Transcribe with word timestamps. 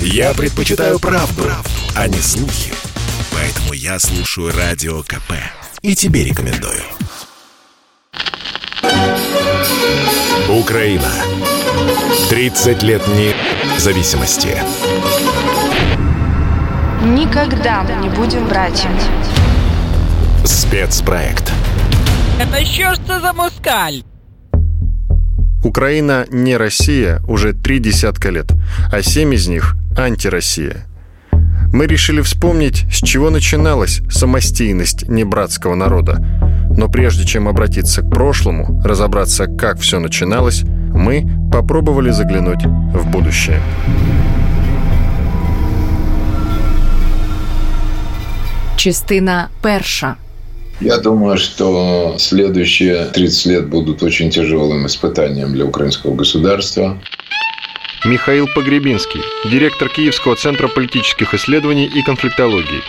Я 0.00 0.34
предпочитаю 0.34 0.98
правду, 0.98 1.42
правду, 1.42 1.70
а 1.94 2.08
не 2.08 2.18
слухи. 2.18 2.72
Поэтому 3.32 3.72
я 3.74 3.98
слушаю 3.98 4.52
Радио 4.56 5.02
КП. 5.02 5.32
И 5.82 5.94
тебе 5.94 6.24
рекомендую. 6.24 6.82
Украина. 10.48 11.10
30 12.30 12.82
лет 12.82 13.02
независимости. 13.08 14.58
Никогда 17.02 17.82
мы 17.82 17.94
не 18.02 18.08
будем 18.08 18.48
братьями. 18.48 19.00
Спецпроект. 20.44 21.52
Это 22.38 22.64
ж 22.64 22.98
це 23.06 23.20
за 23.20 23.32
москаль? 23.32 24.02
Украина 25.66 26.26
не 26.30 26.56
Россия 26.56 27.20
уже 27.26 27.52
три 27.52 27.80
десятка 27.80 28.30
лет, 28.30 28.52
а 28.92 29.02
семь 29.02 29.34
из 29.34 29.48
них– 29.48 29.74
антироссия. 29.98 30.86
Мы 31.72 31.88
решили 31.88 32.20
вспомнить, 32.20 32.84
с 32.92 33.02
чего 33.04 33.30
начиналась 33.30 34.00
самостийность 34.08 35.08
небратского 35.08 35.74
народа. 35.74 36.24
Но 36.70 36.88
прежде 36.88 37.26
чем 37.26 37.48
обратиться 37.48 38.02
к 38.02 38.10
прошлому, 38.10 38.80
разобраться, 38.84 39.48
как 39.48 39.80
все 39.80 39.98
начиналось, 39.98 40.62
мы 40.62 41.28
попробовали 41.50 42.10
заглянуть 42.10 42.64
в 42.64 43.10
будущее. 43.10 43.60
Частина 48.76 49.50
перша. 49.64 50.16
Я 50.80 50.98
думаю, 50.98 51.38
что 51.38 52.16
следующие 52.18 53.06
30 53.06 53.46
лет 53.46 53.66
будут 53.66 54.02
очень 54.02 54.30
тяжелым 54.30 54.86
испытанием 54.86 55.52
для 55.52 55.64
украинского 55.64 56.14
государства. 56.14 57.00
Михаил 58.04 58.46
Погребинский, 58.54 59.20
директор 59.50 59.88
Киевского 59.88 60.36
центра 60.36 60.68
политических 60.68 61.32
исследований 61.32 61.86
и 61.86 62.02
конфликтологии. 62.02 62.82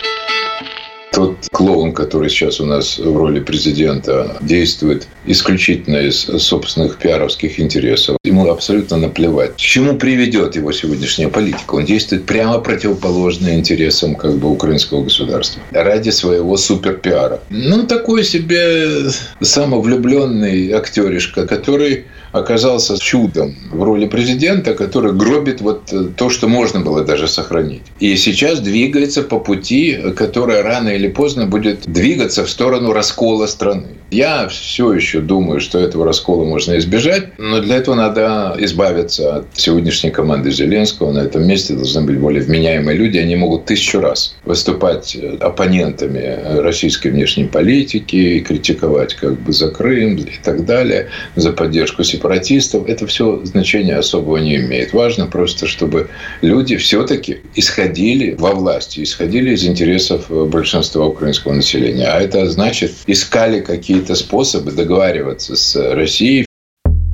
Тот 1.18 1.48
клоун, 1.50 1.94
который 1.94 2.30
сейчас 2.30 2.60
у 2.60 2.64
нас 2.64 2.96
в 2.96 3.16
роли 3.16 3.40
президента 3.40 4.36
действует 4.40 5.08
исключительно 5.26 5.96
из 5.96 6.20
собственных 6.20 6.98
пиаровских 6.98 7.58
интересов, 7.58 8.18
ему 8.22 8.48
абсолютно 8.48 8.98
наплевать, 8.98 9.54
к 9.54 9.56
чему 9.56 9.96
приведет 9.96 10.54
его 10.54 10.70
сегодняшняя 10.70 11.26
политика. 11.26 11.74
Он 11.74 11.84
действует 11.84 12.24
прямо 12.24 12.60
противоположно 12.60 13.52
интересам 13.52 14.14
как 14.14 14.36
бы 14.36 14.48
украинского 14.48 15.02
государства 15.02 15.60
ради 15.72 16.10
своего 16.10 16.56
суперпиара. 16.56 17.40
Ну, 17.50 17.84
такой 17.88 18.22
себе 18.22 19.10
самовлюбленный 19.40 20.70
актеришка, 20.70 21.48
который 21.48 22.04
оказался 22.32 22.98
чудом 22.98 23.56
в 23.70 23.82
роли 23.82 24.06
президента, 24.06 24.74
который 24.74 25.12
гробит 25.12 25.60
вот 25.60 25.92
то, 26.16 26.30
что 26.30 26.48
можно 26.48 26.80
было 26.80 27.04
даже 27.04 27.28
сохранить. 27.28 27.82
И 28.00 28.16
сейчас 28.16 28.60
двигается 28.60 29.22
по 29.22 29.38
пути, 29.38 29.98
которая 30.16 30.62
рано 30.62 30.88
или 30.90 31.08
поздно 31.08 31.46
будет 31.46 31.80
двигаться 31.86 32.44
в 32.44 32.50
сторону 32.50 32.92
раскола 32.92 33.46
страны. 33.46 33.86
Я 34.10 34.48
все 34.48 34.94
еще 34.94 35.20
думаю, 35.20 35.60
что 35.60 35.78
этого 35.78 36.06
раскола 36.06 36.44
можно 36.44 36.78
избежать, 36.78 37.38
но 37.38 37.60
для 37.60 37.76
этого 37.76 37.94
надо 37.94 38.56
избавиться 38.58 39.36
от 39.36 39.46
сегодняшней 39.52 40.10
команды 40.10 40.50
Зеленского. 40.50 41.12
На 41.12 41.20
этом 41.20 41.46
месте 41.46 41.74
должны 41.74 42.02
быть 42.02 42.18
более 42.18 42.42
вменяемые 42.42 42.96
люди. 42.96 43.18
Они 43.18 43.36
могут 43.36 43.66
тысячу 43.66 44.00
раз 44.00 44.34
выступать 44.44 45.14
оппонентами 45.40 46.60
российской 46.60 47.08
внешней 47.08 47.44
политики, 47.44 48.40
критиковать 48.40 49.14
как 49.14 49.38
бы 49.40 49.52
за 49.52 49.68
Крым 49.70 50.16
и 50.16 50.38
так 50.42 50.64
далее, 50.64 51.08
за 51.36 51.52
поддержку 51.52 52.02
сепаратистов. 52.18 52.88
Это 52.88 53.06
все 53.06 53.40
значения 53.44 53.96
особого 53.96 54.38
не 54.38 54.56
имеет. 54.56 54.92
Важно 54.92 55.26
просто, 55.26 55.66
чтобы 55.66 56.08
люди 56.42 56.76
все-таки 56.76 57.38
исходили 57.54 58.34
во 58.38 58.52
власти, 58.52 59.02
исходили 59.02 59.54
из 59.54 59.64
интересов 59.64 60.26
большинства 60.28 61.06
украинского 61.06 61.52
населения. 61.52 62.06
А 62.06 62.20
это 62.20 62.48
значит, 62.50 62.92
искали 63.06 63.60
какие-то 63.60 64.14
способы 64.14 64.72
договариваться 64.72 65.56
с 65.56 65.76
Россией. 65.94 66.44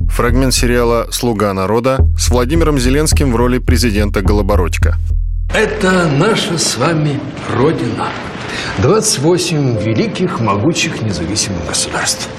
Фрагмент 0.09 0.53
сериала 0.53 1.07
«Слуга 1.11 1.53
народа» 1.53 1.97
с 2.17 2.29
Владимиром 2.29 2.79
Зеленским 2.79 3.31
в 3.31 3.35
роли 3.35 3.59
президента 3.59 4.21
Голобородько. 4.21 4.95
Это 5.53 6.07
наша 6.07 6.57
с 6.57 6.77
вами 6.77 7.19
Родина. 7.53 8.07
28 8.79 9.81
великих, 9.81 10.39
могучих, 10.39 11.01
независимых 11.01 11.67
государств. 11.67 12.29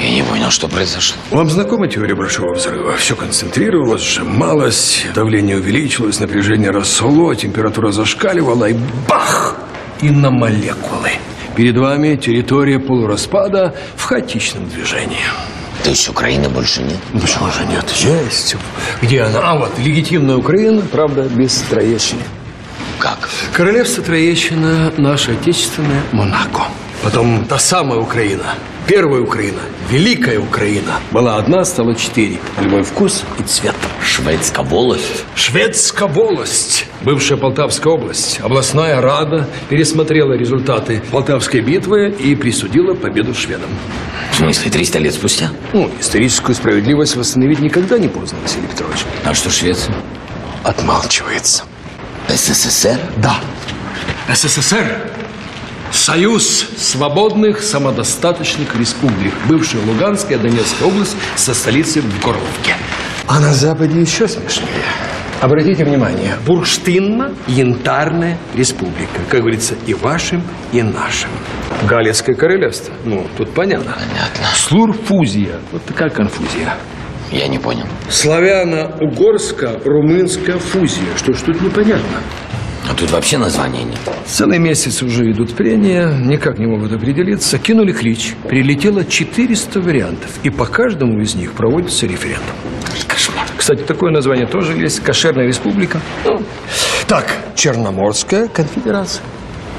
Я 0.00 0.10
не 0.10 0.22
понял, 0.22 0.50
что 0.50 0.66
произошло. 0.68 1.16
Вам 1.30 1.50
знакома 1.50 1.86
теория 1.86 2.14
Большого 2.14 2.54
взрыва? 2.54 2.96
Все 2.96 3.14
концентрировалось, 3.14 4.02
сжималось, 4.02 5.04
давление 5.14 5.58
увеличилось, 5.58 6.20
напряжение 6.20 6.70
росло, 6.70 7.34
температура 7.34 7.92
зашкаливала 7.92 8.70
и 8.70 8.76
бах! 9.06 9.56
И 10.00 10.08
на 10.08 10.30
молекулы. 10.30 11.10
Перед 11.54 11.76
вами 11.76 12.16
территория 12.16 12.78
полураспада 12.78 13.74
в 13.96 14.04
хаотичном 14.04 14.68
движении. 14.70 15.26
То 15.84 15.90
есть 15.90 16.08
Украины 16.08 16.48
больше 16.48 16.82
нет? 16.82 16.98
Почему 17.12 17.50
же 17.50 17.66
нет? 17.66 17.84
Есть. 17.90 18.56
Где 19.02 19.22
она? 19.22 19.40
А 19.42 19.58
вот, 19.58 19.78
легитимная 19.78 20.36
Украина, 20.36 20.80
правда, 20.80 21.22
без 21.24 21.56
Троещины. 21.68 22.22
Как? 22.98 23.28
Королевство 23.52 24.02
Троещина– 24.02 24.92
наше 24.96 25.32
отечественное 25.32 26.02
Монако. 26.12 26.64
Потом 27.02 27.44
та 27.46 27.58
самая 27.58 27.98
Украина, 27.98 28.54
первая 28.90 29.22
Украина, 29.22 29.60
великая 29.88 30.40
Украина. 30.40 30.98
Была 31.12 31.36
одна, 31.36 31.64
стала 31.64 31.94
четыре. 31.94 32.38
Любой 32.60 32.82
вкус 32.82 33.22
и 33.38 33.44
цвет. 33.44 33.76
Шведская 34.02 34.64
волость? 34.64 35.24
Шведская 35.36 36.08
волость. 36.08 36.86
Бывшая 37.02 37.36
Полтавская 37.36 37.92
область. 37.92 38.40
Областная 38.40 39.00
рада 39.00 39.46
пересмотрела 39.68 40.32
результаты 40.32 41.00
Полтавской 41.12 41.60
битвы 41.60 42.10
и 42.10 42.34
присудила 42.34 42.94
победу 42.94 43.32
шведам. 43.32 43.70
В 44.32 44.36
смысле, 44.38 44.72
300 44.72 44.98
лет 44.98 45.14
спустя? 45.14 45.50
Ну, 45.72 45.88
историческую 46.00 46.56
справедливость 46.56 47.14
восстановить 47.14 47.60
никогда 47.60 47.96
не 47.96 48.08
поздно, 48.08 48.38
Василий 48.42 48.66
Петрович. 48.66 49.04
А 49.24 49.34
что 49.34 49.50
Швеция? 49.50 49.94
Отмалчивается. 50.64 51.62
СССР? 52.28 52.98
Да. 53.18 53.36
СССР 54.34 55.19
Союз 55.92 56.66
свободных 56.76 57.62
самодостаточных 57.62 58.76
республик. 58.76 59.34
Бывшая 59.48 59.80
Луганская 59.84 60.38
и 60.38 60.40
Донецкая 60.40 60.86
область 60.88 61.16
со 61.36 61.52
столицей 61.52 62.00
в 62.02 62.20
Горловке. 62.22 62.74
А 63.26 63.40
на 63.40 63.52
Западе 63.52 64.00
еще 64.00 64.28
смешнее. 64.28 64.68
Обратите 65.40 65.84
внимание, 65.84 66.36
Бурштинна– 66.46 67.34
янтарная 67.46 68.38
республика. 68.54 69.20
Как 69.28 69.40
говорится, 69.40 69.74
и 69.86 69.94
вашим, 69.94 70.42
и 70.72 70.82
нашим. 70.82 71.30
Галицкое 71.88 72.36
королевство. 72.36 72.92
Ну, 73.04 73.26
тут 73.38 73.52
понятно. 73.54 73.94
Понятно. 73.94 74.44
Слурфузия. 74.54 75.58
Вот 75.72 75.82
такая 75.86 76.10
конфузия. 76.10 76.74
Я 77.32 77.48
не 77.48 77.58
понял. 77.58 77.86
Славяно-угорско-румынская 78.08 80.58
фузия. 80.58 81.16
Что 81.16 81.32
ж 81.32 81.40
тут 81.40 81.60
непонятно? 81.62 82.18
А 82.90 82.94
тут 82.94 83.12
вообще 83.12 83.38
названия 83.38 83.84
нет. 83.84 84.00
Целый 84.26 84.58
месяц 84.58 85.00
уже 85.00 85.30
идут 85.30 85.54
прения, 85.54 86.12
никак 86.12 86.58
не 86.58 86.66
могут 86.66 86.92
определиться. 86.92 87.56
Кинули 87.56 87.92
клич. 87.92 88.34
Прилетело 88.48 89.04
400 89.04 89.80
вариантов. 89.80 90.30
И 90.42 90.50
по 90.50 90.66
каждому 90.66 91.20
из 91.20 91.36
них 91.36 91.52
проводится 91.52 92.08
референдум. 92.08 92.56
Кошмар. 93.06 93.46
Кстати, 93.56 93.82
такое 93.82 94.10
название 94.10 94.46
тоже 94.46 94.72
есть. 94.72 95.00
Кошерная 95.04 95.46
республика. 95.46 96.00
Ну, 96.24 96.42
так, 97.06 97.26
Черноморская 97.54 98.48
конфедерация. 98.48 99.22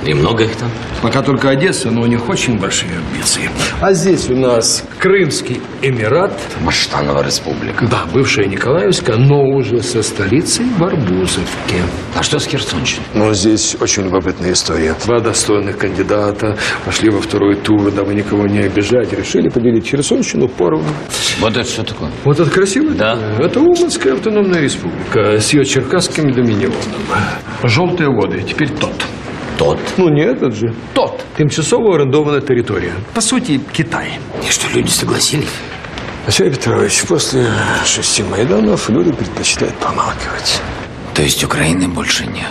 И 0.06 0.14
много 0.14 0.46
их 0.46 0.56
там? 0.56 0.70
Пока 1.02 1.22
только 1.22 1.50
Одесса, 1.50 1.92
но 1.92 2.02
у 2.02 2.06
них 2.06 2.28
очень 2.28 2.60
большие 2.60 2.92
амбиции. 2.98 3.50
А 3.80 3.94
здесь 3.94 4.30
у 4.30 4.36
нас 4.36 4.84
Крымский 5.00 5.62
Эмират. 5.82 6.34
Баштанова 6.66 7.24
республика. 7.24 7.86
Да, 7.86 8.06
бывшая 8.12 8.46
Николаевская, 8.46 9.18
но 9.18 9.44
уже 9.44 9.82
со 9.82 10.02
столицей 10.02 10.66
в 10.78 10.84
Арбузовке. 10.84 11.82
А 12.16 12.24
что 12.24 12.40
с 12.40 12.46
Херсонщиной? 12.46 13.06
Но 13.14 13.34
здесь 13.34 13.76
очень 13.80 14.04
любопытная 14.04 14.54
история. 14.54 14.96
Два 15.06 15.20
достойных 15.20 15.78
кандидата 15.78 16.58
пошли 16.86 17.10
во 17.10 17.22
второй 17.22 17.56
тур, 17.56 17.92
дабы 17.92 18.14
никого 18.16 18.48
не 18.48 18.60
обижать. 18.60 19.14
Решили 19.14 19.50
поделить 19.50 19.88
Херсонщину 19.88 20.48
поровну. 20.48 20.90
Вот 21.40 21.56
это 21.56 21.70
что 21.70 21.84
такое? 21.84 22.10
Вот 22.24 22.40
это 22.40 22.50
красиво? 22.50 22.92
Да. 22.92 23.18
Это 23.40 23.60
Уманская 23.60 24.14
автономная 24.14 24.62
республика 24.62 25.40
с 25.40 25.54
ее 25.54 25.64
черкасским 25.64 26.32
доминионом. 26.32 26.76
Желтые 27.64 28.10
воды, 28.10 28.44
теперь 28.48 28.70
тот. 28.70 28.94
Тот. 29.62 29.78
Ну 29.96 30.10
не 30.10 30.24
этот 30.24 30.56
же. 30.56 30.74
Тот. 30.96 31.24
Тимчасово 31.38 31.94
орендованная 31.94 32.42
территория. 32.42 32.94
По 33.14 33.22
сути, 33.22 33.62
Китай. 33.72 34.14
И 34.44 34.50
что, 34.50 34.68
люди 34.76 34.90
согласились? 34.90 35.54
Василий 36.26 36.50
Петрович, 36.50 37.04
после 37.08 37.46
шести 37.86 38.24
Майданов 38.24 38.90
люди 38.90 39.12
предпочитают 39.12 39.76
помалкивать. 39.76 40.60
То 41.14 41.22
есть 41.22 41.44
Украины 41.44 41.88
больше 41.88 42.26
нет? 42.26 42.50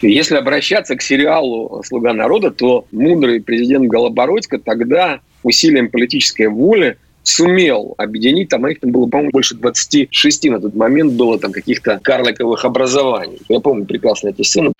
Если 0.00 0.36
обращаться 0.36 0.96
к 0.96 1.02
сериалу 1.02 1.82
«Слуга 1.84 2.14
народа», 2.14 2.50
то 2.50 2.86
мудрый 2.92 3.42
президент 3.42 3.86
Голобородько 3.86 4.58
тогда 4.58 5.20
усилием 5.42 5.90
политической 5.90 6.48
воли 6.48 6.96
сумел 7.24 7.94
объединить, 7.98 8.48
там 8.48 8.66
их 8.68 8.80
там 8.80 8.90
было, 8.90 9.06
по-моему, 9.06 9.32
больше 9.32 9.54
26 9.54 10.44
на 10.48 10.60
тот 10.60 10.74
момент 10.74 11.12
было 11.12 11.38
там 11.38 11.52
каких-то 11.52 12.00
карликовых 12.02 12.64
образований. 12.64 13.38
Я 13.50 13.60
помню 13.60 13.84
прекрасно 13.84 14.28
эти 14.28 14.40
сцены. 14.40 14.72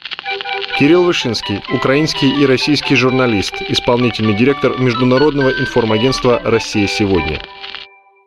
Кирилл 0.78 1.02
Вышинский, 1.02 1.60
украинский 1.74 2.40
и 2.40 2.46
российский 2.46 2.94
журналист, 2.94 3.52
исполнительный 3.68 4.34
директор 4.34 4.78
Международного 4.78 5.50
информагентства 5.50 6.40
«Россия 6.44 6.86
сегодня». 6.86 7.40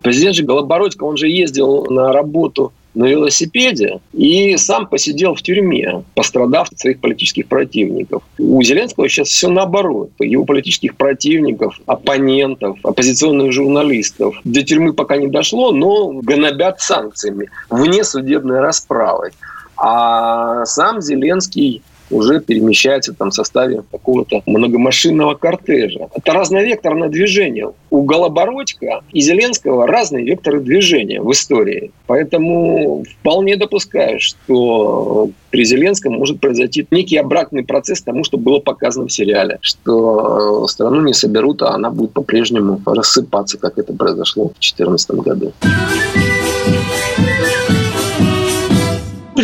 Президент 0.03 0.35
же 0.35 0.43
Голобородько, 0.43 1.05
он 1.05 1.15
же 1.15 1.29
ездил 1.29 1.85
на 1.85 2.11
работу 2.11 2.73
на 2.93 3.05
велосипеде 3.05 4.01
и 4.11 4.57
сам 4.57 4.85
посидел 4.87 5.33
в 5.33 5.41
тюрьме, 5.41 6.03
пострадав 6.13 6.69
от 6.69 6.77
своих 6.77 6.99
политических 6.99 7.47
противников. 7.47 8.21
У 8.37 8.61
Зеленского 8.61 9.07
сейчас 9.07 9.29
все 9.29 9.47
наоборот. 9.47 10.09
Его 10.19 10.43
политических 10.43 10.97
противников, 10.97 11.79
оппонентов, 11.85 12.77
оппозиционных 12.83 13.53
журналистов 13.53 14.35
до 14.43 14.61
тюрьмы 14.61 14.91
пока 14.91 15.15
не 15.15 15.27
дошло, 15.27 15.71
но 15.71 16.09
гнобят 16.09 16.81
санкциями, 16.81 17.49
вне 17.69 18.03
судебной 18.03 18.59
расправы. 18.59 19.31
А 19.77 20.65
сам 20.65 21.01
Зеленский 21.01 21.81
уже 22.11 22.39
перемещается 22.39 23.13
там 23.13 23.31
в 23.31 23.33
составе 23.33 23.83
какого-то 23.91 24.41
многомашинного 24.45 25.35
кортежа. 25.35 26.09
Это 26.13 26.33
разновекторное 26.33 27.09
движение. 27.09 27.71
У 27.89 28.03
Голобородька 28.03 29.01
и 29.11 29.21
Зеленского 29.21 29.87
разные 29.87 30.25
векторы 30.25 30.59
движения 30.59 31.21
в 31.21 31.31
истории. 31.31 31.91
Поэтому 32.07 33.03
вполне 33.19 33.57
допускаю, 33.57 34.19
что 34.19 35.29
при 35.49 35.65
Зеленском 35.65 36.13
может 36.13 36.39
произойти 36.39 36.87
некий 36.91 37.17
обратный 37.17 37.63
процесс 37.63 38.01
тому, 38.01 38.23
что 38.23 38.37
было 38.37 38.59
показано 38.59 39.07
в 39.07 39.11
сериале, 39.11 39.59
что 39.61 40.67
страну 40.67 41.01
не 41.01 41.13
соберут, 41.13 41.61
а 41.61 41.71
она 41.71 41.89
будет 41.89 42.13
по-прежнему 42.13 42.81
рассыпаться, 42.85 43.57
как 43.57 43.77
это 43.77 43.93
произошло 43.93 44.45
в 44.45 44.53
2014 44.53 45.11
году. 45.11 45.53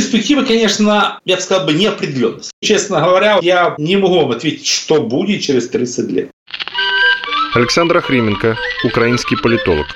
Перспективы, 0.07 0.45
конечно, 0.45 1.19
я 1.25 1.35
бы 1.35 1.41
сказал 1.41 1.65
бы, 1.65 1.73
неопределенность. 1.73 2.51
Честно 2.61 3.01
говоря, 3.01 3.39
я 3.41 3.75
не 3.77 3.97
могу 3.97 4.21
вам 4.21 4.31
ответить, 4.31 4.65
что 4.65 5.01
будет 5.01 5.41
через 5.41 5.67
30 5.69 6.11
лет. 6.11 6.31
Александр 7.53 7.97
Охрименко, 7.97 8.57
украинский 8.85 9.37
политолог. 9.37 9.87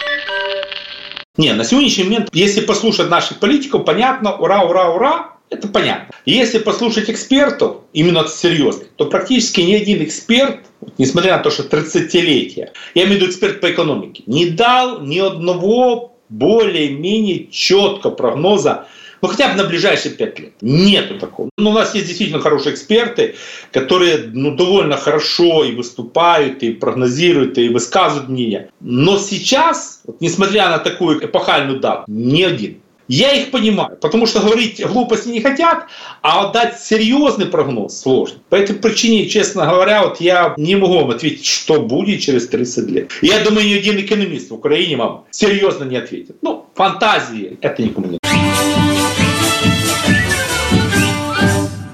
Не, 1.38 1.54
на 1.54 1.64
сегодняшний 1.64 2.04
момент, 2.04 2.30
если 2.34 2.62
послушать 2.62 3.10
наших 3.10 3.40
политиков, 3.40 3.86
понятно, 3.86 4.36
ура, 4.36 4.64
ура, 4.64 4.90
ура, 4.90 5.34
это 5.50 5.68
понятно. 5.68 6.14
Если 6.26 6.60
послушать 6.60 7.10
экспертов, 7.10 7.78
именно 7.94 8.28
серьезных, 8.28 8.88
то 8.98 9.06
практически 9.06 9.62
ни 9.62 9.74
один 9.74 10.04
эксперт, 10.04 10.60
несмотря 10.98 11.38
на 11.38 11.44
то, 11.44 11.50
что 11.50 11.64
30-летие, 11.64 12.70
я 12.96 13.04
имею 13.04 13.20
в 13.20 13.22
виду 13.22 13.26
эксперт 13.28 13.62
по 13.62 13.72
экономике, 13.72 14.24
не 14.28 14.50
дал 14.50 15.02
ни 15.02 15.20
одного 15.20 16.18
более-менее 16.30 17.48
четко 17.52 18.10
прогноза 18.10 18.88
ну, 19.22 19.28
хотя 19.28 19.50
бы 19.50 19.56
на 19.56 19.66
ближайшие 19.66 20.14
пять 20.14 20.40
лет. 20.40 20.54
Нету 20.62 21.20
такого. 21.20 21.50
Ну, 21.58 21.70
у 21.72 21.74
нас 21.74 21.94
есть 21.94 22.08
действительно 22.08 22.42
хорошие 22.42 22.74
эксперты, 22.74 23.36
которые 23.72 24.30
ну, 24.34 24.56
довольно 24.56 24.98
хорошо 24.98 25.64
и 25.64 25.76
выступают, 25.76 26.64
и 26.64 26.74
прогнозируют, 26.74 27.58
и 27.58 27.70
высказывают 27.70 28.30
мнение. 28.30 28.70
Но 28.80 29.18
сейчас, 29.18 30.02
вот, 30.06 30.22
несмотря 30.22 30.70
на 30.70 30.80
такую 30.80 31.24
эпохальную 31.24 31.80
дату, 31.80 32.04
ни 32.08 32.42
один. 32.44 32.82
Я 33.08 33.34
их 33.34 33.52
понимаю, 33.52 33.98
потому 34.00 34.26
что 34.26 34.40
говорить 34.40 34.82
глупости 34.86 35.28
не 35.28 35.42
хотят, 35.42 35.88
а 36.22 36.50
дать 36.54 36.80
серьезный 36.80 37.46
прогноз 37.46 38.00
сложно. 38.00 38.40
По 38.48 38.56
этой 38.56 38.74
причине, 38.74 39.28
честно 39.28 39.66
говоря, 39.66 40.04
вот 40.04 40.22
я 40.22 40.54
не 40.56 40.78
могу 40.78 40.94
вам 40.94 41.10
ответить, 41.10 41.46
что 41.46 41.82
будет 41.82 42.22
через 42.22 42.48
30 42.48 42.90
лет. 42.90 43.12
Я 43.22 43.44
думаю, 43.44 43.68
ни 43.68 43.74
один 43.74 44.00
экономист 44.00 44.50
в 44.50 44.54
Украине 44.54 44.96
вам 44.96 45.26
серьезно 45.32 45.84
не 45.84 45.98
ответит. 45.98 46.38
Ну, 46.42 46.68
фантазии 46.74 47.58
это 47.60 47.84
никому 47.84 48.08
не 48.08 48.21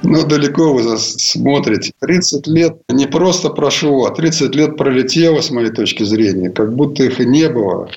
Ну, 0.09 0.25
далеко 0.25 0.71
вы 0.71 0.97
смотрите. 0.97 1.91
30 1.99 2.47
лет 2.47 2.77
не 2.87 3.07
просто 3.07 3.49
прошло, 3.49 4.05
а 4.05 4.15
30 4.15 4.55
лет 4.55 4.77
пролетело, 4.77 5.41
с 5.41 5.51
моей 5.51 5.69
точки 5.69 6.03
зрения, 6.03 6.49
как 6.49 6.73
будто 6.73 7.03
их 7.03 7.19
и 7.19 7.25
не 7.25 7.49
было. 7.49 7.89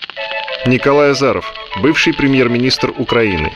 Николай 0.67 1.12
Азаров, 1.12 1.45
бывший 1.81 2.12
премьер-министр 2.12 2.93
Украины. 2.99 3.53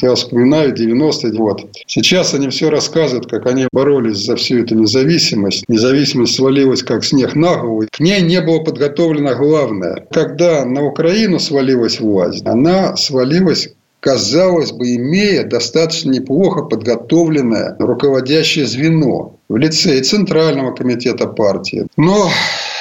Я 0.00 0.14
вспоминаю 0.14 0.74
90-й 0.74 1.32
год. 1.32 1.66
Сейчас 1.86 2.32
они 2.32 2.48
все 2.48 2.70
рассказывают, 2.70 3.28
как 3.28 3.46
они 3.46 3.68
боролись 3.70 4.24
за 4.24 4.36
всю 4.36 4.60
эту 4.60 4.76
независимость. 4.76 5.68
Независимость 5.68 6.36
свалилась 6.36 6.82
как 6.82 7.04
снег 7.04 7.34
на 7.34 7.56
голову. 7.56 7.84
К 7.90 8.00
ней 8.00 8.22
не 8.22 8.40
было 8.40 8.60
подготовлено 8.60 9.34
главное. 9.36 10.06
Когда 10.10 10.64
на 10.64 10.84
Украину 10.84 11.38
свалилась 11.38 12.00
власть, 12.00 12.46
она 12.46 12.96
свалилась 12.96 13.74
казалось 14.06 14.70
бы, 14.70 14.94
имея 14.94 15.42
достаточно 15.42 16.12
неплохо 16.12 16.62
подготовленное 16.62 17.74
руководящее 17.80 18.64
звено 18.64 19.35
в 19.48 19.56
лице 19.56 19.98
и 19.98 20.02
Центрального 20.02 20.74
комитета 20.74 21.26
партии. 21.26 21.86
Но 21.96 22.28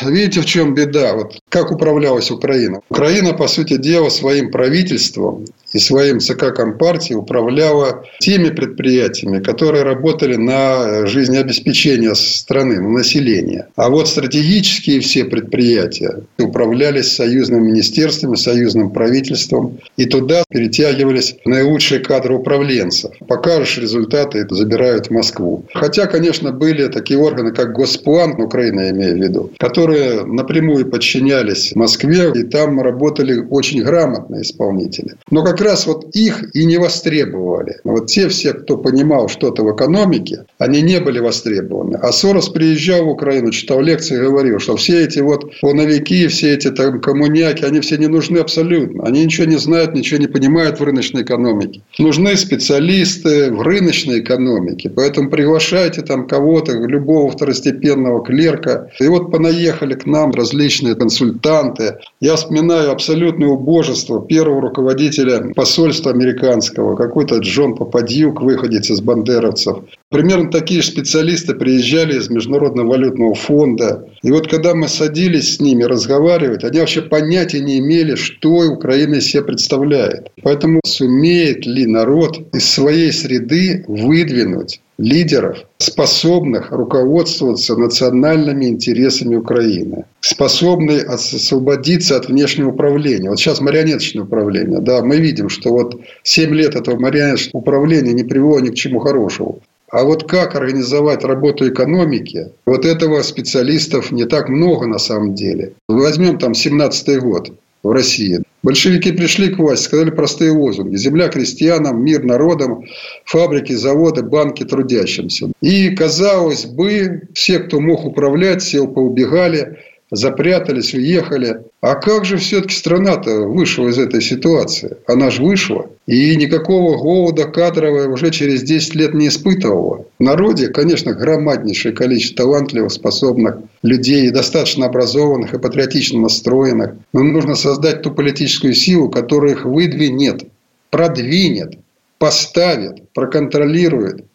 видите, 0.01 0.41
в 0.41 0.45
чем 0.45 0.73
беда? 0.73 1.13
Вот 1.15 1.39
как 1.50 1.71
управлялась 1.71 2.31
Украина? 2.31 2.81
Украина, 2.89 3.33
по 3.33 3.47
сути 3.47 3.77
дела, 3.77 4.09
своим 4.09 4.51
правительством 4.51 5.45
и 5.73 5.79
своим 5.79 6.19
ЦК 6.19 6.53
Компартии 6.56 7.13
управляла 7.13 8.06
теми 8.19 8.50
предприятиями, 8.50 9.44
которые 9.44 9.83
работали 9.83 10.35
на 10.35 11.06
жизнеобеспечение 11.06 12.15
страны, 12.15 12.79
на 12.79 12.89
население. 12.89 13.67
А 13.75 13.89
вот 13.89 14.07
стратегические 14.07 15.01
все 15.01 15.25
предприятия 15.25 16.23
управлялись 16.39 17.13
союзными 17.13 17.71
министерствами, 17.71 18.35
союзным 18.35 18.91
правительством, 18.91 19.79
и 19.97 20.06
туда 20.06 20.44
перетягивались 20.50 21.35
наилучшие 21.44 22.00
кадры 22.00 22.35
управленцев. 22.35 23.12
Покажешь 23.27 23.77
результаты, 23.77 24.47
забирают 24.50 25.07
в 25.07 25.12
Москву. 25.12 25.65
Хотя, 25.73 26.06
конечно, 26.06 26.51
были 26.57 26.88
такие 26.88 27.19
органы, 27.19 27.52
как 27.52 27.74
Госплан, 27.74 28.42
Украина 28.42 28.81
я 28.81 28.90
имею 28.92 29.16
в 29.16 29.24
виду, 29.24 29.52
которые 29.60 30.25
напрямую 30.25 30.90
подчинялись 30.90 31.74
Москве, 31.75 32.31
и 32.34 32.44
там 32.44 32.81
работали 32.81 33.46
очень 33.50 33.84
грамотные 33.84 34.42
исполнители. 34.42 35.16
Но 35.31 35.44
как 35.44 35.62
раз 35.62 35.88
вот 35.88 36.16
их 36.16 36.56
и 36.56 36.66
не 36.66 36.78
востребовали. 36.78 37.78
Вот 37.84 38.07
те 38.07 38.28
все, 38.30 38.54
кто 38.54 38.78
понимал 38.78 39.28
что-то 39.28 39.63
в 39.63 39.75
экономике, 39.75 40.46
они 40.57 40.81
не 40.81 41.00
были 41.00 41.19
востребованы. 41.19 41.98
А 41.98 42.12
Сорос 42.12 42.50
приезжал 42.50 43.06
в 43.06 43.10
Украину, 43.10 43.51
читал 43.51 43.81
лекции 43.81 44.18
говорил, 44.18 44.60
что 44.60 44.75
все 44.75 45.04
эти 45.04 45.19
вот 45.19 45.51
полновики, 45.62 46.28
все 46.28 46.54
эти 46.54 46.72
там 46.72 47.01
коммуняки, 47.01 47.66
они 47.66 47.80
все 47.80 47.98
не 47.98 48.08
нужны 48.08 48.40
абсолютно. 48.40 49.04
Они 49.04 49.24
ничего 49.24 49.48
не 49.48 49.58
знают, 49.58 49.94
ничего 49.94 50.19
не 50.19 50.28
понимают 50.28 50.80
в 50.80 50.84
рыночной 50.84 51.24
экономике. 51.24 51.81
Нужны 52.00 52.36
специалисты 52.38 53.51
в 53.51 53.62
рыночной 53.62 54.19
экономике. 54.19 54.89
Поэтому 54.89 55.29
приглашайте 55.29 56.01
там 56.01 56.27
кого 56.27 56.45
кого-то, 56.46 56.74
любого 56.74 57.32
второстепенного 57.32 58.24
клерка. 58.24 58.90
И 59.00 59.08
вот 59.08 59.32
понаехали 59.32 59.96
к 59.96 60.06
нам 60.06 60.32
различные 60.32 60.96
консультанты. 60.96 61.96
Я 62.22 62.36
вспоминаю 62.36 62.92
абсолютное 62.92 63.48
убожество 63.48 64.22
первого 64.22 64.62
руководителя 64.62 65.54
посольства 65.56 66.12
американского, 66.12 66.96
какой-то 66.96 67.38
Джон 67.40 67.75
Попадьюк, 67.75 68.42
выходец 68.42 68.92
из 68.92 69.02
бандеровцев. 69.02 69.78
Примерно 70.12 70.52
такие 70.52 70.82
же 70.82 70.88
специалисты 70.88 71.56
приезжали 71.56 72.20
из 72.20 72.30
Международного 72.30 72.90
валютного 72.90 73.34
фонда. 73.34 74.08
И 74.22 74.32
вот 74.32 74.48
когда 74.48 74.75
мы 74.75 74.88
садились 74.88 75.56
с 75.56 75.60
ними 75.60 75.84
разговаривать, 75.84 76.64
они 76.64 76.80
вообще 76.80 77.02
понятия 77.02 77.60
не 77.60 77.80
имели, 77.80 78.16
что 78.16 78.50
Украина 78.50 79.16
из 79.16 79.25
себя 79.25 79.42
представляет. 79.42 80.32
Поэтому 80.44 80.80
сумеет 80.86 81.66
ли 81.66 81.88
народ 81.88 82.38
из 82.54 82.70
своей 82.70 83.12
среды 83.12 83.84
выдвинуть 83.88 84.80
лидеров, 84.98 85.58
способных 85.78 86.72
руководствоваться 86.72 87.75
национальными 87.75 88.66
интересами 88.66 89.36
Украины, 89.36 90.06
способные 90.22 91.02
освободиться 91.02 92.16
от 92.18 92.28
внешнего 92.28 92.70
управления. 92.70 93.30
Вот 93.30 93.40
сейчас 93.40 93.62
марионеточное 93.62 94.24
управление. 94.24 94.80
Да, 94.80 95.02
мы 95.02 95.18
видим, 95.18 95.50
что 95.50 95.72
вот 95.72 96.00
7 96.24 96.54
лет 96.54 96.75
этого 96.75 97.00
марионеточного 97.00 97.62
управления 97.62 98.14
не 98.14 98.24
привело 98.24 98.60
ни 98.60 98.70
к 98.70 98.75
чему 98.75 99.00
хорошему. 99.00 99.60
А 99.92 100.04
вот 100.04 100.28
как 100.30 100.56
организовать 100.56 101.24
работу 101.24 101.68
экономики, 101.70 102.50
вот 102.66 102.86
этого 102.86 103.22
специалистов 103.22 104.12
не 104.12 104.25
так 104.25 104.50
много 104.50 104.88
на 104.88 104.98
самом 104.98 105.36
деле. 105.36 105.74
Возьмем 105.88 106.38
там 106.40 106.54
17 106.54 107.20
год 107.20 107.52
в 107.84 107.92
России. 107.92 108.42
Большевики 108.65 109.12
пришли 109.12 109.50
к 109.50 109.60
власти, 109.60 109.86
сказали 109.86 110.10
простые 110.10 110.50
лозунги. 110.50 110.95
Земля 110.95 111.27
крестьянам, 111.27 112.03
мир 112.03 112.24
народам, 112.24 112.84
фабрики, 113.24 113.74
заводы, 113.74 114.24
банки 114.24 114.63
трудящимся. 114.63 115.51
И, 115.62 115.91
казалось 115.91 116.65
бы, 116.65 117.29
все, 117.36 117.60
кто 117.60 117.79
мог 117.79 118.03
управлять, 118.05 118.63
все 118.63 118.88
поубегали. 118.88 119.77
Запрятались, 120.15 120.93
уехали. 120.93 121.62
А 121.81 121.95
как 121.95 122.25
же 122.25 122.38
все-таки 122.38 122.74
страна-то 122.75 123.48
вышла 123.48 123.88
из 123.88 123.98
этой 123.98 124.22
ситуации? 124.22 124.98
Она 125.07 125.29
же 125.29 125.43
вышла. 125.43 125.89
И 126.07 126.36
никакого 126.36 126.98
голода 126.98 127.45
кадрового 127.45 128.12
уже 128.12 128.31
через 128.31 128.63
10 128.63 128.95
лет 128.95 129.13
не 129.13 129.27
испытывала. 129.27 130.05
В 130.19 130.24
народе, 130.24 130.67
конечно, 130.67 131.13
громаднейшее 131.13 131.93
количество 131.93 132.45
талантливых, 132.45 132.91
способных 132.91 133.57
людей, 133.84 134.29
достаточно 134.29 134.86
образованных 134.86 135.53
и 135.53 135.60
патриотично 135.60 136.19
настроенных. 136.19 136.93
Но 137.13 137.24
нужно 137.24 137.55
создать 137.55 138.01
ту 138.01 138.12
политическую 138.12 138.74
силу, 138.74 139.10
которая 139.10 139.53
их 139.53 139.65
выдвинет, 139.65 140.43
продвинет, 140.91 141.79
поставит, 142.17 143.10
проконтролирует, 143.13 144.25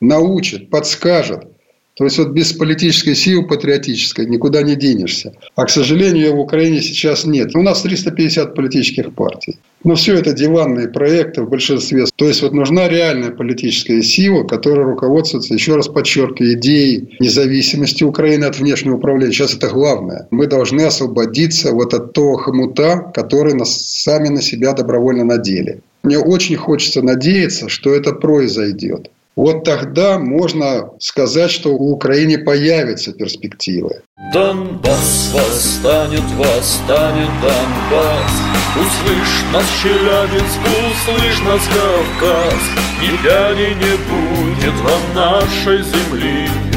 научит, 0.00 0.70
подскажет– 0.70 1.44
то 1.98 2.04
есть 2.04 2.16
вот 2.18 2.28
без 2.28 2.52
политической 2.52 3.16
силы 3.16 3.44
патриотической 3.44 4.24
никуда 4.26 4.62
не 4.62 4.76
денешься. 4.76 5.32
А, 5.56 5.64
к 5.64 5.70
сожалению, 5.70 6.26
ее 6.26 6.32
в 6.32 6.38
Украине 6.38 6.80
сейчас 6.80 7.24
нет. 7.24 7.56
У 7.56 7.62
нас 7.62 7.82
350 7.82 8.54
политических 8.54 9.12
партий. 9.14 9.58
Но 9.82 9.96
все 9.96 10.14
это 10.14 10.32
диванные 10.32 10.86
проекты 10.86 11.42
в 11.42 11.50
большинстве. 11.50 12.04
То 12.14 12.28
есть 12.28 12.42
вот 12.42 12.52
нужна 12.52 12.88
реальная 12.88 13.30
политическая 13.30 14.00
сила, 14.02 14.44
которая 14.44 14.86
руководствуется, 14.86 15.54
еще 15.54 15.74
раз 15.74 15.88
подчеркиваю, 15.88 16.54
идеей 16.54 17.16
независимости 17.18 18.04
Украины 18.04 18.44
от 18.44 18.56
внешнего 18.60 18.94
управления. 18.94 19.32
Сейчас 19.32 19.54
это 19.54 19.68
главное. 19.68 20.28
Мы 20.30 20.46
должны 20.46 20.82
освободиться 20.82 21.72
вот 21.72 21.94
от 21.94 22.12
того 22.12 22.36
хомута, 22.36 23.10
который 23.12 23.54
нас 23.54 23.74
сами 23.74 24.28
на 24.28 24.40
себя 24.40 24.72
добровольно 24.72 25.24
надели. 25.24 25.80
Мне 26.04 26.18
очень 26.18 26.56
хочется 26.56 27.02
надеяться, 27.02 27.68
что 27.68 27.92
это 27.92 28.12
произойдет. 28.12 29.10
Вот 29.38 29.62
тогда 29.62 30.18
можно 30.18 30.90
сказать, 30.98 31.52
что 31.52 31.68
у 31.68 31.92
Украины 31.92 32.38
появятся 32.38 33.12
перспективы. 33.12 34.02
Донбасс 34.32 35.32
восстанет, 35.32 36.24
восстанет 36.36 37.30
Донбасс. 37.40 38.32
Услышь 38.74 39.44
нас, 39.52 39.64
Челябинск, 39.80 40.58
услышь 40.90 41.40
нас, 41.42 41.62
Кавказ. 41.68 42.62
Ни 43.00 43.16
пяни 43.22 43.74
не 43.76 43.94
будет 44.10 44.74
вам 44.80 45.14
нашей 45.14 45.84
земли. 45.84 46.67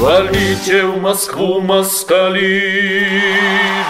Валите 0.00 0.86
в 0.86 1.00
Москву, 1.00 1.60
москали. 1.60 3.06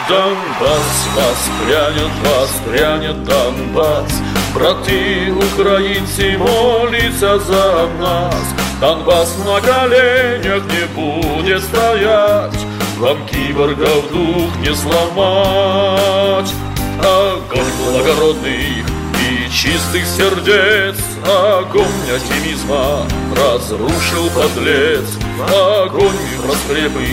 Донбасс 0.08 1.08
воспрянет, 1.14 2.10
воспрянет 2.24 3.24
Донбасс. 3.24 4.12
Браты 4.52 5.32
украинцы 5.32 6.36
молятся 6.36 7.38
за 7.38 7.88
нас 8.00 8.54
Донбасс 8.80 9.38
на 9.46 9.60
коленях 9.60 10.64
не 10.64 10.86
будет 10.92 11.62
стоять 11.62 12.58
Вам 12.98 13.24
киборгов 13.28 14.10
дух 14.10 14.50
не 14.60 14.74
сломать 14.74 16.52
Огонь 16.98 17.72
благородных 17.78 18.88
и 18.88 18.99
чистых 19.50 20.06
сердец 20.06 20.96
Огонь 21.24 21.86
оптимизма 22.14 23.06
разрушил 23.36 24.30
подлец 24.30 25.04
Огонь 25.48 26.16
раскрепы, 26.46 27.06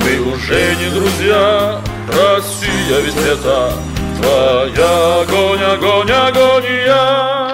мы 0.00 0.32
уже 0.32 0.76
не 0.76 0.90
друзья 0.90 1.80
Россия 2.08 3.00
ведь 3.00 3.16
это 3.16 3.74
твоя 4.22 5.22
огонь, 5.22 5.62
огонь, 5.62 6.10
агония. 6.10 7.48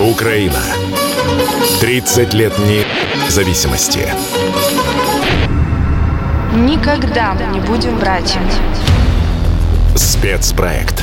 Украина. 0.00 0.60
30 1.80 2.34
лет 2.34 2.52
независимости. 2.58 4.08
Никогда 6.54 7.34
мы 7.34 7.52
не 7.52 7.60
будем 7.60 7.98
братьями. 7.98 8.50
Спецпроект. 9.96 11.02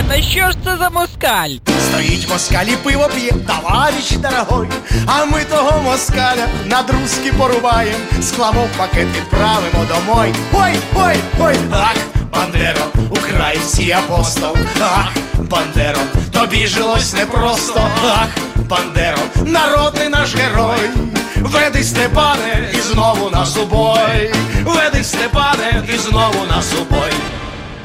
Это 0.00 0.22
що 0.22 0.50
ж 0.50 0.56
це 0.64 0.76
за 0.76 0.90
москаль? 0.90 1.50
Стоїть 1.88 2.28
москаль 2.28 2.64
і 2.66 2.76
пиво 2.76 3.08
п'є, 3.14 3.32
товарищ 3.32 4.12
дорогой. 4.12 4.68
А 5.06 5.24
ми 5.24 5.44
того 5.44 5.82
москаля 5.82 6.46
на 6.66 6.82
друзки 6.82 7.32
порубаєм, 7.38 8.00
скламов 8.22 8.68
пакет 8.78 9.06
відправимо 9.16 9.84
домой. 9.88 10.34
Ой, 10.52 10.72
ой, 10.94 11.16
ой, 11.40 11.56
ах, 11.72 11.96
Бандеро, 12.32 12.84
український 13.10 13.90
апостол, 13.90 14.56
ах, 14.80 15.12
Бандеро, 15.38 16.00
тобі 16.32 16.66
жилось 16.66 17.14
непросто, 17.14 17.88
ах, 18.04 18.28
Бандеро, 18.56 19.18
народний 19.46 20.08
наш 20.08 20.34
герой. 20.34 20.90
Веди 21.36 21.84
Степане 21.84 22.70
і 22.74 22.80
знову 22.80 23.30
на 23.30 23.46
субой. 23.46 24.34
Веди 24.64 25.04
Степане 25.04 25.82
і 25.94 25.98
знову 25.98 26.46
на 26.48 26.62
субой. 26.62 27.12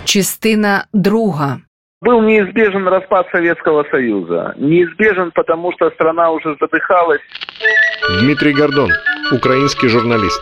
Частина 0.06 0.86
друга. 0.94 1.60
Был 2.02 2.22
неизбежен 2.22 2.88
распад 2.88 3.28
Советского 3.32 3.84
Союза. 3.90 4.54
Неизбежен, 4.58 5.32
потому 5.32 5.72
что 5.74 5.90
страна 5.92 6.30
уже 6.32 6.56
задыхалась. 6.60 7.22
Дмитрий 8.22 8.54
Гордон, 8.54 8.92
украинский 9.32 9.88
журналист 9.88 10.42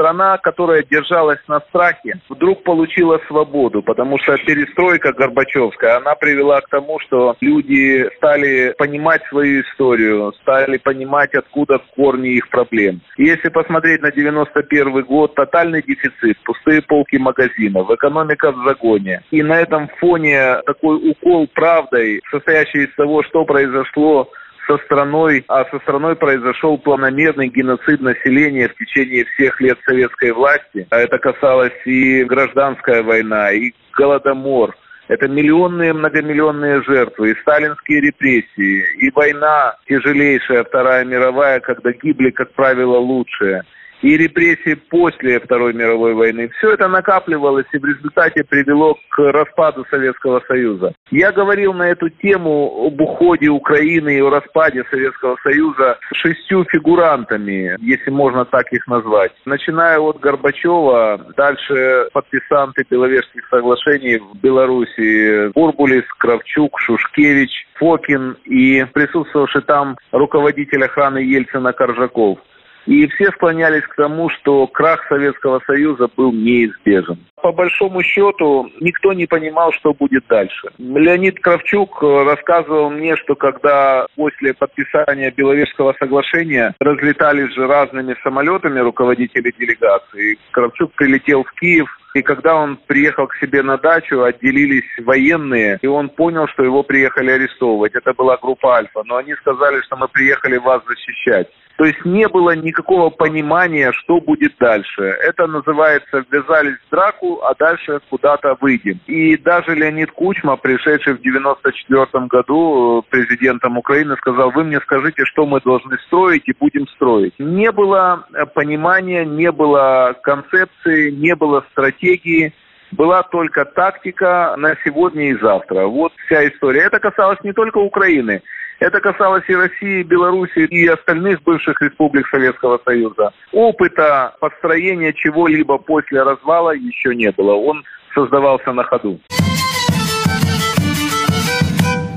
страна, 0.00 0.38
которая 0.38 0.82
держалась 0.82 1.40
на 1.46 1.60
страхе, 1.60 2.20
вдруг 2.30 2.62
получила 2.62 3.20
свободу, 3.28 3.82
потому 3.82 4.18
что 4.18 4.36
перестройка 4.38 5.12
Горбачевская, 5.12 5.98
она 5.98 6.14
привела 6.14 6.60
к 6.62 6.68
тому, 6.70 6.98
что 7.00 7.36
люди 7.40 8.08
стали 8.16 8.74
понимать 8.78 9.22
свою 9.28 9.62
историю, 9.62 10.32
стали 10.40 10.78
понимать, 10.78 11.34
откуда 11.34 11.80
корни 11.94 12.30
их 12.30 12.48
проблем. 12.48 13.02
если 13.18 13.50
посмотреть 13.50 14.00
на 14.00 14.10
91 14.10 15.02
год, 15.04 15.34
тотальный 15.34 15.82
дефицит, 15.82 16.38
пустые 16.44 16.80
полки 16.80 17.16
магазинов, 17.16 17.90
экономика 17.90 18.52
в 18.52 18.64
загоне. 18.64 19.22
И 19.30 19.42
на 19.42 19.60
этом 19.60 19.88
фоне 20.00 20.62
такой 20.64 21.10
укол 21.10 21.46
правдой, 21.52 22.22
состоящий 22.30 22.84
из 22.84 22.94
того, 22.94 23.22
что 23.24 23.44
произошло 23.44 24.30
со 24.66 24.78
страной, 24.78 25.44
а 25.48 25.64
со 25.66 25.78
страной 25.80 26.16
произошел 26.16 26.78
планомерный 26.78 27.48
геноцид 27.48 28.00
населения 28.00 28.68
в 28.68 28.74
течение 28.74 29.24
всех 29.24 29.60
лет 29.60 29.78
советской 29.84 30.32
власти. 30.32 30.86
А 30.90 30.98
это 30.98 31.18
касалось 31.18 31.72
и 31.84 32.24
гражданская 32.24 33.02
война, 33.02 33.52
и 33.52 33.72
голодомор. 33.96 34.76
Это 35.08 35.26
миллионные, 35.26 35.92
многомиллионные 35.92 36.82
жертвы, 36.82 37.32
и 37.32 37.40
сталинские 37.40 38.00
репрессии, 38.00 38.84
и 38.98 39.10
война 39.10 39.74
тяжелейшая, 39.88 40.62
Вторая 40.62 41.04
мировая, 41.04 41.58
когда 41.60 41.90
гибли, 41.92 42.30
как 42.30 42.52
правило, 42.52 42.98
лучшие– 42.98 43.62
и 44.02 44.16
репрессии 44.16 44.74
после 44.74 45.40
Второй 45.40 45.74
мировой 45.74 46.14
войны. 46.14 46.50
Все 46.58 46.72
это 46.72 46.88
накапливалось 46.88 47.66
и 47.72 47.78
в 47.78 47.84
результате 47.84 48.44
привело 48.44 48.96
к 49.10 49.18
распаду 49.18 49.84
Советского 49.90 50.42
Союза. 50.46 50.92
Я 51.10 51.32
говорил 51.32 51.72
на 51.72 51.88
эту 51.88 52.08
тему 52.08 52.86
об 52.86 53.00
уходе 53.00 53.48
Украины 53.48 54.16
и 54.16 54.20
о 54.20 54.30
распаде 54.30 54.84
Советского 54.90 55.36
Союза 55.42 55.98
с 56.12 56.16
шестью 56.16 56.64
фигурантами, 56.64 57.76
если 57.80 58.10
можно 58.10 58.44
так 58.44 58.72
их 58.72 58.86
назвать. 58.86 59.32
Начиная 59.44 59.98
от 59.98 60.20
Горбачева, 60.20 61.32
дальше 61.36 62.08
подписанты 62.12 62.84
Беловежских 62.88 63.46
соглашений 63.48 64.18
в 64.18 64.38
Беларуси 64.40 65.52
Бурбулис, 65.52 66.04
Кравчук, 66.18 66.78
Шушкевич, 66.80 67.66
Фокин 67.78 68.36
и 68.44 68.84
присутствовавший 68.92 69.62
там 69.62 69.96
руководитель 70.12 70.84
охраны 70.84 71.18
Ельцина 71.18 71.72
Коржаков. 71.72 72.38
И 72.86 73.06
все 73.08 73.30
склонялись 73.32 73.84
к 73.84 73.94
тому, 73.94 74.30
что 74.30 74.66
крах 74.66 75.06
Советского 75.08 75.60
Союза 75.66 76.08
был 76.16 76.32
неизбежен. 76.32 77.18
По 77.42 77.52
большому 77.52 78.02
счету, 78.02 78.70
никто 78.80 79.12
не 79.12 79.26
понимал, 79.26 79.72
что 79.72 79.94
будет 79.94 80.26
дальше. 80.28 80.68
Леонид 80.78 81.40
Кравчук 81.40 82.02
рассказывал 82.02 82.90
мне, 82.90 83.16
что 83.16 83.34
когда 83.34 84.06
после 84.14 84.52
подписания 84.54 85.30
Беловежского 85.30 85.94
соглашения 85.98 86.74
разлетались 86.80 87.52
же 87.54 87.66
разными 87.66 88.14
самолетами 88.22 88.80
руководители 88.80 89.52
делегации, 89.58 90.38
Кравчук 90.50 90.92
прилетел 90.92 91.44
в 91.44 91.52
Киев, 91.52 91.88
и 92.14 92.22
когда 92.22 92.56
он 92.56 92.76
приехал 92.86 93.28
к 93.28 93.36
себе 93.36 93.62
на 93.62 93.78
дачу, 93.78 94.22
отделились 94.22 94.84
военные, 94.98 95.78
и 95.80 95.86
он 95.86 96.08
понял, 96.08 96.48
что 96.48 96.64
его 96.64 96.82
приехали 96.82 97.30
арестовывать. 97.30 97.94
Это 97.94 98.12
была 98.14 98.36
группа 98.36 98.76
Альфа. 98.76 99.02
Но 99.04 99.16
они 99.16 99.34
сказали, 99.34 99.80
что 99.82 99.96
мы 99.96 100.08
приехали 100.08 100.56
вас 100.56 100.82
защищать. 100.86 101.48
То 101.80 101.86
есть 101.86 102.04
не 102.04 102.28
было 102.28 102.54
никакого 102.54 103.08
понимания, 103.08 103.90
что 103.92 104.20
будет 104.20 104.52
дальше. 104.60 105.02
Это 105.02 105.46
называется 105.46 106.22
«ввязались 106.30 106.76
в 106.76 106.90
драку, 106.90 107.40
а 107.42 107.54
дальше 107.54 108.00
куда-то 108.10 108.54
выйдем». 108.60 109.00
И 109.06 109.38
даже 109.38 109.74
Леонид 109.74 110.10
Кучма, 110.12 110.58
пришедший 110.58 111.14
в 111.14 111.20
1994 111.20 112.26
году 112.26 113.02
президентом 113.08 113.78
Украины, 113.78 114.14
сказал, 114.18 114.50
вы 114.50 114.64
мне 114.64 114.78
скажите, 114.80 115.24
что 115.24 115.46
мы 115.46 115.58
должны 115.62 115.96
строить 116.00 116.46
и 116.48 116.52
будем 116.60 116.86
строить. 116.88 117.32
Не 117.38 117.72
было 117.72 118.26
понимания, 118.54 119.24
не 119.24 119.50
было 119.50 120.14
концепции, 120.22 121.10
не 121.10 121.34
было 121.34 121.64
стратегии 121.72 122.52
была 122.92 123.22
только 123.22 123.64
тактика 123.64 124.54
на 124.58 124.74
сегодня 124.84 125.30
и 125.30 125.38
завтра. 125.40 125.86
Вот 125.86 126.12
вся 126.26 126.46
история. 126.48 126.82
Это 126.82 126.98
касалось 126.98 127.38
не 127.44 127.52
только 127.52 127.78
Украины. 127.78 128.42
Это 128.80 128.98
касалось 128.98 129.44
и 129.46 129.54
России, 129.54 130.00
и 130.00 130.02
Белоруссии, 130.02 130.64
и 130.64 130.86
остальных 130.86 131.42
бывших 131.42 131.80
республик 131.82 132.26
Советского 132.28 132.80
Союза. 132.82 133.30
Опыта 133.52 134.34
построения 134.40 135.12
чего-либо 135.12 135.76
после 135.76 136.22
развала 136.22 136.70
еще 136.70 137.14
не 137.14 137.30
было. 137.30 137.52
Он 137.52 137.84
создавался 138.14 138.72
на 138.72 138.82
ходу. 138.84 139.20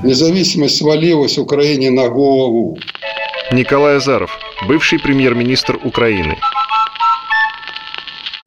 Независимость 0.02 0.78
свалилась 0.78 1.36
Украине 1.36 1.90
на 1.90 2.08
голову. 2.08 2.78
Николай 3.52 3.96
Азаров, 3.96 4.30
бывший 4.66 4.98
премьер-министр 4.98 5.78
Украины. 5.84 6.38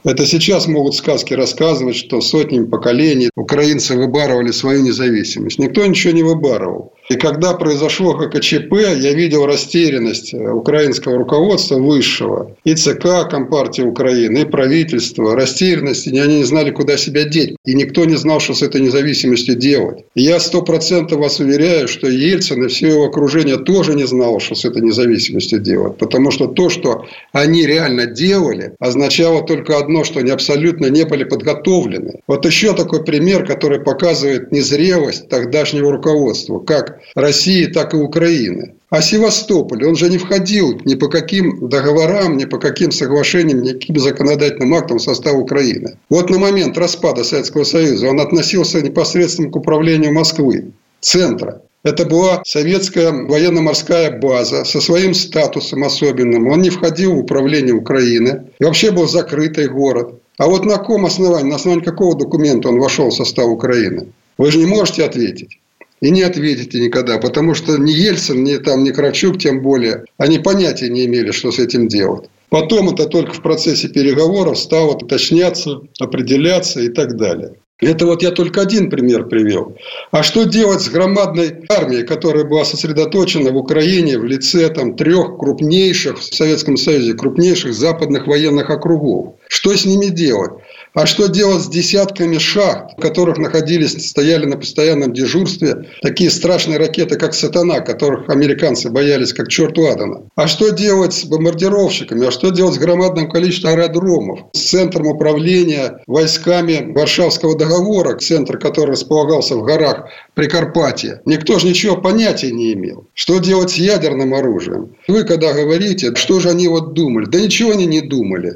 Это 0.03 0.25
сейчас 0.25 0.67
могут 0.67 0.95
сказки 0.95 1.35
рассказывать, 1.35 1.95
что 1.95 2.21
сотнями 2.21 2.65
поколений 2.65 3.29
украинцы 3.35 3.95
выбарывали 3.95 4.49
свою 4.49 4.81
независимость. 4.81 5.59
Никто 5.59 5.85
ничего 5.85 6.13
не 6.13 6.23
выбарывал. 6.23 6.96
И 7.09 7.15
когда 7.15 7.53
произошло 7.53 8.13
ГКЧП, 8.15 8.73
я 8.97 9.13
видел 9.13 9.45
растерянность 9.45 10.33
украинского 10.33 11.17
руководства 11.17 11.75
высшего, 11.75 12.55
и 12.65 12.75
ЦК 12.75 13.29
Компартии 13.29 13.81
Украины, 13.81 14.39
и 14.39 14.45
правительства, 14.45 15.35
растерянность, 15.35 16.07
и 16.07 16.19
они 16.19 16.39
не 16.39 16.43
знали, 16.43 16.71
куда 16.71 16.97
себя 16.97 17.23
деть. 17.23 17.55
И 17.65 17.73
никто 17.73 18.03
не 18.03 18.15
знал, 18.15 18.41
что 18.41 18.53
с 18.53 18.61
этой 18.61 18.81
независимостью 18.81 19.55
делать. 19.55 20.03
И 20.15 20.23
я 20.23 20.39
сто 20.39 20.61
процентов 20.61 21.19
вас 21.19 21.39
уверяю, 21.39 21.87
что 21.87 22.07
Ельцин 22.07 22.65
и 22.65 22.67
все 22.67 22.89
его 22.89 23.05
окружение 23.05 23.57
тоже 23.57 23.95
не 23.95 24.05
знало, 24.05 24.39
что 24.41 24.55
с 24.55 24.65
этой 24.65 24.81
независимостью 24.81 25.59
делать. 25.59 25.97
Потому 25.97 26.31
что 26.31 26.47
то, 26.47 26.69
что 26.69 27.05
они 27.31 27.65
реально 27.65 28.05
делали, 28.07 28.73
означало 28.79 29.43
только 29.43 29.77
одно, 29.77 30.03
что 30.03 30.19
они 30.19 30.31
абсолютно 30.31 30.87
не 30.87 31.05
были 31.05 31.23
подготовлены. 31.23 32.21
Вот 32.27 32.45
еще 32.45 32.73
такой 32.73 33.05
пример, 33.05 33.45
который 33.45 33.79
показывает 33.79 34.51
незрелость 34.51 35.29
тогдашнего 35.29 35.91
руководства. 35.91 36.59
Как 36.59 36.96
России, 37.15 37.65
так 37.65 37.93
и 37.93 37.97
Украины. 37.97 38.73
А 38.89 39.01
Севастополь, 39.01 39.85
он 39.85 39.95
же 39.95 40.09
не 40.09 40.17
входил 40.17 40.79
ни 40.85 40.95
по 40.95 41.09
каким 41.09 41.67
договорам, 41.67 42.37
ни 42.37 42.45
по 42.45 42.57
каким 42.57 42.91
соглашениям, 42.91 43.61
ни 43.61 43.73
каким 43.73 43.97
законодательным 43.99 44.73
актам 44.73 44.97
в 44.97 45.01
состав 45.01 45.35
Украины. 45.35 45.97
Вот 46.09 46.29
на 46.29 46.39
момент 46.39 46.77
распада 46.77 47.23
Советского 47.23 47.65
Союза 47.65 48.07
он 48.07 48.21
относился 48.21 48.81
непосредственно 48.81 49.49
к 49.49 49.55
управлению 49.57 50.13
Москвы, 50.13 50.71
центра. 51.01 51.61
Это 51.83 52.05
была 52.05 52.41
советская 52.45 53.11
военно-морская 53.11 54.19
база 54.19 54.65
со 54.65 54.81
своим 54.81 55.13
статусом 55.13 55.83
особенным. 55.83 56.47
Он 56.47 56.61
не 56.61 56.69
входил 56.69 57.13
в 57.13 57.19
управление 57.19 57.73
Украины. 57.73 58.43
И 58.59 58.63
вообще 58.63 58.91
был 58.91 59.07
закрытый 59.07 59.67
город. 59.67 60.15
А 60.37 60.47
вот 60.47 60.65
на 60.65 60.77
каком 60.77 61.05
основании, 61.05 61.49
на 61.49 61.55
основании 61.55 61.85
какого 61.85 62.17
документа 62.17 62.69
он 62.69 62.79
вошел 62.79 63.09
в 63.09 63.13
состав 63.13 63.47
Украины? 63.47 64.07
Вы 64.37 64.51
же 64.51 64.59
не 64.59 64.65
можете 64.65 65.03
ответить. 65.03 65.59
И 65.99 66.11
не 66.11 66.21
ответите 66.21 66.79
никогда, 66.79 67.17
потому 67.17 67.55
что 67.55 67.77
ни 67.77 67.91
Ельцин, 67.91 68.43
ни, 68.43 68.57
там, 68.57 68.83
ни 68.83 68.91
Кравчук, 68.91 69.39
тем 69.39 69.61
более, 69.61 70.05
они 70.17 70.39
понятия 70.39 70.89
не 70.89 71.05
имели, 71.05 71.31
что 71.31 71.51
с 71.51 71.59
этим 71.59 71.87
делать. 71.87 72.29
Потом 72.49 72.89
это 72.93 73.07
только 73.07 73.33
в 73.33 73.41
процессе 73.41 73.89
переговоров 73.89 74.57
стало 74.57 74.93
уточняться, 74.93 75.81
определяться 75.99 76.81
и 76.81 76.89
так 76.89 77.17
далее. 77.17 77.55
Это 77.79 78.07
вот 78.07 78.23
я 78.23 78.31
только 78.31 78.61
один 78.61 78.89
пример 78.89 79.25
привел. 79.25 79.75
А 80.09 80.23
что 80.23 80.45
делать 80.45 80.81
с 80.81 80.89
громадной 80.89 81.63
армией, 81.69 82.03
которая 82.03 82.43
была 82.43 82.65
сосредоточена 82.65 83.51
в 83.51 83.57
Украине 83.57 84.17
в 84.17 84.25
лице 84.25 84.67
там, 84.69 84.95
трех 84.95 85.37
крупнейших 85.37 86.19
в 86.19 86.33
Советском 86.33 86.77
Союзе, 86.77 87.13
крупнейших 87.13 87.73
западных 87.75 88.25
военных 88.25 88.71
округов? 88.71 89.35
Что 89.47 89.75
с 89.75 89.85
ними 89.85 90.07
делать? 90.07 90.53
А 90.97 91.05
что 91.05 91.27
делать 91.27 91.61
с 91.61 91.67
десятками 91.67 92.39
шахт, 92.39 92.97
в 92.97 93.01
которых 93.01 93.37
находились, 93.37 94.09
стояли 94.09 94.45
на 94.45 94.57
постоянном 94.57 95.13
дежурстве 95.13 95.85
такие 96.01 96.31
страшные 96.31 96.79
ракеты, 96.79 97.17
как 97.17 97.35
«Сатана», 97.35 97.81
которых 97.81 98.27
американцы 98.29 98.89
боялись 98.89 99.31
как 99.31 99.47
черту 99.47 99.85
Адана? 99.85 100.23
А 100.35 100.47
что 100.47 100.71
делать 100.71 101.13
с 101.13 101.25
бомбардировщиками? 101.25 102.25
А 102.25 102.31
что 102.31 102.49
делать 102.49 102.73
с 102.73 102.79
громадным 102.79 103.29
количеством 103.29 103.73
аэродромов? 103.73 104.39
С 104.53 104.71
центром 104.71 105.05
управления 105.05 105.99
войсками 106.07 106.91
Варшавского 106.91 107.55
договора, 107.55 108.17
центр, 108.17 108.57
который 108.57 108.93
располагался 108.93 109.55
в 109.55 109.61
горах 109.61 110.07
Прикарпатья? 110.33 111.21
Никто 111.25 111.59
же 111.59 111.67
ничего 111.67 111.97
понятия 111.97 112.49
не 112.49 112.73
имел. 112.73 113.05
Что 113.13 113.37
делать 113.37 113.69
с 113.69 113.75
ядерным 113.75 114.33
оружием? 114.33 114.95
Вы 115.07 115.25
когда 115.25 115.53
говорите, 115.53 116.15
что 116.15 116.39
же 116.39 116.49
они 116.49 116.67
вот 116.67 116.95
думали? 116.95 117.27
Да 117.27 117.39
ничего 117.39 117.73
они 117.73 117.85
не 117.85 118.01
думали. 118.01 118.55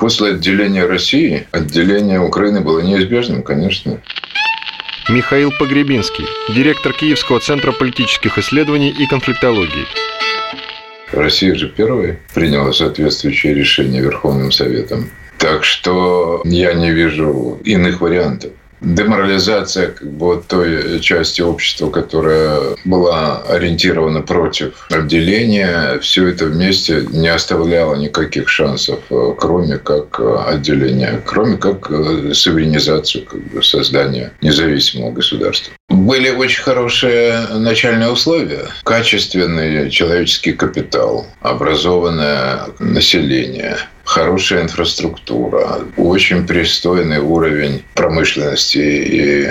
После 0.00 0.30
отделения 0.30 0.86
России 0.86 1.46
отделение 1.50 2.20
Украины 2.20 2.62
было 2.62 2.80
неизбежным, 2.80 3.42
конечно. 3.42 4.00
Михаил 5.10 5.52
Погребинский, 5.58 6.24
директор 6.48 6.94
Киевского 6.94 7.38
центра 7.38 7.70
политических 7.72 8.38
исследований 8.38 8.90
и 8.90 9.06
конфликтологии. 9.06 9.86
Россия 11.12 11.54
же 11.54 11.68
первая 11.68 12.18
приняла 12.34 12.72
соответствующее 12.72 13.52
решение 13.52 14.00
Верховным 14.00 14.52
Советом. 14.52 15.10
Так 15.36 15.64
что 15.64 16.40
я 16.46 16.72
не 16.72 16.92
вижу 16.92 17.60
иных 17.64 18.00
вариантов 18.00 18.52
деморализация 18.80 19.88
как 19.88 20.10
бы, 20.10 20.26
вот 20.26 20.46
той 20.46 21.00
части 21.00 21.42
общества, 21.42 21.90
которая 21.90 22.76
была 22.84 23.42
ориентирована 23.42 24.22
против 24.22 24.86
отделения, 24.90 25.98
все 26.00 26.28
это 26.28 26.46
вместе 26.46 27.06
не 27.10 27.28
оставляло 27.28 27.94
никаких 27.94 28.48
шансов, 28.48 29.00
э, 29.10 29.34
кроме 29.38 29.78
как 29.78 30.18
э, 30.20 30.36
отделения, 30.46 31.20
кроме 31.24 31.56
как 31.56 31.90
э, 31.90 32.32
суверенизацию, 32.32 33.24
как 33.26 33.40
бы 33.48 33.62
создания 33.62 34.32
независимого 34.40 35.12
государства. 35.12 35.72
Были 35.88 36.30
очень 36.30 36.62
хорошие 36.62 37.46
начальные 37.50 38.10
условия. 38.10 38.68
Качественный 38.84 39.90
человеческий 39.90 40.52
капитал, 40.52 41.26
образованное 41.40 42.66
население– 42.78 43.76
хорошая 44.10 44.62
инфраструктура, 44.62 45.82
очень 45.96 46.44
пристойный 46.44 47.20
уровень 47.20 47.84
промышленности 47.94 48.78
и 48.78 49.48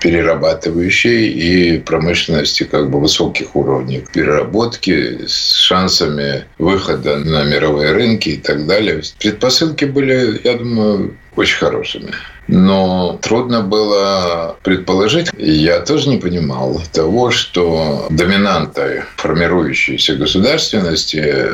перерабатывающей, 0.00 1.28
и 1.28 1.78
промышленности 1.78 2.64
как 2.64 2.88
бы 2.88 3.00
высоких 3.00 3.54
уровней 3.54 4.02
переработки 4.12 5.26
с 5.26 5.56
шансами 5.56 6.44
выхода 6.58 7.16
на 7.18 7.44
мировые 7.44 7.92
рынки 7.92 8.30
и 8.30 8.36
так 8.38 8.66
далее. 8.66 9.02
Предпосылки 9.18 9.84
были, 9.84 10.40
я 10.42 10.54
думаю, 10.54 11.14
очень 11.36 11.58
хорошими. 11.58 12.12
Но 12.48 13.18
трудно 13.20 13.60
было 13.60 14.56
предположить, 14.62 15.28
я 15.36 15.80
тоже 15.80 16.08
не 16.08 16.16
понимал 16.16 16.80
того, 16.92 17.30
что 17.30 18.06
доминантой 18.10 19.02
формирующейся 19.16 20.14
государственности 20.14 21.46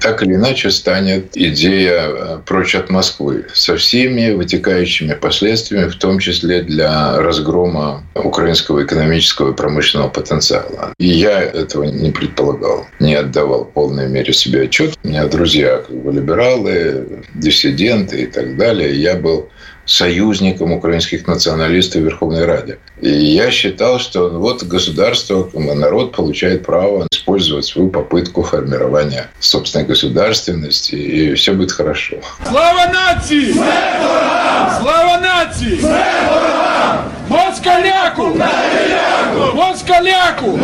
так 0.00 0.22
или 0.22 0.34
иначе 0.34 0.70
станет 0.70 1.36
идея 1.36 1.97
прочь 2.46 2.74
от 2.74 2.90
Москвы 2.90 3.46
со 3.54 3.76
всеми 3.76 4.32
вытекающими 4.32 5.14
последствиями, 5.14 5.88
в 5.88 5.96
том 5.96 6.18
числе 6.18 6.62
для 6.62 7.18
разгрома 7.20 8.04
украинского 8.14 8.84
экономического 8.84 9.52
и 9.52 9.56
промышленного 9.56 10.08
потенциала. 10.08 10.92
И 10.98 11.06
я 11.06 11.42
этого 11.42 11.84
не 11.84 12.10
предполагал, 12.10 12.86
не 13.00 13.14
отдавал 13.14 13.64
в 13.64 13.72
полной 13.72 14.08
мере 14.08 14.32
себе 14.32 14.62
отчет. 14.62 14.98
У 15.04 15.08
меня 15.08 15.26
друзья 15.26 15.78
как 15.78 15.96
бы 15.96 16.12
либералы, 16.12 17.24
диссиденты 17.34 18.22
и 18.22 18.26
так 18.26 18.56
далее. 18.56 18.94
Я 18.94 19.16
был 19.16 19.48
союзником 19.88 20.72
украинских 20.72 21.26
националистов 21.26 22.02
в 22.02 22.04
Верховной 22.04 22.44
Раде. 22.44 22.78
И 23.00 23.08
я 23.08 23.50
считал, 23.50 23.98
что 23.98 24.28
вот 24.28 24.62
государство, 24.62 25.48
народ 25.54 26.12
получает 26.12 26.64
право 26.64 27.06
использовать 27.10 27.64
свою 27.64 27.88
попытку 27.88 28.42
формирования 28.42 29.30
собственной 29.40 29.86
государственности, 29.86 30.94
и 30.94 31.34
все 31.34 31.54
будет 31.54 31.72
хорошо. 31.72 32.16
Слава 32.46 32.92
нации! 32.92 33.52
Слава 33.52 35.20
нации! 35.20 37.17
Москаляку! 37.58 38.34
Москаляку! 39.54 40.58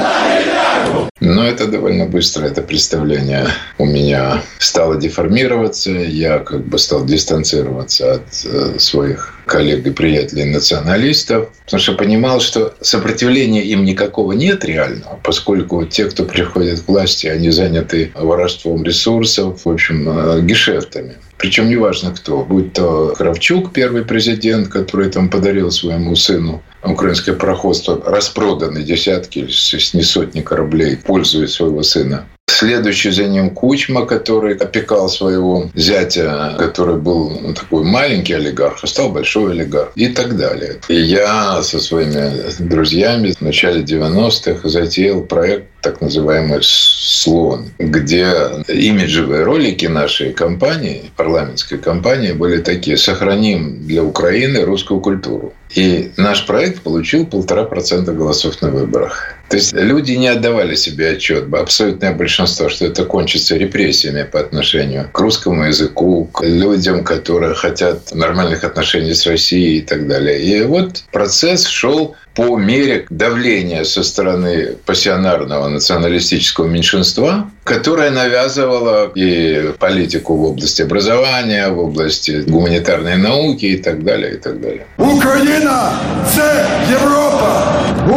Но 1.20 1.44
это 1.44 1.66
довольно 1.66 2.06
быстро, 2.06 2.46
это 2.46 2.62
представление 2.62 3.48
у 3.78 3.84
меня 3.84 4.42
стало 4.58 4.96
деформироваться. 4.96 5.90
Я 5.90 6.38
как 6.38 6.64
бы 6.66 6.78
стал 6.78 7.04
дистанцироваться 7.04 8.14
от 8.14 8.22
э, 8.44 8.78
своих 8.78 9.34
коллег 9.46 9.84
и 9.86 9.90
приятелей 9.90 10.44
националистов, 10.44 11.48
потому 11.64 11.80
что 11.80 11.94
понимал, 11.94 12.40
что 12.40 12.74
сопротивления 12.80 13.62
им 13.62 13.84
никакого 13.84 14.32
нет 14.32 14.64
реального, 14.64 15.18
поскольку 15.22 15.84
те, 15.86 16.04
кто 16.04 16.24
приходит 16.24 16.82
к 16.82 16.88
власти, 16.88 17.26
они 17.26 17.50
заняты 17.50 18.12
воровством 18.14 18.84
ресурсов, 18.84 19.64
в 19.64 19.68
общем, 19.68 20.08
э, 20.08 20.40
гешефтами. 20.42 21.16
Причем 21.44 21.68
неважно 21.68 22.10
кто, 22.10 22.42
будь 22.42 22.72
то 22.72 23.12
Кравчук, 23.18 23.74
первый 23.74 24.02
президент, 24.02 24.68
который 24.68 25.10
там 25.10 25.28
подарил 25.28 25.70
своему 25.70 26.16
сыну 26.16 26.62
украинское 26.82 27.34
пароходство, 27.34 28.00
распроданы 28.02 28.82
десятки, 28.82 29.40
если 29.40 29.98
не 29.98 30.02
сотни 30.02 30.40
кораблей, 30.40 30.96
пользуясь 30.96 31.52
своего 31.52 31.82
сына. 31.82 32.24
Следующий 32.46 33.10
за 33.10 33.24
ним 33.24 33.50
Кучма, 33.50 34.06
который 34.06 34.54
опекал 34.54 35.10
своего 35.10 35.70
зятя, 35.74 36.54
который 36.58 36.96
был 36.96 37.38
ну, 37.42 37.52
такой 37.52 37.84
маленький 37.84 38.32
олигарх, 38.32 38.78
а 38.82 38.86
стал 38.86 39.10
большой 39.10 39.52
олигарх 39.52 39.92
и 39.96 40.08
так 40.08 40.38
далее. 40.38 40.76
И 40.88 40.94
я 40.94 41.62
со 41.62 41.78
своими 41.78 42.32
друзьями 42.58 43.34
в 43.38 43.42
начале 43.42 43.82
90-х 43.82 44.66
затеял 44.66 45.20
проект 45.22 45.73
так 45.84 46.00
называемый 46.00 46.60
«Слон», 46.62 47.70
где 47.78 48.26
имиджевые 48.68 49.44
ролики 49.44 49.86
нашей 49.86 50.32
компании, 50.32 51.10
парламентской 51.16 51.78
компании, 51.78 52.32
были 52.32 52.60
такие 52.62 52.96
«Сохраним 52.96 53.86
для 53.86 54.02
Украины 54.02 54.62
русскую 54.62 55.00
культуру». 55.00 55.52
И 55.74 56.12
наш 56.16 56.46
проект 56.46 56.82
получил 56.82 57.26
полтора 57.26 57.64
процента 57.64 58.12
голосов 58.12 58.62
на 58.62 58.70
выборах. 58.70 59.34
То 59.48 59.56
есть 59.56 59.72
люди 59.72 60.12
не 60.12 60.28
отдавали 60.28 60.74
себе 60.74 61.10
отчет, 61.10 61.52
абсолютное 61.52 62.14
большинство, 62.14 62.68
что 62.68 62.86
это 62.86 63.04
кончится 63.04 63.56
репрессиями 63.56 64.22
по 64.22 64.40
отношению 64.40 65.08
к 65.12 65.18
русскому 65.18 65.64
языку, 65.64 66.24
к 66.32 66.42
людям, 66.44 67.04
которые 67.04 67.54
хотят 67.54 68.14
нормальных 68.14 68.64
отношений 68.64 69.14
с 69.14 69.26
Россией 69.26 69.78
и 69.78 69.82
так 69.82 70.08
далее. 70.08 70.42
И 70.42 70.62
вот 70.62 71.04
процесс 71.12 71.66
шел 71.66 72.16
по 72.35 72.57
мере 72.57 73.05
давления 73.09 73.83
со 73.83 74.03
стороны 74.03 74.75
пассионарного 74.85 75.67
националистического 75.67 76.67
меньшинства, 76.67 77.49
которое 77.63 78.11
навязывало 78.11 79.11
и 79.15 79.73
политику 79.79 80.35
в 80.35 80.43
области 80.43 80.81
образования, 80.81 81.69
в 81.69 81.79
области 81.79 82.43
гуманитарной 82.47 83.17
науки 83.17 83.65
и 83.65 83.77
так 83.77 84.03
далее, 84.03 84.33
и 84.33 84.37
так 84.37 84.59
далее. 84.61 84.85
Україна – 84.97 86.35
це 86.35 86.67
Європа! 86.91 87.73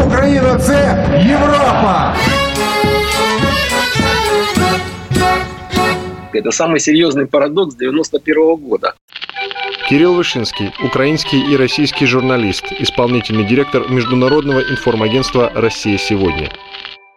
Україна – 0.07 0.67
це 0.67 1.09
Європа! 1.29 2.17
Это 6.33 6.51
самый 6.51 6.81
серьезный 6.81 7.27
парадокс 7.27 7.75
91 7.75 8.57
года. 8.57 8.95
Кирилл 9.88 10.16
Вышинский, 10.16 10.74
украинский 10.84 11.40
и 11.40 11.56
российский 11.56 12.06
журналист, 12.06 12.74
исполнительный 12.78 13.46
директор 13.46 13.90
Международного 13.90 14.60
информагентства 14.60 15.50
«Россия 15.56 15.98
сегодня». 15.98 16.52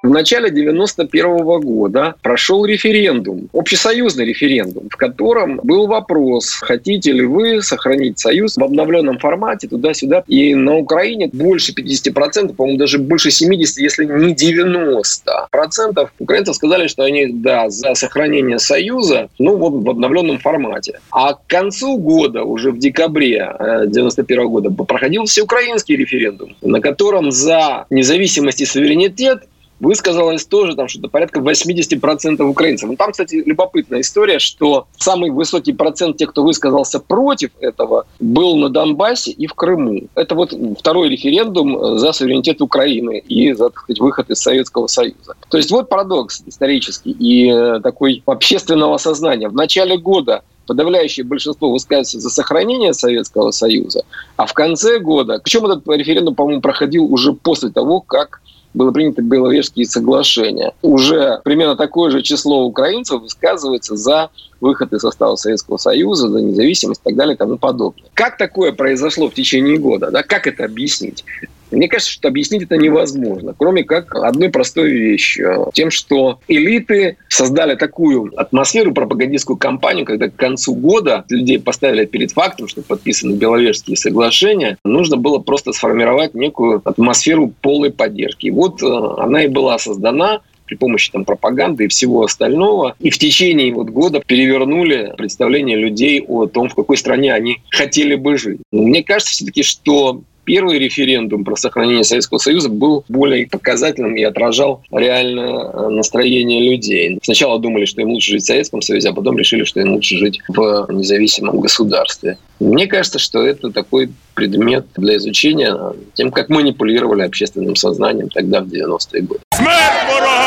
В 0.03 0.09
начале 0.09 0.51
91 0.51 1.61
года 1.61 2.15
прошел 2.23 2.65
референдум, 2.65 3.51
общесоюзный 3.53 4.25
референдум, 4.25 4.89
в 4.89 4.97
котором 4.97 5.61
был 5.63 5.89
вопрос, 5.89 6.55
хотите 6.55 7.13
ли 7.13 7.27
вы 7.27 7.61
сохранить 7.61 8.19
союз 8.19 8.57
в 8.57 8.65
обновленном 8.65 9.19
формате 9.19 9.69
туда-сюда. 9.69 10.25
И 10.27 10.55
на 10.55 10.79
Украине 10.79 11.29
больше 11.31 11.75
50%, 11.75 12.55
по-моему, 12.55 12.79
даже 12.79 12.99
больше 12.99 13.31
70, 13.31 13.77
если 13.77 14.07
не 14.07 14.35
90%. 14.35 16.09
Украинцев 16.19 16.57
сказали, 16.57 16.87
что 16.87 17.03
они, 17.03 17.27
да, 17.27 17.69
за 17.69 17.95
сохранение 17.95 18.59
союза, 18.59 19.29
ну 19.39 19.57
вот 19.57 19.85
в 19.85 19.91
обновленном 19.91 20.39
формате. 20.39 21.01
А 21.11 21.35
к 21.35 21.47
концу 21.47 21.99
года, 21.99 22.45
уже 22.45 22.71
в 22.71 22.79
декабре 22.79 23.55
91 23.87 24.49
года, 24.49 24.71
проходил 24.71 25.27
всеукраинский 25.27 25.97
референдум, 25.97 26.57
на 26.63 26.81
котором 26.81 27.31
за 27.31 27.85
независимость 27.91 28.63
и 28.63 28.65
суверенитет 28.65 29.43
высказалось 29.81 30.45
тоже 30.45 30.77
там 30.77 30.89
что-то 30.89 31.09
порядка 31.09 31.41
80% 31.41 32.43
украинцев. 32.43 32.89
Ну, 32.89 32.97
там, 32.97 33.13
кстати, 33.13 33.43
любопытная 33.45 34.03
история, 34.03 34.39
что 34.39 34.87
самый 34.97 35.31
высокий 35.31 35.73
процент 35.73 36.19
тех, 36.19 36.31
кто 36.31 36.45
высказался 36.45 37.01
против 37.01 37.51
этого, 37.61 38.07
был 38.21 38.57
на 38.57 38.69
Донбассе 38.69 39.31
и 39.33 39.47
в 39.47 39.55
Крыму. 39.55 40.03
Это 40.15 40.35
вот 40.35 40.55
второй 40.79 41.09
референдум 41.09 41.99
за 41.99 42.13
суверенитет 42.13 42.61
Украины 42.61 43.19
и 43.19 43.53
за, 43.53 43.71
так 43.71 43.81
сказать, 43.81 44.01
выход 44.01 44.31
из 44.31 44.39
Советского 44.39 44.87
Союза. 44.87 45.35
То 45.49 45.57
есть 45.57 45.71
вот 45.71 45.89
парадокс 45.89 46.43
исторический 46.47 47.13
и 47.13 47.51
э, 47.51 47.81
такой 47.81 48.23
общественного 48.27 48.99
сознания. 48.99 49.49
В 49.49 49.55
начале 49.55 49.97
года 49.97 50.43
подавляющее 50.67 51.25
большинство 51.25 51.71
высказывается 51.71 52.21
за 52.21 52.31
сохранение 52.31 52.93
Советского 52.93 53.51
Союза, 53.51 54.05
а 54.37 54.47
в 54.47 54.55
конце 54.55 55.01
года, 55.01 55.41
причем 55.43 55.67
этот 55.67 55.87
референдум, 55.89 56.37
по-моему, 56.37 56.61
проходил 56.61 57.13
уже 57.13 57.33
после 57.33 57.71
того, 57.71 58.01
как 58.01 58.41
было 58.75 58.93
принято 58.93 59.23
Беловежские 59.23 59.87
соглашения. 59.87 60.73
Уже 60.83 61.41
примерно 61.45 61.77
такое 61.77 62.11
же 62.11 62.23
число 62.23 62.65
украинцев 62.65 63.21
высказывается 63.21 63.97
за 63.97 64.31
выход 64.61 64.93
из 64.93 65.01
состава 65.01 65.37
Советского 65.37 65.77
Союза, 65.77 66.29
за 66.29 66.41
независимость 66.41 67.01
и 67.01 67.05
так 67.11 67.17
далее 67.17 67.35
и 67.35 67.39
тому 67.39 67.57
подобное. 67.59 68.09
Как 68.15 68.37
такое 68.37 68.73
произошло 68.73 69.29
в 69.29 69.35
течение 69.35 69.79
года? 69.79 70.11
Да? 70.11 70.23
Как 70.23 70.47
это 70.47 70.65
объяснить? 70.65 71.25
Мне 71.71 71.89
кажется, 71.89 72.13
что 72.13 72.29
объяснить 72.29 72.63
это 72.63 72.77
невозможно, 72.77 73.55
кроме 73.57 73.85
как 73.85 74.15
одной 74.15 74.49
простой 74.49 74.91
вещью. 74.91 75.71
Тем, 75.73 75.91
что 75.91 76.41
элиты 76.49 77.17
создали 77.29 77.75
такую 77.75 78.33
атмосферу, 78.37 78.93
пропагандистскую 78.93 79.57
кампанию, 79.57 80.05
когда 80.05 80.29
к 80.29 80.37
концу 80.37 80.75
года 80.75 81.25
людей 81.29 81.59
поставили 81.59 82.05
перед 82.07 82.33
фактом, 82.33 82.69
что 82.69 82.83
подписаны 82.83 83.37
Беловежские 83.37 83.97
соглашения, 83.97 84.79
нужно 84.85 85.17
было 85.17 85.39
просто 85.39 85.73
сформировать 85.73 86.35
некую 86.35 86.83
атмосферу 86.85 87.53
полной 87.61 87.93
поддержки. 87.93 88.51
Вот 88.51 88.83
э, 88.83 88.87
она 89.19 89.45
и 89.45 89.49
была 89.49 89.79
создана 89.79 90.41
при 90.71 90.77
помощи 90.77 91.11
там, 91.11 91.25
пропаганды 91.25 91.87
и 91.87 91.89
всего 91.89 92.23
остального. 92.23 92.95
И 93.01 93.11
в 93.11 93.19
течение 93.19 93.75
вот 93.75 93.91
года 93.91 94.23
перевернули 94.25 95.13
представление 95.19 95.77
людей 95.77 96.23
о 96.27 96.47
том, 96.47 96.69
в 96.69 96.77
какой 96.77 96.97
стране 96.97 97.35
они 97.35 97.57
хотели 97.71 98.15
бы 98.15 98.39
жить. 98.39 98.61
Мне 98.71 99.03
кажется 99.03 99.33
все-таки, 99.33 99.65
что 99.65 100.23
первый 100.46 100.80
референдум 100.80 101.44
про 101.44 101.56
сохранение 101.56 102.04
Советского 102.04 102.38
Союза 102.38 102.70
был 102.70 103.04
более 103.10 103.48
показательным 103.48 104.16
и 104.16 104.24
отражал 104.24 104.82
реальное 104.92 105.66
э, 105.66 105.90
настроение 105.90 106.72
людей. 106.72 107.20
Сначала 107.24 107.60
думали, 107.60 107.86
что 107.86 108.02
им 108.02 108.10
лучше 108.10 108.32
жить 108.32 108.44
в 108.44 108.46
Советском 108.46 108.82
Союзе, 108.82 109.10
а 109.10 109.14
потом 109.14 109.38
решили, 109.38 109.64
что 109.64 109.82
им 109.82 109.94
лучше 109.94 110.18
жить 110.18 110.40
в 110.48 110.88
независимом 110.92 111.60
государстве. 111.60 112.38
Мне 112.60 112.88
кажется, 112.88 113.20
что 113.20 113.46
это 113.46 113.72
такой 113.72 114.12
предмет 114.34 114.86
для 114.96 115.18
изучения 115.18 115.78
тем, 116.14 116.32
как 116.32 116.50
манипулировали 116.50 117.24
общественным 117.24 117.76
сознанием 117.76 118.30
тогда, 118.30 118.62
в 118.62 118.68
90-е 118.68 119.22
годы. 119.22 119.42
Смерть 119.54 120.06
ворогам! 120.08 120.46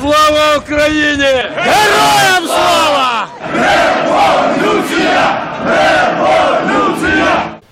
Слава 0.00 0.56
Україні! 0.56 1.24
Героям 1.56 2.44
слава! 2.46 3.28
Революція! 3.54 5.42
Революція! 5.66 6.77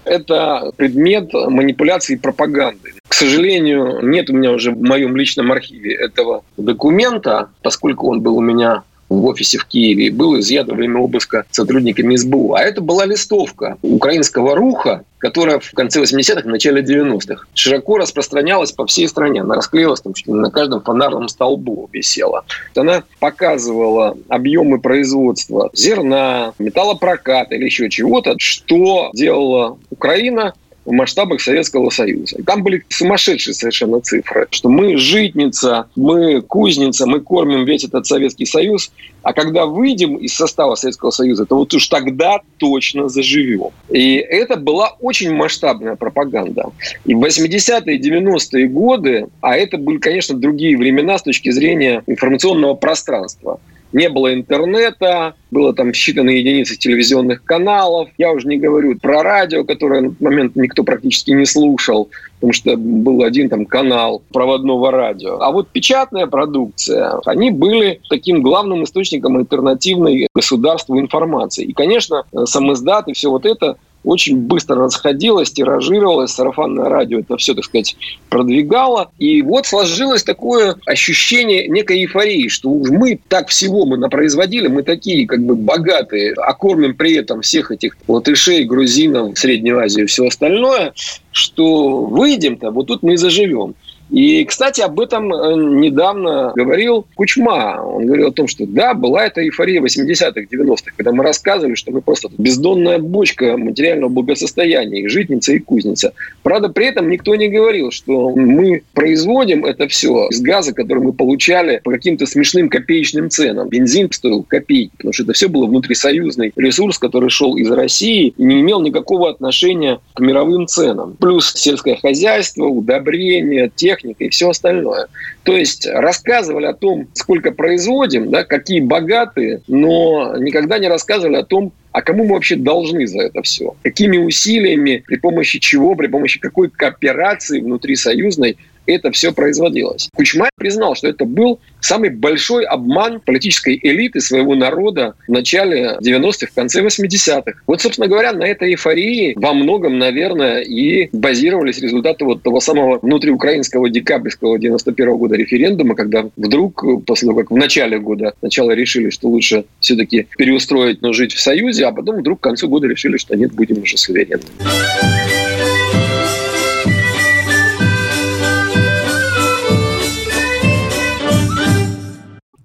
Это 0.07 0.71
предмет 0.75 1.33
манипуляции 1.33 2.13
и 2.13 2.17
пропаганды. 2.17 2.93
К 3.07 3.13
сожалению, 3.13 3.99
нет 4.01 4.29
у 4.29 4.33
меня 4.33 4.51
уже 4.51 4.71
в 4.71 4.81
моем 4.81 5.15
личном 5.15 5.51
архиве 5.51 5.95
этого 5.95 6.43
документа, 6.57 7.49
поскольку 7.61 8.09
он 8.09 8.21
был 8.21 8.37
у 8.37 8.41
меня 8.41 8.83
в 9.09 9.25
офисе 9.25 9.57
в 9.57 9.65
Киеве 9.65 10.11
был 10.11 10.39
изъят 10.39 10.67
во 10.67 10.75
время 10.75 10.99
обыска 10.99 11.45
сотрудниками 11.51 12.15
СБУ. 12.15 12.53
А 12.53 12.61
это 12.61 12.81
была 12.81 13.05
листовка 13.05 13.77
украинского 13.81 14.55
руха, 14.55 15.03
которая 15.17 15.59
в 15.59 15.71
конце 15.71 16.01
80-х, 16.01 16.47
начале 16.47 16.81
90-х 16.81 17.45
широко 17.53 17.97
распространялась 17.97 18.71
по 18.71 18.85
всей 18.85 19.07
стране. 19.07 19.41
Она 19.41 19.55
расклеилась 19.55 20.01
там, 20.01 20.13
чуть 20.13 20.27
ли 20.27 20.33
на 20.33 20.51
каждом 20.51 20.81
фонарном 20.81 21.27
столбу 21.27 21.89
висела. 21.91 22.43
Она 22.75 23.03
показывала 23.19 24.17
объемы 24.27 24.79
производства 24.79 25.69
зерна, 25.73 26.53
металлопроката 26.59 27.55
или 27.55 27.65
еще 27.65 27.89
чего-то, 27.89 28.35
что 28.37 29.09
делала 29.13 29.77
Украина 29.89 30.53
в 30.87 30.91
масштабах 30.93 31.41
Советского 31.41 31.89
Союза. 31.89 32.37
там 32.45 32.63
были 32.63 32.83
сумасшедшие 32.87 33.53
совершенно 33.53 33.99
цифры, 33.99 34.47
что 34.51 34.69
мы 34.69 34.97
житница, 34.97 35.87
мы 35.97 36.41
кузница, 36.41 37.05
мы 37.05 37.19
кормим 37.19 37.65
весь 37.65 37.83
этот 37.83 38.07
Советский 38.07 38.45
Союз, 38.45 38.91
а 39.21 39.33
когда 39.33 39.65
выйдем 39.65 40.15
из 40.15 40.33
состава 40.33 40.75
Советского 40.75 41.11
Союза, 41.11 41.45
то 41.45 41.57
вот 41.57 41.73
уж 41.73 41.87
тогда 41.87 42.39
точно 42.57 43.09
заживем. 43.09 43.71
И 43.89 44.15
это 44.15 44.55
была 44.55 44.95
очень 45.01 45.33
масштабная 45.33 45.97
пропаганда. 45.97 46.71
И 47.03 47.13
в 47.13 47.21
80-е, 47.21 47.99
90-е 47.99 48.67
годы, 48.69 49.27
а 49.41 49.57
это 49.57 49.77
были, 49.77 49.97
конечно, 49.97 50.37
другие 50.37 50.77
времена 50.77 51.17
с 51.17 51.23
точки 51.23 51.49
зрения 51.51 52.01
информационного 52.07 52.75
пространства– 52.75 53.59
не 53.97 54.09
было 54.09 54.33
интернета, 54.33 55.33
было 55.49 55.73
там 55.73 55.89
считанные 55.89 56.37
единицы 56.37 56.77
телевизионных 56.77 57.43
каналов. 57.43 58.09
Я 58.17 58.31
уже 58.31 58.47
не 58.47 58.57
говорю 58.57 58.97
про 58.99 59.23
радио, 59.23 59.63
которое 59.63 60.01
на 60.01 60.09
тот 60.09 60.21
момент 60.21 60.55
никто 60.55 60.83
практически 60.83 61.31
не 61.31 61.45
слушал, 61.45 62.09
потому 62.35 62.53
что 62.53 62.77
был 62.77 63.23
один 63.23 63.49
там 63.49 63.65
канал 63.65 64.21
проводного 64.31 64.91
радио. 64.91 65.39
А 65.41 65.51
вот 65.51 65.69
печатная 65.69 66.27
продукция, 66.27 67.19
они 67.25 67.49
были 67.49 67.99
таким 68.07 68.43
главным 68.43 68.83
источником 68.83 69.37
альтернативной 69.37 70.27
государству 70.33 70.99
информации. 70.99 71.65
И, 71.65 71.73
конечно, 71.73 72.23
сам 72.45 72.71
издат 72.73 73.07
и 73.07 73.13
все 73.13 73.31
вот 73.31 73.45
это 73.45 73.77
очень 74.03 74.37
быстро 74.37 74.77
расходилось, 74.77 75.51
тиражировалось, 75.51 76.31
сарафанное 76.31 76.89
радио 76.89 77.19
это 77.19 77.37
все, 77.37 77.53
так 77.53 77.65
сказать, 77.65 77.95
продвигало. 78.29 79.11
И 79.17 79.41
вот 79.41 79.65
сложилось 79.65 80.23
такое 80.23 80.75
ощущение 80.85 81.67
некой 81.67 81.99
эйфории, 81.99 82.47
что 82.47 82.69
уж 82.69 82.89
мы 82.89 83.19
так 83.27 83.49
всего 83.49 83.85
мы 83.85 83.97
напроизводили, 83.97 84.67
мы 84.67 84.83
такие 84.83 85.27
как 85.27 85.43
бы 85.43 85.55
богатые, 85.55 86.33
а 86.33 86.53
кормим 86.53 86.95
при 86.95 87.15
этом 87.15 87.41
всех 87.41 87.71
этих 87.71 87.97
латышей, 88.07 88.63
грузинов, 88.63 89.37
Среднюю 89.37 89.79
Азию 89.79 90.05
и 90.05 90.07
все 90.07 90.27
остальное, 90.27 90.93
что 91.31 92.05
выйдем-то, 92.05 92.71
вот 92.71 92.87
тут 92.87 93.03
мы 93.03 93.13
и 93.13 93.17
заживем. 93.17 93.75
И, 94.09 94.45
кстати, 94.45 94.81
об 94.81 94.99
этом 94.99 95.33
э, 95.33 95.55
недавно 95.55 96.53
говорил 96.55 97.05
Кучма. 97.15 97.81
Он 97.81 98.05
говорил 98.05 98.29
о 98.29 98.31
том, 98.31 98.47
что 98.47 98.65
да, 98.65 98.93
была 98.93 99.25
эта 99.25 99.43
эйфория 99.43 99.81
80-х, 99.81 100.41
90-х, 100.41 100.91
когда 100.95 101.11
мы 101.11 101.23
рассказывали, 101.23 101.75
что 101.75 101.91
мы 101.91 102.01
просто 102.01 102.29
бездонная 102.37 102.99
бочка 102.99 103.57
материального 103.57 104.09
благосостояния, 104.09 105.01
и 105.01 105.07
житница, 105.07 105.53
и 105.53 105.59
кузница. 105.59 106.13
Правда, 106.43 106.69
при 106.69 106.87
этом 106.87 107.09
никто 107.09 107.35
не 107.35 107.49
говорил, 107.49 107.91
что 107.91 108.29
мы 108.29 108.83
производим 108.93 109.65
это 109.65 109.87
все 109.87 110.27
из 110.29 110.41
газа, 110.41 110.73
который 110.73 111.03
мы 111.03 111.13
получали 111.13 111.81
по 111.83 111.91
каким-то 111.91 112.25
смешным 112.25 112.69
копеечным 112.69 113.29
ценам. 113.29 113.67
Бензин 113.69 114.11
стоил 114.11 114.43
копейки, 114.43 114.91
потому 114.97 115.13
что 115.13 115.23
это 115.23 115.33
все 115.33 115.47
было 115.47 115.65
внутрисоюзный 115.65 116.53
ресурс, 116.55 116.97
который 116.97 117.29
шел 117.29 117.57
из 117.57 117.69
России 117.71 118.33
и 118.37 118.43
не 118.43 118.61
имел 118.61 118.81
никакого 118.81 119.29
отношения 119.29 119.99
к 120.13 120.19
мировым 120.19 120.67
ценам. 120.67 121.15
Плюс 121.19 121.53
сельское 121.53 121.95
хозяйство, 121.95 122.65
удобрения, 122.65 123.69
техника 123.97 124.23
и 124.23 124.29
все 124.29 124.49
остальное. 124.49 125.07
То 125.43 125.55
есть 125.55 125.87
рассказывали 125.87 126.65
о 126.65 126.73
том, 126.73 127.07
сколько 127.13 127.51
производим, 127.51 128.29
да, 128.29 128.43
какие 128.43 128.79
богатые, 128.79 129.61
но 129.67 130.35
никогда 130.37 130.77
не 130.79 130.87
рассказывали 130.87 131.37
о 131.37 131.43
том, 131.43 131.73
а 131.91 132.01
кому 132.01 132.25
мы 132.25 132.35
вообще 132.35 132.55
должны 132.55 133.07
за 133.07 133.21
это 133.23 133.41
все? 133.41 133.75
Какими 133.81 134.17
усилиями, 134.17 135.03
при 135.07 135.17
помощи 135.17 135.59
чего, 135.59 135.95
при 135.95 136.07
помощи 136.07 136.39
какой 136.39 136.69
кооперации 136.69 137.59
внутри 137.59 137.95
союзной 137.95 138.57
это 138.87 139.11
все 139.11 139.31
производилось. 139.31 140.09
Кучма 140.15 140.49
признал, 140.57 140.95
что 140.95 141.07
это 141.07 141.25
был 141.25 141.59
самый 141.79 142.09
большой 142.09 142.65
обман 142.65 143.19
политической 143.19 143.79
элиты 143.81 144.19
своего 144.19 144.55
народа 144.55 145.15
в 145.27 145.31
начале 145.31 145.97
90-х, 146.01 146.47
в 146.47 146.53
конце 146.53 146.81
80-х. 146.81 147.59
Вот, 147.67 147.81
собственно 147.81 148.07
говоря, 148.07 148.33
на 148.33 148.43
этой 148.43 148.71
эйфории 148.71 149.33
во 149.35 149.53
многом, 149.53 149.97
наверное, 149.97 150.61
и 150.61 151.09
базировались 151.11 151.79
результаты 151.79 152.25
вот 152.25 152.43
того 152.43 152.59
самого 152.59 152.99
внутриукраинского 152.99 153.89
декабрьского 153.89 154.57
91 154.57 155.09
-го 155.09 155.17
года 155.17 155.35
референдума, 155.35 155.95
когда 155.95 156.29
вдруг, 156.35 156.83
после 157.05 157.27
того, 157.27 157.41
как 157.41 157.51
в 157.51 157.55
начале 157.55 157.99
года 157.99 158.33
сначала 158.39 158.71
решили, 158.71 159.09
что 159.09 159.27
лучше 159.27 159.65
все-таки 159.79 160.27
переустроить, 160.37 161.01
но 161.01 161.13
жить 161.13 161.33
в 161.33 161.39
Союзе, 161.39 161.85
а 161.85 161.91
потом 161.91 162.19
вдруг 162.19 162.39
к 162.39 162.43
концу 162.43 162.67
года 162.69 162.87
решили, 162.87 163.17
что 163.17 163.35
нет, 163.35 163.53
будем 163.53 163.81
уже 163.81 163.97
суверенными. 163.97 164.47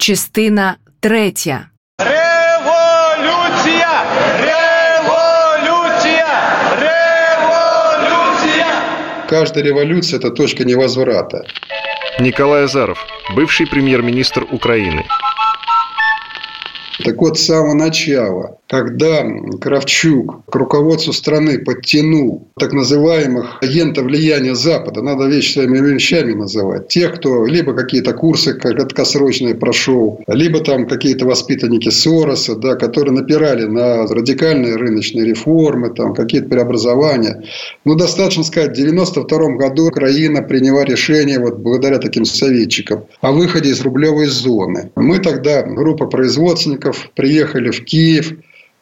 Частина 0.01 0.77
третя. 0.99 1.69
Революція! 1.99 3.89
Революція! 4.41 6.27
Революція! 6.79 8.65
Каждая 9.29 9.65
революция – 9.65 10.21
это 10.21 10.29
точка 10.31 10.63
невозврата. 10.63 11.41
Николай 12.19 12.63
Азаров, 12.63 12.97
бывший 13.35 13.67
премьер-министр 13.67 14.47
Украины. 14.51 15.03
Так 16.98 17.20
вот, 17.20 17.38
с 17.38 17.46
самого 17.46 17.74
начала, 17.74 18.58
когда 18.68 19.24
Кравчук 19.60 20.44
к 20.46 20.54
руководству 20.54 21.12
страны 21.12 21.58
подтянул 21.58 22.48
так 22.58 22.72
называемых 22.72 23.58
агентов 23.62 24.04
влияния 24.04 24.54
Запада, 24.54 25.02
надо 25.02 25.26
вещи 25.26 25.54
своими 25.54 25.78
вещами 25.78 26.32
называть, 26.32 26.88
тех, 26.88 27.16
кто 27.16 27.46
либо 27.46 27.74
какие-то 27.74 28.12
курсы 28.12 28.54
краткосрочные 28.54 29.54
прошел, 29.54 30.20
либо 30.26 30.60
там 30.60 30.86
какие-то 30.86 31.26
воспитанники 31.26 31.88
Сороса, 31.88 32.56
да, 32.56 32.74
которые 32.76 33.12
напирали 33.12 33.64
на 33.64 34.06
радикальные 34.06 34.76
рыночные 34.76 35.24
реформы, 35.26 35.90
там, 35.90 36.14
какие-то 36.14 36.48
преобразования. 36.48 37.44
Ну, 37.84 37.94
достаточно 37.94 38.44
сказать, 38.44 38.70
в 38.70 38.80
1992 38.80 39.56
году 39.56 39.88
Украина 39.88 40.42
приняла 40.42 40.84
решение, 40.84 41.38
вот 41.38 41.58
благодаря 41.58 41.98
таким 41.98 42.24
советчикам, 42.24 43.04
о 43.20 43.32
выходе 43.32 43.70
из 43.70 43.80
рублевой 43.80 44.26
зоны. 44.26 44.90
Мы 44.96 45.18
тогда, 45.18 45.62
группа 45.62 46.06
производственников, 46.06 46.81
приехали 47.14 47.70
в 47.70 47.84
Киев, 47.84 48.34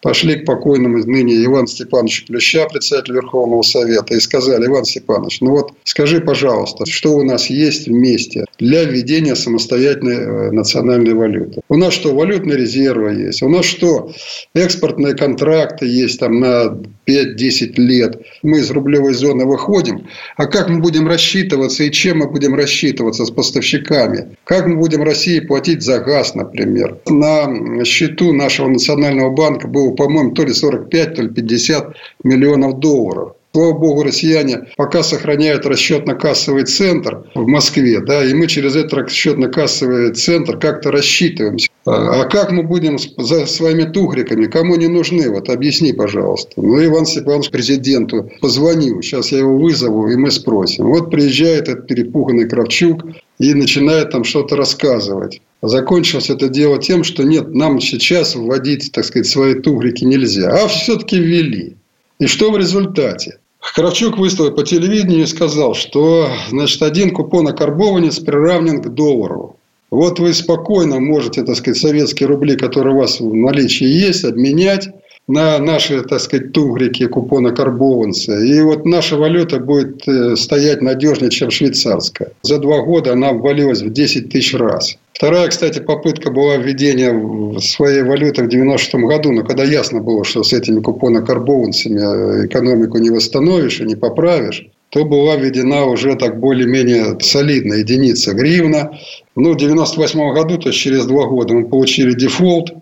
пошли 0.03 0.37
к 0.37 0.47
покойному 0.47 0.99
ныне 0.99 1.45
Ивану 1.45 1.67
Степановичу 1.67 2.27
Плюща, 2.27 2.67
председателю 2.67 3.17
Верховного 3.17 3.63
Совета, 3.63 4.15
и 4.15 4.21
сказали, 4.21 4.67
Иван 4.67 4.85
Степанович, 4.85 5.41
ну 5.41 5.51
вот 5.51 5.73
скажи, 5.85 6.21
пожалуйста, 6.21 6.87
что 6.87 7.15
у 7.15 7.23
нас 7.23 7.47
есть 7.47 7.87
вместе 7.87 8.45
для 8.59 8.85
введения 8.85 9.35
самостоятельной 9.35 10.17
э, 10.17 10.51
национальной 10.53 11.15
валюты? 11.15 11.61
У 11.69 11.77
нас 11.77 11.95
что, 11.95 12.15
валютные 12.15 12.57
резервы 12.57 13.13
есть? 13.15 13.43
У 13.43 13.49
нас 13.49 13.65
что, 13.67 14.13
экспортные 14.55 15.15
контракты 15.15 15.87
есть 15.87 16.21
там 16.21 16.41
на 16.41 16.79
5-10 17.11 17.75
лет? 17.77 18.23
Мы 18.43 18.59
из 18.59 18.71
рублевой 18.71 19.15
зоны 19.15 19.45
выходим, 19.45 20.07
а 20.37 20.47
как 20.47 20.69
мы 20.69 20.81
будем 20.81 21.09
рассчитываться 21.09 21.85
и 21.85 21.91
чем 21.91 22.19
мы 22.19 22.29
будем 22.29 22.55
рассчитываться 22.55 23.25
с 23.25 23.31
поставщиками? 23.31 24.37
Как 24.45 24.67
мы 24.67 24.77
будем 24.77 25.03
России 25.03 25.41
платить 25.41 25.83
за 25.83 25.99
газ, 25.99 26.35
например? 26.35 26.99
На 27.09 27.85
счету 27.85 28.33
нашего 28.33 28.69
национального 28.69 29.31
банка 29.31 29.67
был 29.67 29.95
по-моему, 29.95 30.33
то 30.33 30.45
ли 30.45 30.53
45, 30.53 31.15
то 31.15 31.23
ли 31.23 31.29
50 31.29 31.95
миллионов 32.25 32.79
долларов. 32.79 33.35
Слава 33.53 33.73
богу, 33.73 34.05
россияне 34.05 34.69
пока 34.77 35.03
сохраняют 35.03 35.67
расчетно-кассовый 35.67 36.65
центр 36.67 37.25
в 37.35 37.49
Москве, 37.49 37.99
да, 38.01 38.25
и 38.25 38.33
мы 38.33 38.47
через 38.47 38.77
этот 38.77 38.93
расчетно-кассовый 38.93 40.13
центр 40.13 40.57
как-то 40.57 40.93
рассчитываемся. 40.93 41.69
А 41.85 42.25
как 42.27 42.53
мы 42.53 42.63
будем 42.63 42.97
за 43.17 43.47
своими 43.47 43.83
тугриками? 43.83 44.47
Кому 44.47 44.77
не 44.77 44.87
нужны? 44.87 45.29
Вот 45.31 45.49
объясни, 45.49 45.93
пожалуйста. 45.93 46.53
Ну, 46.57 46.85
Иван 46.85 47.07
Степанович 47.07 47.51
президенту 47.51 48.31
позвонил. 48.41 49.03
Сейчас 49.03 49.33
я 49.33 49.39
его 49.39 49.59
вызову, 49.59 50.09
и 50.09 50.15
мы 50.15 50.31
спросим. 50.31 50.87
Вот 50.87 51.11
приезжает 51.11 51.69
этот 51.69 51.89
перепуганный 51.89 52.49
Кравчук 52.49 53.05
и 53.41 53.55
начинает 53.55 54.11
там 54.11 54.23
что-то 54.23 54.55
рассказывать. 54.55 55.41
Закончилось 55.63 56.31
это 56.31 56.49
дело 56.49 56.79
тем, 56.79 57.03
что 57.03 57.25
нет, 57.25 57.53
нам 57.53 57.81
сейчас 57.81 58.37
вводить, 58.37 58.93
так 58.93 59.05
сказать, 59.05 59.27
свои 59.27 59.55
тугрики 59.55 60.05
нельзя. 60.05 60.51
А 60.51 60.69
все-таки 60.69 61.19
ввели. 61.19 61.77
И 62.21 62.27
что 62.27 62.51
в 62.51 62.59
результате? 62.59 63.39
Кравчук 63.75 64.19
выступил 64.19 64.55
по 64.55 64.63
телевидению 64.63 65.23
и 65.23 65.27
сказал, 65.27 65.75
что 65.75 66.29
значит, 66.51 66.83
один 66.83 67.13
купон 67.13 67.49
окарбованец 67.49 68.19
приравнен 68.19 68.83
к 68.83 68.89
доллару. 68.91 69.57
Вот 69.91 70.21
вы 70.21 70.35
спокойно 70.35 71.01
можете, 71.01 71.43
так 71.43 71.57
сказать, 71.57 71.81
советские 71.81 72.29
рубли, 72.29 72.57
которые 72.57 72.95
у 72.95 72.99
вас 72.99 73.21
в 73.21 73.35
наличии 73.35 73.87
есть, 73.87 74.25
обменять 74.25 74.91
на 75.31 75.59
наши, 75.59 76.03
так 76.03 76.21
сказать, 76.21 76.53
тугрики 76.53 77.07
купона 77.07 77.53
карбованца. 77.53 78.39
И 78.41 78.61
вот 78.61 78.85
наша 78.85 79.17
валюта 79.17 79.61
будет 79.61 80.07
э, 80.09 80.37
стоять 80.37 80.83
надежнее, 80.83 81.31
чем 81.31 81.51
швейцарская. 81.51 82.33
За 82.43 82.59
два 82.59 82.81
года 82.83 83.13
она 83.13 83.29
обвалилась 83.29 83.83
в 83.83 83.93
10 83.93 84.31
тысяч 84.31 84.55
раз. 84.55 84.97
Вторая, 85.13 85.49
кстати, 85.49 85.79
попытка 85.81 86.31
была 86.31 86.57
введения 86.57 87.61
своей 87.61 88.03
валюты 88.03 88.43
в 88.43 88.49
90 88.49 88.99
году, 88.99 89.33
но 89.33 89.45
когда 89.45 89.65
ясно 89.65 90.01
было, 90.01 90.25
что 90.25 90.43
с 90.43 90.53
этими 90.53 90.81
купонокарбованцами 90.81 92.43
э, 92.43 92.47
экономику 92.47 92.99
не 92.99 93.11
восстановишь 93.11 93.81
и 93.81 93.85
не 93.85 93.95
поправишь, 93.95 94.67
то 94.89 95.05
была 95.05 95.37
введена 95.37 95.85
уже 95.85 96.17
так 96.17 96.41
более-менее 96.41 97.19
солидная 97.21 97.79
единица 97.79 98.35
гривна. 98.35 98.99
Ну, 99.37 99.53
в 99.53 99.57
98 99.57 100.35
году, 100.35 100.59
то 100.59 100.71
есть 100.71 100.81
через 100.81 101.07
два 101.07 101.27
года, 101.27 101.55
мы 101.55 101.67
получили 101.67 102.15
дефолт– 102.15 102.73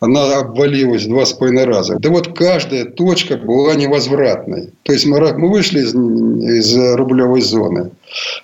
она 0.00 0.38
обвалилась 0.38 1.06
два 1.06 1.26
с 1.26 1.32
половиной 1.32 1.64
раза. 1.64 1.96
Да 1.98 2.10
вот 2.10 2.36
каждая 2.36 2.84
точка 2.84 3.36
была 3.36 3.74
невозвратной. 3.74 4.70
То 4.84 4.92
есть 4.92 5.06
мы, 5.06 5.20
мы 5.34 5.50
вышли 5.50 5.80
из, 5.80 5.94
из 5.94 6.76
рублевой 6.94 7.40
зоны. 7.40 7.90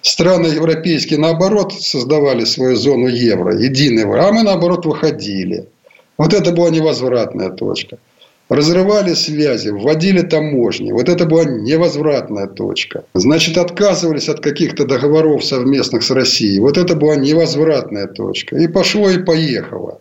Страны 0.03 0.49
европейские, 0.49 1.21
наоборот, 1.21 1.73
создавали 1.73 2.45
свою 2.45 2.75
зону 2.77 3.07
евро, 3.07 3.57
единого, 3.57 4.27
а 4.27 4.33
мы, 4.33 4.43
наоборот, 4.43 4.85
выходили. 4.85 5.67
Вот 6.19 6.35
это 6.35 6.53
была 6.53 6.71
невозвратная 6.71 7.51
точка. 7.51 7.99
Разрывали 8.51 9.15
связи, 9.15 9.71
вводили 9.71 10.21
таможни. 10.21 10.93
Вот 10.93 11.09
это 11.09 11.25
была 11.25 11.45
невозвратная 11.45 12.47
точка. 12.47 13.05
Значит, 13.15 13.57
отказывались 13.57 14.29
от 14.29 14.41
каких-то 14.41 14.85
договоров 14.85 15.45
совместных 15.45 16.03
с 16.03 16.11
Россией. 16.11 16.61
Вот 16.61 16.77
это 16.77 16.95
была 16.95 17.17
невозвратная 17.17 18.07
точка. 18.07 18.57
И 18.57 18.69
пошло, 18.69 19.09
и 19.09 19.19
поехало. 19.19 20.01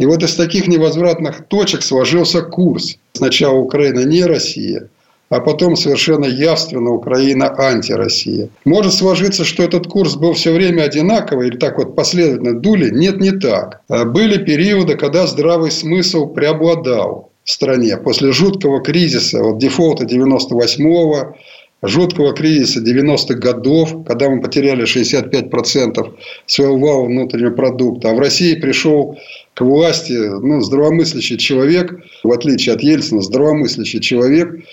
И 0.00 0.06
вот 0.06 0.22
из 0.22 0.34
таких 0.34 0.66
невозвратных 0.66 1.46
точек 1.48 1.82
сложился 1.82 2.40
курс. 2.40 2.96
Сначала 3.12 3.56
Украина 3.56 4.02
не 4.06 4.24
Россия, 4.24 4.88
а 5.28 5.40
потом 5.40 5.76
совершенно 5.76 6.24
явственно 6.24 6.92
Украина 6.92 7.54
антироссия. 7.58 8.48
Может 8.64 8.94
сложиться, 8.94 9.44
что 9.44 9.62
этот 9.62 9.88
курс 9.88 10.16
был 10.16 10.32
все 10.32 10.54
время 10.54 10.84
одинаковый 10.84 11.48
или 11.48 11.58
так 11.58 11.76
вот 11.76 11.96
последовательно 11.96 12.58
дули? 12.58 12.88
Нет, 12.88 13.20
не 13.20 13.32
так. 13.32 13.82
А 13.88 14.06
были 14.06 14.42
периоды, 14.42 14.96
когда 14.96 15.26
здравый 15.26 15.70
смысл 15.70 16.28
преобладал 16.28 17.30
в 17.44 17.50
стране. 17.50 17.98
После 17.98 18.32
жуткого 18.32 18.80
кризиса, 18.80 19.42
вот 19.42 19.58
дефолта 19.58 20.04
98-го, 20.04 21.36
жуткого 21.82 22.34
кризиса 22.34 22.80
90-х 22.80 23.34
годов, 23.34 24.04
когда 24.06 24.28
мы 24.28 24.40
потеряли 24.40 24.84
65% 24.84 26.14
своего 26.46 26.78
валового 26.78 27.06
внутреннего 27.06 27.54
продукта. 27.54 28.10
А 28.10 28.14
в 28.14 28.18
России 28.18 28.54
пришел 28.54 29.18
к 29.54 29.62
власти 29.62 30.12
ну, 30.12 30.60
здравомыслящий 30.60 31.38
человек, 31.38 32.02
в 32.22 32.32
отличие 32.32 32.74
от 32.74 32.82
Ельцина, 32.82 33.22
здравомыслящий 33.22 34.00
человек, 34.00 34.64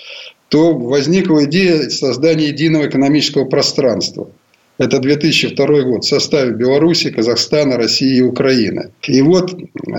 то 0.48 0.72
возникла 0.74 1.44
идея 1.44 1.88
создания 1.90 2.48
единого 2.48 2.86
экономического 2.88 3.44
пространства. 3.44 4.30
Это 4.78 5.00
2002 5.00 5.82
год 5.82 6.04
в 6.04 6.08
составе 6.08 6.52
Беларуси, 6.52 7.10
Казахстана, 7.10 7.76
России 7.76 8.18
и 8.18 8.22
Украины. 8.22 8.92
И 9.08 9.20
вот 9.22 9.52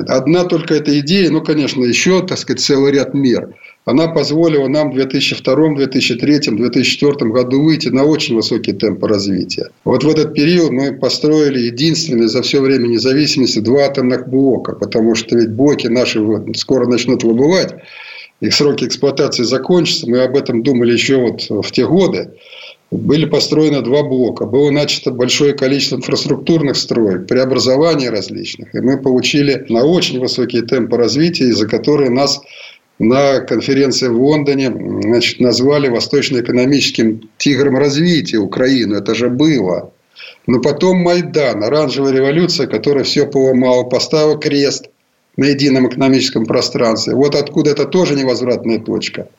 одна 0.07 0.45
только 0.45 0.75
эта 0.75 0.97
идея, 0.99 1.29
ну, 1.29 1.41
конечно, 1.41 1.83
еще, 1.83 2.25
так 2.25 2.37
сказать, 2.37 2.61
целый 2.61 2.93
ряд 2.93 3.13
мер, 3.13 3.53
она 3.83 4.07
позволила 4.07 4.69
нам 4.69 4.91
в 4.91 4.93
2002, 4.93 5.75
2003, 5.75 6.39
2004 6.51 7.31
году 7.31 7.61
выйти 7.61 7.89
на 7.89 8.05
очень 8.05 8.35
высокие 8.35 8.73
темпы 8.73 9.07
развития. 9.09 9.69
Вот 9.83 10.05
в 10.05 10.09
этот 10.09 10.33
период 10.33 10.71
мы 10.71 10.93
построили 10.93 11.59
единственные 11.59 12.29
за 12.29 12.41
все 12.41 12.61
время 12.61 12.87
независимости 12.87 13.59
два 13.59 13.85
атомных 13.85 14.29
блока, 14.29 14.75
потому 14.75 15.15
что 15.15 15.37
ведь 15.37 15.51
блоки 15.51 15.87
наши 15.87 16.21
скоро 16.55 16.87
начнут 16.87 17.23
выбывать, 17.23 17.73
их 18.39 18.53
сроки 18.53 18.85
эксплуатации 18.85 19.43
закончатся. 19.43 20.09
Мы 20.09 20.21
об 20.21 20.37
этом 20.37 20.63
думали 20.63 20.93
еще 20.93 21.17
вот 21.17 21.41
в 21.49 21.71
те 21.71 21.85
годы 21.85 22.31
были 22.91 23.25
построены 23.25 23.81
два 23.81 24.03
блока. 24.03 24.45
Было 24.45 24.71
начато 24.71 25.11
большое 25.11 25.53
количество 25.53 25.97
инфраструктурных 25.97 26.75
строек, 26.75 27.27
преобразований 27.27 28.09
различных. 28.09 28.73
И 28.73 28.79
мы 28.79 28.97
получили 28.97 29.65
на 29.69 29.83
очень 29.83 30.19
высокие 30.19 30.63
темпы 30.63 30.97
развития, 30.97 31.49
из-за 31.49 31.67
которые 31.67 32.09
нас 32.09 32.41
на 32.97 33.39
конференции 33.41 34.07
в 34.07 34.21
Лондоне 34.21 34.71
значит, 35.03 35.39
назвали 35.39 35.87
восточно-экономическим 35.87 37.29
тигром 37.37 37.77
развития 37.77 38.39
Украины. 38.39 38.95
Это 38.95 39.13
же 39.13 39.29
было. 39.29 39.91
Но 40.47 40.59
потом 40.59 40.97
Майдан, 40.97 41.63
оранжевая 41.63 42.11
революция, 42.11 42.65
которая 42.65 43.03
все 43.03 43.27
поломала, 43.27 43.83
поставила 43.83 44.37
крест 44.37 44.89
на 45.37 45.45
едином 45.45 45.87
экономическом 45.87 46.45
пространстве. 46.45 47.13
Вот 47.13 47.35
откуда 47.35 47.69
это 47.69 47.85
тоже 47.85 48.15
невозвратная 48.15 48.79
точка– 48.79 49.27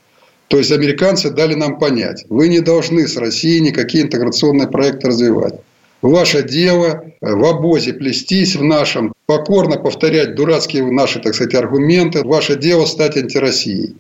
то 0.51 0.59
есть 0.59 0.73
американцы 0.73 1.31
дали 1.31 1.55
нам 1.55 1.79
понять, 1.79 2.25
вы 2.29 2.49
не 2.49 2.59
должны 2.59 3.07
с 3.07 3.17
Россией 3.17 3.61
никакие 3.61 4.03
интеграционные 4.03 4.67
проекты 4.67 5.07
развивать. 5.07 5.55
Ваше 6.03 6.43
дело 6.43 7.05
в 7.21 7.45
обозе 7.45 7.93
плестись 7.93 8.57
в 8.57 8.65
нашем, 8.65 9.13
покорно 9.27 9.77
повторять 9.77 10.35
дурацкие 10.35 10.91
наши, 10.91 11.21
так 11.21 11.37
сказать, 11.37 11.55
аргументы. 11.55 12.25
Ваше 12.25 12.57
дело 12.57 12.85
стать 12.87 13.17
антироссией. 13.17 13.95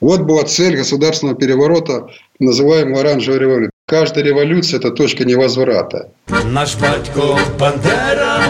Вот 0.00 0.20
была 0.20 0.42
цель 0.42 0.76
государственного 0.76 1.38
переворота, 1.38 2.08
называемого 2.38 3.00
оранжевой 3.00 3.38
революцией. 3.38 3.70
Каждая 3.86 4.24
революция– 4.24 4.78
это 4.80 4.90
точка 4.90 5.24
невозврата. 5.24 6.10
Наш 6.44 6.76
батько 6.76 7.38
Бандера, 7.58 8.42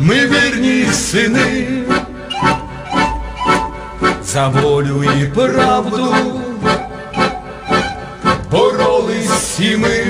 мы 0.00 0.26
верні 0.26 0.84
сини, 0.92 1.75
за 4.36 4.48
волю 4.48 5.04
і 5.04 5.24
правду 5.26 6.14
боролись 8.50 9.60
і 9.60 9.76
ми. 9.76 10.04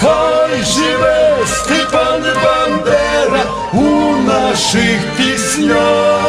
Хай 0.00 0.62
живе 0.64 1.36
Степан 1.46 2.22
Бандера 2.44 3.44
у 3.72 4.16
наших 4.26 5.00
піснях, 5.16 6.26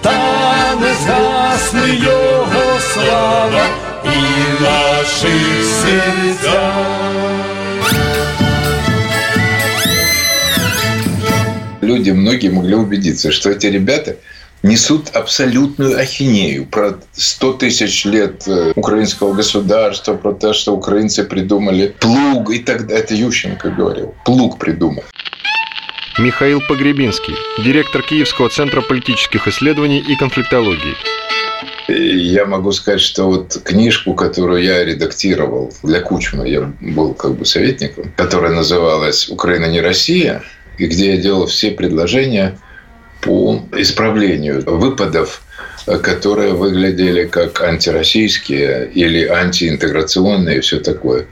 та 0.00 0.74
не 0.80 0.94
згасне 0.94 1.94
його 1.94 2.80
слава 2.94 3.64
і 4.04 4.62
наших 4.62 5.64
серцях. 5.82 7.09
Люди, 12.10 12.18
многие 12.18 12.48
могли 12.48 12.74
убедиться, 12.74 13.30
что 13.32 13.50
эти 13.50 13.66
ребята 13.66 14.16
несут 14.62 15.10
абсолютную 15.14 15.98
ахинею 15.98 16.66
про 16.66 16.98
100 17.12 17.52
тысяч 17.54 18.04
лет 18.04 18.46
э, 18.46 18.72
украинского 18.76 19.32
государства, 19.32 20.14
про 20.14 20.32
то, 20.32 20.52
что 20.52 20.74
украинцы 20.74 21.24
придумали 21.24 21.94
плуг 21.98 22.50
и 22.50 22.58
так 22.58 22.86
далее. 22.86 23.02
Это 23.02 23.14
Ющенко 23.14 23.70
говорил. 23.70 24.14
Плуг 24.24 24.58
придумал. 24.58 25.04
Михаил 26.18 26.60
Погребинский, 26.68 27.34
директор 27.64 28.02
Киевского 28.02 28.50
центра 28.50 28.82
политических 28.82 29.48
исследований 29.48 30.04
и 30.06 30.16
конфликтологии. 30.16 30.94
Я 31.88 32.44
могу 32.44 32.72
сказать, 32.72 33.00
что 33.00 33.24
вот 33.24 33.60
книжку, 33.64 34.14
которую 34.14 34.62
я 34.62 34.84
редактировал 34.84 35.72
для 35.82 36.00
Кучма, 36.00 36.44
я 36.44 36.72
был 36.80 37.14
как 37.14 37.36
бы 37.36 37.44
советником, 37.44 38.12
которая 38.16 38.52
называлась 38.52 39.28
«Украина 39.28 39.66
не 39.66 39.80
Россия», 39.80 40.42
и 40.80 40.86
где 40.86 41.14
я 41.14 41.16
делал 41.18 41.46
все 41.46 41.70
предложения 41.70 42.58
по 43.20 43.62
исправлению 43.76 44.62
выпадов, 44.64 45.42
которые 46.02 46.54
выглядели 46.54 47.26
как 47.26 47.60
антироссийские 47.60 48.90
или 48.94 49.26
антиинтеграционные 49.26 50.58
и 50.58 50.60
все 50.60 50.80
такое. 50.80 51.26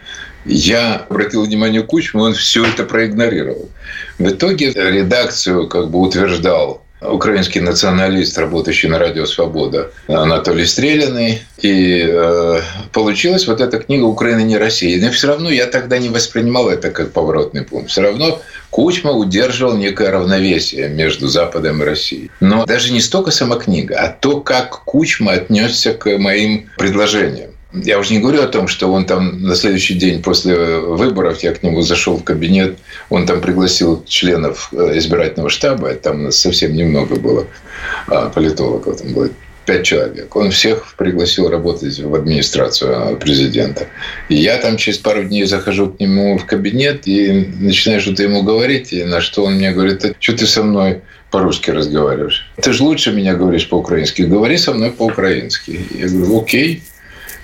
Я 0.45 1.07
обратил 1.09 1.45
внимание 1.45 1.83
Кучму, 1.83 2.23
он 2.23 2.35
все 2.35 2.67
это 2.67 2.85
проигнорировал. 2.85 3.71
В 4.19 4.29
итоге 4.29 4.71
редакцию 4.71 5.67
как 5.67 5.91
бы 5.91 5.99
утверждал 6.01 6.83
украинский 7.01 7.61
националист, 7.61 8.39
работающий 8.39 8.89
на 8.89 8.99
радио 8.99 9.27
«Свобода» 9.27 9.91
Анатолий 10.09 10.67
Стреляный. 10.67 11.43
И 11.59 12.07
э, 12.09 12.61
получилась 12.93 13.47
вот 13.47 13.61
эта 13.61 13.79
книга 13.79 14.05
«Украина 14.05 14.41
не 14.41 14.57
Россия». 14.57 15.01
Но 15.05 15.11
все 15.13 15.29
равно 15.29 15.51
я 15.51 15.67
тогда 15.67 15.99
не 15.99 16.09
воспринимал 16.09 16.69
это 16.69 16.91
как 16.91 17.13
поворотный 17.13 17.63
пункт. 17.63 17.91
Все 17.91 18.03
равно 18.03 18.41
Кучма 18.71 19.13
удерживал 19.13 19.77
некое 19.77 20.11
равновесие 20.11 20.89
между 20.89 21.29
Западом 21.29 21.83
и 21.83 21.87
Россией. 21.87 22.31
Но 22.41 22.67
даже 22.67 22.93
не 22.93 23.01
столько 23.01 23.31
сама 23.31 23.57
книга, 23.57 23.97
а 23.99 24.09
то, 24.09 24.41
как 24.41 24.85
Кучма 24.85 25.33
отнесся 25.33 25.95
к 25.95 26.19
моим 26.19 26.69
предложениям. 26.77 27.51
Я 27.73 27.99
уже 27.99 28.15
не 28.15 28.21
говорю 28.21 28.43
о 28.43 28.47
том, 28.47 28.67
что 28.67 28.91
он 28.91 29.05
там 29.05 29.43
на 29.43 29.55
следующий 29.55 29.95
день 29.95 30.23
после 30.23 30.57
выборов, 30.57 31.43
я 31.43 31.53
к 31.53 31.63
нему 31.63 31.83
зашел 31.83 32.17
в 32.17 32.25
кабинет, 32.25 32.79
он 33.11 33.27
там 33.27 33.43
пригласил 33.43 34.03
членов 34.07 34.71
э, 34.73 34.97
избирательного 34.97 35.51
штаба, 35.51 35.93
там 35.95 36.25
нас 36.25 36.39
совсем 36.39 36.75
немного 36.75 37.17
было 37.17 37.47
а, 38.07 38.31
политологов, 38.31 39.01
там 39.01 39.13
было 39.13 39.29
пять 39.69 39.85
человек. 39.85 40.35
Он 40.35 40.51
всех 40.51 40.95
пригласил 40.97 41.51
работать 41.51 41.99
в 41.99 42.15
администрацию 42.15 43.19
президента. 43.19 43.87
И 44.31 44.37
я 44.37 44.57
там 44.57 44.79
через 44.79 44.97
пару 44.97 45.25
дней 45.25 45.45
захожу 45.45 45.91
к 45.91 46.01
нему 46.01 46.39
в 46.39 46.47
кабинет 46.47 47.07
и 47.07 47.51
начинаю 47.61 48.01
что-то 48.01 48.23
ему 48.23 48.43
говорить, 48.43 48.95
и 48.95 49.05
на 49.05 49.21
что 49.21 49.45
он 49.45 49.57
мне 49.57 49.73
говорит, 49.73 50.03
а 50.07 50.15
что 50.19 50.33
ты 50.35 50.47
со 50.47 50.63
мной 50.63 51.03
по-русски 51.31 51.71
разговариваешь? 51.71 52.51
Ты 52.63 52.73
же 52.73 52.83
лучше 52.83 53.13
меня 53.13 53.35
говоришь 53.35 53.69
по-украински. 53.69 54.23
Говори 54.23 54.57
со 54.57 54.73
мной 54.73 54.91
по-украински. 54.91 55.87
Я 55.95 56.09
говорю, 56.09 56.41
окей. 56.41 56.83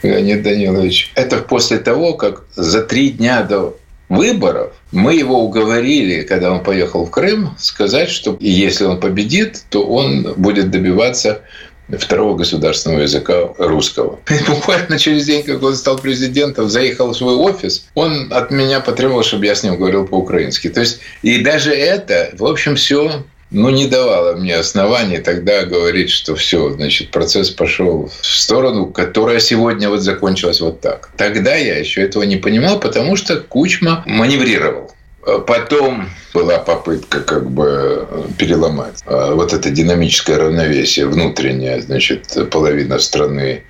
Леонид 0.04 0.42
Данилович. 0.42 1.12
Это 1.14 1.38
после 1.38 1.78
того, 1.78 2.14
как 2.14 2.44
за 2.54 2.82
три 2.82 3.10
дня 3.10 3.42
до 3.42 3.76
выборов 4.08 4.72
мы 4.92 5.14
его 5.14 5.42
уговорили, 5.42 6.22
когда 6.22 6.52
он 6.52 6.62
поехал 6.62 7.06
в 7.06 7.10
Крым, 7.10 7.54
сказать, 7.58 8.10
что 8.10 8.36
если 8.40 8.84
он 8.84 9.00
победит, 9.00 9.64
то 9.70 9.84
он 9.84 10.34
будет 10.36 10.70
добиваться 10.70 11.40
второго 11.98 12.36
государственного 12.36 13.02
языка 13.02 13.50
русского. 13.58 14.18
И 14.30 14.50
буквально 14.50 14.98
через 14.98 15.26
день, 15.26 15.42
как 15.42 15.62
он 15.62 15.74
стал 15.74 15.98
президентом, 15.98 16.68
заехал 16.68 17.10
в 17.10 17.16
свой 17.16 17.34
офис, 17.34 17.86
он 17.94 18.32
от 18.32 18.50
меня 18.50 18.80
потребовал, 18.80 19.22
чтобы 19.22 19.46
я 19.46 19.54
с 19.54 19.62
ним 19.62 19.76
говорил 19.76 20.06
по-украински. 20.06 20.68
То 20.70 20.80
есть, 20.80 21.00
и 21.22 21.42
даже 21.42 21.72
это, 21.74 22.30
в 22.38 22.46
общем, 22.46 22.76
все 22.76 23.24
ну, 23.50 23.70
не 23.70 23.87
давало 23.87 24.35
мне 24.37 24.57
оснований 24.57 25.18
тогда 25.18 25.64
говорить, 25.64 26.11
что 26.11 26.35
все, 26.35 26.70
значит, 26.70 27.11
процесс 27.11 27.50
пошел 27.50 28.11
в 28.20 28.26
сторону, 28.26 28.87
которая 28.87 29.38
сегодня 29.38 29.88
вот 29.88 30.00
закончилась 30.00 30.61
вот 30.61 30.80
так. 30.80 31.11
Тогда 31.16 31.54
я 31.54 31.78
еще 31.78 32.02
этого 32.02 32.24
не 32.24 32.37
понимал, 32.37 32.80
потому 32.80 33.16
что 33.16 33.37
Кучма 33.37 34.02
маневрировал. 34.07 34.92
Потом 35.46 36.11
была 36.35 36.59
попытка 36.59 37.20
как 37.20 37.50
бы 37.50 38.07
переломать 38.37 39.02
а, 39.07 39.35
вот 39.35 39.54
это 39.54 39.70
динамическое 39.70 40.37
равновесие 40.37 41.07
внутреннее, 41.07 41.80
значит, 41.80 42.50
половина 42.50 42.98
страны 42.98 43.62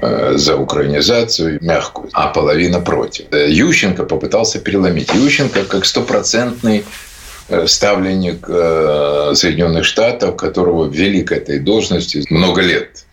э, 0.00 0.32
за 0.36 0.56
украинизацию 0.56 1.58
мягкую, 1.60 2.08
а 2.14 2.28
половина 2.28 2.80
против. 2.80 3.26
Ющенко 3.30 4.04
попытался 4.04 4.58
переломить. 4.58 5.12
Ющенко 5.12 5.64
как 5.64 5.84
стопроцентный 5.84 6.78
Э, 6.80 7.11
ставленник 7.66 8.46
э, 8.48 9.32
Соединенных 9.34 9.84
Штатов, 9.84 10.36
которого 10.36 10.88
ввели 10.88 11.22
к 11.22 11.32
этой 11.32 11.58
должности 11.58 12.24
много 12.30 12.62
лет. 12.62 13.04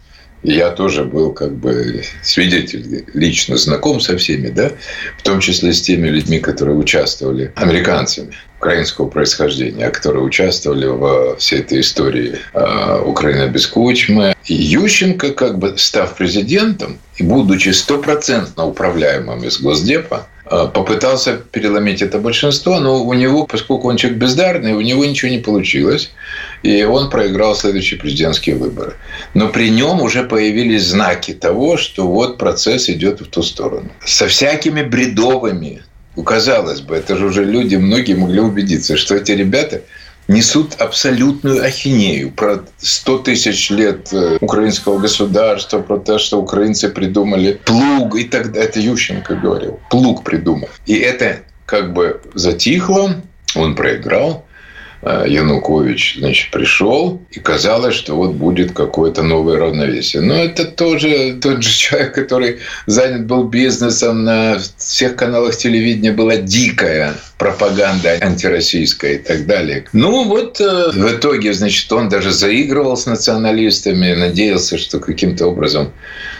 И 0.41 0.53
я 0.53 0.71
тоже 0.71 1.03
был 1.03 1.33
как 1.33 1.53
бы 1.55 2.03
свидетель, 2.23 3.05
лично 3.13 3.57
знаком 3.57 3.99
со 3.99 4.17
всеми, 4.17 4.47
да, 4.47 4.71
в 5.17 5.23
том 5.23 5.41
числе 5.41 5.73
с 5.73 5.81
теми 5.81 6.07
людьми, 6.07 6.39
которые 6.39 6.77
участвовали, 6.77 7.51
американцами 7.55 8.33
украинского 8.57 9.07
происхождения, 9.07 9.89
которые 9.89 10.23
участвовали 10.23 10.87
в 10.87 11.37
всей 11.37 11.59
этой 11.59 11.81
истории 11.81 12.37
э, 12.53 13.01
Украины 13.05 13.49
без 13.49 13.67
Кучмы. 13.67 14.33
И 14.45 14.53
Ющенко, 14.53 15.31
как 15.33 15.59
бы 15.59 15.77
став 15.77 16.15
президентом 16.15 16.99
и 17.17 17.23
будучи 17.23 17.69
стопроцентно 17.69 18.65
управляемым 18.65 19.43
из 19.43 19.59
Госдепа, 19.59 20.27
э, 20.38 20.38
попытался 20.49 21.37
переломить 21.51 22.01
это 22.01 22.17
большинство, 22.17 22.79
но 22.79 23.03
у 23.03 23.13
него, 23.13 23.45
поскольку 23.45 23.87
он 23.89 23.97
человек 23.97 24.19
бездарный, 24.19 24.73
у 24.73 24.81
него 24.81 25.05
ничего 25.05 25.31
не 25.31 25.37
получилось, 25.37 26.11
и 26.63 26.83
он 26.83 27.09
проиграл 27.09 27.55
следующие 27.55 27.99
президентские 27.99 28.55
выборы. 28.55 28.93
Но 29.33 29.49
при 29.49 29.69
нем 29.69 30.01
уже 30.01 30.23
появились 30.23 30.85
знаки 30.85 31.33
того, 31.33 31.77
что 31.77 32.07
вот 32.07 32.37
процесс 32.37 32.89
идет 32.89 33.21
в 33.21 33.27
ту 33.27 33.43
сторону. 33.43 33.91
Со 34.05 34.27
всякими 34.27 34.81
бредовыми 34.81 35.83
казалось 36.23 36.81
бы, 36.81 36.95
это 36.95 37.15
же 37.15 37.27
уже 37.27 37.45
люди, 37.45 37.75
многие 37.75 38.13
могли 38.13 38.39
убедиться, 38.39 38.97
что 38.97 39.15
эти 39.15 39.31
ребята 39.31 39.81
несут 40.29 40.75
абсолютную 40.75 41.63
ахинею 41.63 42.31
про 42.31 42.63
100 42.77 43.17
тысяч 43.19 43.69
лет 43.71 44.13
э, 44.13 44.37
украинского 44.39 44.99
государства, 44.99 45.79
про 45.79 45.97
то, 45.97 46.19
что 46.19 46.39
украинцы 46.39 46.89
придумали 46.89 47.59
плуг 47.65 48.15
и 48.15 48.23
так 48.25 48.51
далее. 48.51 48.69
Это 48.69 48.79
Ющенко 48.79 49.35
говорил. 49.35 49.79
Плуг 49.89 50.23
придумал. 50.23 50.69
И 50.85 50.95
это 50.95 51.39
как 51.65 51.93
бы 51.93 52.21
затихло, 52.35 53.15
он 53.55 53.75
проиграл. 53.75 54.45
Э, 55.01 55.23
Янукович 55.27 56.17
значит, 56.19 56.51
пришел, 56.51 57.21
и 57.31 57.39
казалось, 57.39 57.95
что 57.95 58.15
вот 58.15 58.31
будет 58.31 58.73
какое-то 58.73 59.23
новое 59.23 59.57
равновесие. 59.57 60.21
Но 60.21 60.33
это 60.33 60.65
тоже 60.65 61.37
тот 61.41 61.63
же 61.63 61.69
человек, 61.77 62.13
который 62.13 62.59
занят 62.85 63.25
был 63.25 63.45
бизнесом, 63.45 64.25
на 64.25 64.57
всех 64.77 65.15
каналах 65.15 65.55
телевидения 65.55 66.11
была 66.11 66.35
дикая 66.35 67.13
пропаганда 67.37 68.17
антироссийская 68.19 69.13
и 69.13 69.17
так 69.19 69.45
далее. 69.45 69.85
Ну 69.93 70.25
вот 70.25 70.59
э, 70.59 70.91
в 70.91 71.15
итоге, 71.15 71.53
значит, 71.53 71.89
он 71.93 72.09
даже 72.09 72.31
заигрывал 72.31 72.97
с 72.97 73.05
националистами, 73.05 74.13
надеялся, 74.13 74.77
что 74.77 74.99
каким-то 74.99 75.47
образом 75.47 75.93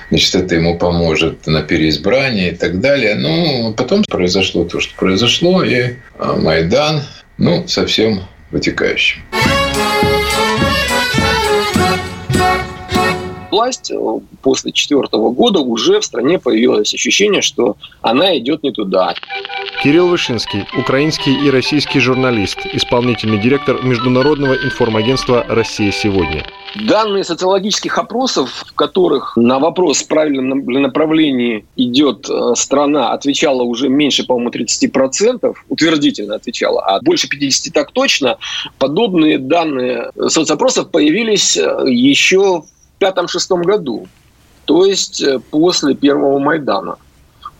значит, 0.10 0.36
это 0.36 0.56
ему 0.56 0.78
поможет 0.78 1.48
на 1.48 1.62
переизбрании 1.62 2.50
и 2.50 2.56
так 2.56 2.82
далее. 2.82 3.16
Ну, 3.16 3.74
потом 3.74 4.04
произошло 4.04 4.66
то, 4.66 4.82
что 4.82 4.94
произошло, 4.96 5.64
и 5.64 5.76
э, 5.76 5.94
Майдан, 6.20 7.04
ну, 7.38 7.66
совсем 7.70 8.24
вытекающим. 8.52 9.22
Власть 13.52 13.92
э, 13.92 13.96
после 14.42 14.72
четвертого 14.72 15.32
года 15.32 15.60
уже 15.60 16.00
в 16.00 16.06
стране 16.06 16.40
появилось 16.40 16.94
ощущение, 16.94 17.42
что 17.42 17.78
она 18.02 18.38
идет 18.38 18.64
не 18.64 18.72
туда. 18.72 19.14
Кирилл 19.84 20.08
Вышинский, 20.08 20.66
украинский 20.78 21.48
и 21.48 21.50
российский 21.50 22.00
журналист, 22.00 22.60
исполнительный 22.74 23.40
директор 23.40 23.82
Международного 23.82 24.56
информагентства 24.56 25.46
«Россия 25.48 25.92
сегодня». 25.92 26.46
Данные 26.76 27.24
социологических 27.24 27.98
опросов, 27.98 28.66
в 28.68 28.74
которых 28.76 29.36
на 29.38 29.58
вопрос, 29.58 30.04
правильном 30.04 30.66
направлении 30.66 31.66
идет 31.78 32.30
э, 32.30 32.56
страна, 32.56 33.12
отвечала 33.12 33.64
уже 33.64 33.90
меньше, 33.90 34.26
по-моему, 34.26 34.52
30%, 34.52 35.56
утвердительно 35.70 36.36
отвечала, 36.36 36.82
а 36.86 37.02
больше 37.02 37.28
50% 37.28 37.72
так 37.72 37.92
точно, 37.92 38.38
подобные 38.78 39.38
данные 39.38 40.12
соцопросов 40.28 40.92
появились 40.92 41.58
э, 41.58 41.86
еще 41.88 42.62
в 42.62 42.66
пятом-шестом 43.00 43.64
году, 43.64 44.08
то 44.66 44.86
есть 44.86 45.22
э, 45.22 45.40
после 45.50 45.96
первого 45.96 46.38
Майдана 46.38 46.98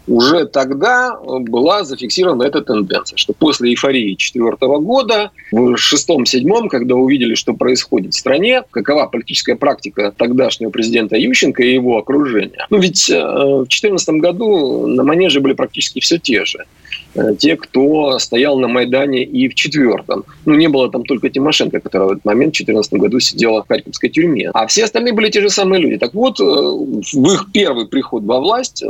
уже 0.10 0.46
тогда 0.46 1.12
э, 1.12 1.40
была 1.40 1.84
зафиксирована 1.84 2.44
эта 2.44 2.62
тенденция, 2.62 3.18
что 3.18 3.34
после 3.34 3.72
эйфории 3.72 4.16
четвертого 4.16 4.80
года, 4.80 5.32
в 5.52 5.78
шестом-седьмом, 5.78 6.68
когда 6.68 6.96
увидели, 6.96 7.36
что 7.36 7.54
происходит 7.54 8.14
в 8.14 8.18
стране, 8.18 8.64
какова 8.72 9.08
политическая 9.08 9.56
практика 9.56 10.14
тогдашнего 10.16 10.72
президента 10.72 11.16
Ющенко 11.16 11.64
и 11.64 11.74
его 11.74 11.98
окружения. 11.98 12.66
Ну 12.70 12.80
ведь 12.80 13.10
э, 13.10 13.16
в 13.20 13.68
четырнадцатом 13.68 14.20
году 14.20 14.88
на 14.88 15.04
манеже 15.04 15.40
были 15.40 15.54
практически 15.54 16.00
все 16.00 16.18
те 16.18 16.44
же 16.46 16.66
те, 17.38 17.56
кто 17.56 18.20
стоял 18.20 18.58
на 18.60 18.68
Майдане 18.68 19.24
и 19.24 19.50
в 19.50 19.56
четвертом. 19.56 20.24
Ну, 20.46 20.56
не 20.56 20.68
было 20.68 20.92
там 20.92 21.04
только 21.04 21.30
Тимошенко, 21.30 21.80
которая 21.80 22.10
в 22.10 22.12
этот 22.12 22.26
момент 22.26 22.54
в 22.54 22.58
2014 22.58 22.94
году 22.94 23.20
сидела 23.20 23.64
в 23.64 23.68
Харьковской 23.68 24.10
тюрьме. 24.10 24.52
А 24.54 24.68
все 24.68 24.84
остальные 24.84 25.14
были 25.14 25.30
те 25.30 25.42
же 25.42 25.50
самые 25.50 25.82
люди. 25.82 25.98
Так 25.98 26.14
вот, 26.14 26.40
в 26.40 27.34
их 27.34 27.48
первый 27.52 27.88
приход 27.88 28.24
во 28.24 28.40
власть 28.40 28.84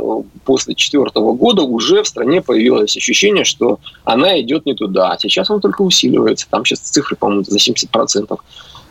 после 0.44 0.74
четвертого 0.74 1.10
2004 1.10 1.36
года 1.36 1.62
уже 1.62 2.02
в 2.02 2.06
стране 2.06 2.42
появилось 2.42 2.96
ощущение, 2.96 3.44
что 3.44 3.78
она 4.04 4.40
идет 4.40 4.66
не 4.66 4.74
туда. 4.74 5.12
А 5.12 5.18
сейчас 5.18 5.50
он 5.50 5.60
только 5.60 5.82
усиливается. 5.82 6.46
Там 6.50 6.64
сейчас 6.64 6.80
цифры, 6.80 7.16
по-моему, 7.16 7.44
за 7.44 7.58
70% 7.58 8.32
э, 8.32 8.38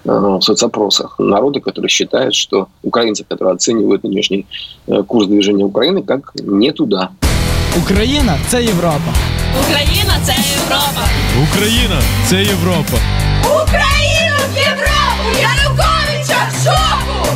в 0.05 0.41
соцопросах 0.41 1.19
народа, 1.19 1.59
которые 1.59 1.89
считают, 1.89 2.33
что 2.35 2.67
украинцы, 2.83 3.23
которые 3.23 3.53
оценивают 3.55 4.03
нынешний 4.03 4.45
э, 4.87 5.03
курс 5.03 5.27
движения 5.27 5.65
Украины, 5.65 6.03
как 6.03 6.33
не 6.35 6.71
туда. 6.71 7.11
Україна 7.76 8.38
це 8.48 8.62
Європа. 8.62 9.14
Україна 9.60 10.14
це 10.24 10.32
Європа. 10.32 11.08
Україна 11.42 12.00
це 12.28 12.42
Європа. 12.42 12.96
Україну 13.44 14.36
в 14.54 14.56
Європу! 14.56 15.40
Януковича 15.40 16.48
в 16.52 16.64
жопу! 16.64 17.28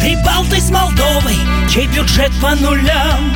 Прибалты 0.00 0.58
с 0.60 0.70
Молдовой, 0.70 1.36
чей 1.72 1.86
бюджет 1.88 2.32
по 2.40 2.50
нулям 2.50 3.32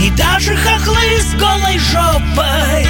И 0.00 0.10
даже 0.10 0.56
хохлы 0.56 1.18
с 1.18 1.34
голой 1.34 1.78
жопой 1.78 2.86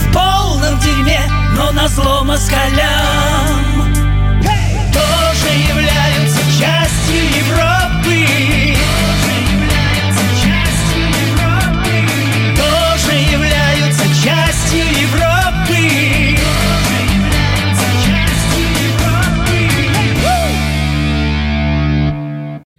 В 0.00 0.12
полном 0.12 0.78
дерьме, 0.80 1.20
но 1.56 1.72
на 1.72 1.88
зло 1.88 2.24
москалям 2.24 3.73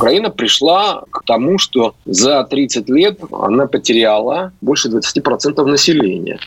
Украина. 0.00 0.30
Пришла 0.30 1.02
к 1.10 1.22
тому, 1.26 1.58
что 1.58 1.94
за 2.06 2.42
30 2.44 2.88
лет 2.88 3.20
она 3.32 3.66
потеряла 3.66 4.52
больше 4.62 4.88
20% 4.88 5.64
населения. 5.66 6.38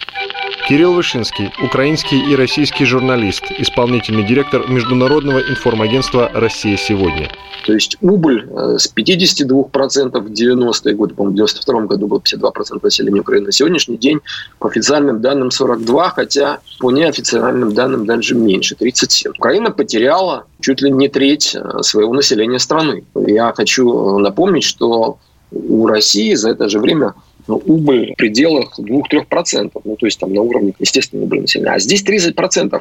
Кирилл 0.67 0.93
Вышинский, 0.93 1.51
украинский 1.61 2.31
и 2.31 2.37
российский 2.37 2.85
журналист, 2.85 3.43
исполнительный 3.57 4.23
директор 4.23 4.65
Международного 4.69 5.39
информагентства 5.39 6.31
«Россия 6.33 6.77
сегодня». 6.77 7.29
То 7.65 7.73
есть 7.73 7.97
убыль 7.99 8.47
э, 8.49 8.77
с 8.77 8.89
52% 8.93 10.19
в 10.21 10.31
90-е 10.31 10.95
годы, 10.95 11.15
по-моему, 11.15 11.33
в 11.33 11.35
92 11.35 11.81
году 11.81 12.07
было 12.07 12.19
52% 12.19 12.79
населения 12.81 13.19
Украины. 13.19 13.47
На 13.47 13.51
сегодняшний 13.51 13.97
день 13.97 14.21
по 14.59 14.69
официальным 14.69 15.19
данным 15.19 15.51
42, 15.51 16.09
хотя 16.11 16.59
по 16.79 16.91
неофициальным 16.91 17.73
данным 17.73 18.05
даже 18.05 18.33
меньше, 18.33 18.75
37. 18.75 19.33
Украина 19.37 19.69
потеряла 19.69 20.45
чуть 20.61 20.81
ли 20.81 20.89
не 20.89 21.09
треть 21.09 21.55
э, 21.55 21.81
своего 21.81 22.13
населения 22.13 22.59
страны. 22.59 23.03
Я 23.15 23.51
хочу 23.53 24.17
напомнить, 24.19 24.63
что 24.63 25.17
у 25.51 25.87
России 25.87 26.33
за 26.35 26.51
это 26.51 26.69
же 26.69 26.79
время 26.79 27.13
ну, 27.47 27.61
убыль 27.65 28.13
в 28.13 28.17
пределах 28.17 28.79
2-3%. 28.79 29.71
Ну, 29.83 29.95
то 29.95 30.05
есть 30.05 30.19
там 30.19 30.33
на 30.33 30.41
уровне 30.41 30.73
естественного 30.79 31.25
убыли 31.25 31.41
населения. 31.41 31.71
А 31.71 31.79
здесь 31.79 32.03
30% 32.03 32.79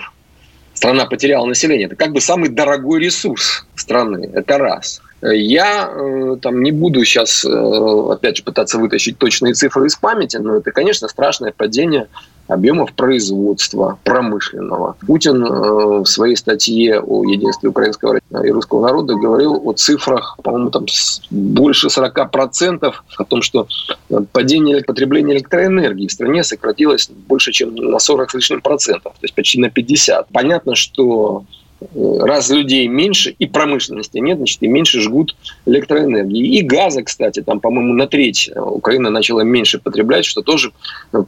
страна 0.75 1.07
потеряла 1.07 1.47
население. 1.47 1.87
Это 1.87 1.97
как 1.97 2.13
бы 2.13 2.21
самый 2.21 2.49
дорогой 2.49 3.01
ресурс 3.01 3.67
страны. 3.75 4.31
Это 4.33 4.59
раз. 4.59 5.01
Я 5.23 5.89
э, 5.95 6.37
там 6.43 6.63
не 6.63 6.73
буду 6.73 7.05
сейчас, 7.05 7.45
э, 7.45 7.49
опять 8.11 8.39
же, 8.39 8.43
пытаться 8.43 8.79
вытащить 8.79 9.19
точные 9.19 9.55
цифры 9.55 9.87
из 9.87 9.95
памяти, 9.95 10.39
но 10.39 10.57
это, 10.57 10.73
конечно, 10.73 11.07
страшное 11.07 11.53
падение 11.53 12.09
объемов 12.49 12.93
производства 12.93 13.99
промышленного. 14.05 14.97
Путин 15.07 15.45
э, 15.45 15.49
в 16.01 16.07
своей 16.07 16.37
статье 16.37 17.01
о 17.01 17.25
единстве 17.25 17.69
украинского 17.69 18.19
и 18.45 18.51
русского 18.51 18.83
народа 18.83 19.15
говорил 19.15 19.61
о 19.65 19.73
цифрах, 19.73 20.39
по-моему, 20.43 20.71
там 20.71 20.87
больше 21.31 21.89
40% 21.89 22.93
о 23.19 23.25
том, 23.25 23.43
что 23.43 23.67
падение 24.33 24.83
потребления 24.83 25.35
электроэнергии 25.35 26.07
в 26.07 26.13
стране 26.13 26.45
сократилось 26.45 27.11
больше, 27.29 27.53
чем 27.53 27.75
на 27.75 27.99
40 27.99 28.31
с 28.31 28.35
лишним 28.35 28.61
процентов, 28.61 29.13
то 29.13 29.23
есть 29.23 29.35
почти 29.35 29.61
на 29.61 29.71
50. 29.71 30.29
Понятно, 30.33 30.75
что 30.75 31.45
раз 31.95 32.51
людей 32.51 32.87
меньше 32.87 33.35
и 33.39 33.47
промышленности 33.47 34.19
нет, 34.19 34.39
значит, 34.39 34.63
и 34.63 34.69
меньше 34.69 35.01
жгут 35.01 35.37
электроэнергии. 35.67 36.59
И 36.59 36.63
газа, 36.63 37.03
кстати, 37.03 37.43
там, 37.43 37.61
по-моему, 37.61 37.95
на 37.95 38.07
треть 38.07 38.51
Украина 38.55 39.11
начала 39.11 39.41
меньше 39.41 39.79
потреблять, 39.79 40.25
что 40.25 40.43
тоже 40.43 40.73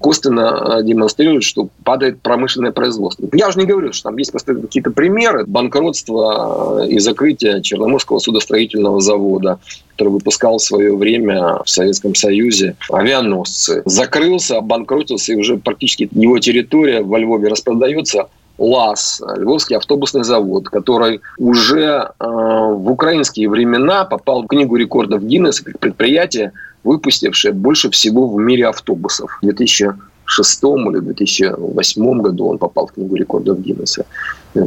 косвенно 0.01 0.81
демонстрирует, 0.83 1.45
что 1.45 1.69
падает 1.85 2.21
промышленное 2.21 2.73
производство. 2.73 3.29
Я 3.33 3.49
уже 3.49 3.59
не 3.59 3.67
говорю, 3.67 3.93
что 3.93 4.11
там 4.11 4.17
есть 4.19 4.33
какие-то 4.33 4.91
примеры 4.91 5.45
банкротства 5.47 6.87
и 6.87 6.99
закрытия 6.99 7.61
Черноморского 7.61 8.19
судостроительного 8.19 9.01
завода, 9.01 9.59
который 9.93 10.11
выпускал 10.11 10.59
в 10.59 10.63
свое 10.63 10.97
время 10.97 11.63
в 11.65 11.71
Советском 11.71 12.15
Союзе 12.15 12.77
авианосцы. 12.91 13.83
Закрылся, 13.85 14.59
обанкротился, 14.59 15.33
и 15.33 15.37
уже 15.37 15.57
практически 15.57 16.09
его 16.13 16.39
территория 16.39 17.03
во 17.03 17.19
Львове 17.19 17.49
распродается 17.49 18.29
ЛАЗ, 18.59 19.23
Львовский 19.37 19.77
автобусный 19.77 20.25
завод, 20.25 20.69
который 20.69 21.21
уже 21.39 22.11
э, 22.19 22.25
в 22.25 22.91
украинские 22.91 23.49
времена 23.49 24.05
попал 24.05 24.43
в 24.43 24.47
книгу 24.47 24.77
рекордов 24.77 25.25
Гиннесса 25.25 25.65
как 25.65 25.79
предприятие, 25.81 26.53
выпустившее 26.85 27.53
больше 27.53 27.91
всего 27.91 28.29
в 28.29 28.39
мире 28.39 28.69
автобусов. 28.69 29.39
В 29.43 29.45
2006 29.45 30.63
или 30.63 31.01
2008 31.01 32.21
году 32.21 32.47
он 32.47 32.59
попал 32.59 32.87
в 32.87 32.93
книгу 32.93 33.17
рекордов 33.17 33.61
Гиннесса. 33.61 34.07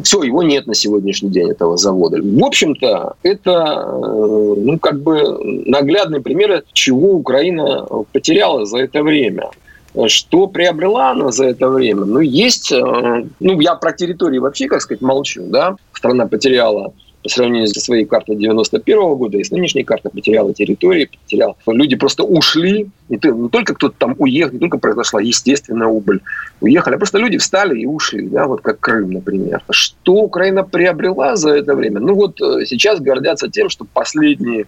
Все, 0.03 0.21
его 0.21 0.43
нет 0.43 0.67
на 0.67 0.73
сегодняшний 0.73 1.29
день, 1.29 1.49
этого 1.49 1.77
завода. 1.77 2.17
В 2.21 2.43
общем-то, 2.43 3.15
это 3.23 3.51
э, 3.51 4.53
ну, 4.57 4.77
как 4.79 4.99
бы 4.99 5.63
наглядный 5.65 6.19
пример, 6.19 6.63
чего 6.73 7.13
Украина 7.13 7.87
потеряла 8.11 8.65
за 8.65 8.79
это 8.79 9.01
время. 9.01 9.49
Что 10.07 10.47
приобрела 10.47 11.11
она 11.11 11.31
за 11.31 11.45
это 11.47 11.69
время? 11.69 12.05
Ну, 12.05 12.19
есть, 12.19 12.71
э, 12.71 12.77
ну, 13.39 13.59
я 13.59 13.75
про 13.75 13.93
территории 13.93 14.37
вообще, 14.37 14.67
как 14.67 14.81
сказать, 14.81 15.01
молчу, 15.01 15.43
да. 15.47 15.75
Страна 15.93 16.27
потеряла 16.27 16.93
по 17.23 17.29
сравнению 17.29 17.67
со 17.67 17.79
своей 17.79 18.05
картой 18.05 18.35
91 18.35 18.97
-го 18.97 19.15
года 19.15 19.37
и 19.37 19.43
с 19.43 19.51
нынешней 19.51 19.83
картой 19.83 20.11
потеряла 20.11 20.53
территории, 20.53 21.09
потеряла. 21.23 21.55
Люди 21.67 21.95
просто 21.95 22.23
ушли, 22.23 22.89
не, 23.09 23.19
не 23.23 23.49
только 23.49 23.73
кто-то 23.73 23.95
там 23.97 24.15
уехал, 24.17 24.53
не 24.53 24.59
только 24.59 24.77
произошла 24.77 25.21
естественная 25.21 25.87
убыль, 25.87 26.21
уехали, 26.61 26.95
а 26.95 26.97
просто 26.97 27.17
люди 27.17 27.37
встали 27.37 27.79
и 27.79 27.85
ушли, 27.85 28.27
да, 28.27 28.47
вот 28.47 28.61
как 28.61 28.79
Крым, 28.79 29.11
например. 29.11 29.61
Что 29.69 30.13
Украина 30.13 30.63
приобрела 30.63 31.35
за 31.35 31.51
это 31.51 31.75
время? 31.75 31.99
Ну 31.99 32.15
вот 32.15 32.39
э, 32.41 32.65
сейчас 32.65 32.99
гордятся 32.99 33.49
тем, 33.49 33.69
что 33.69 33.85
последние 33.85 34.65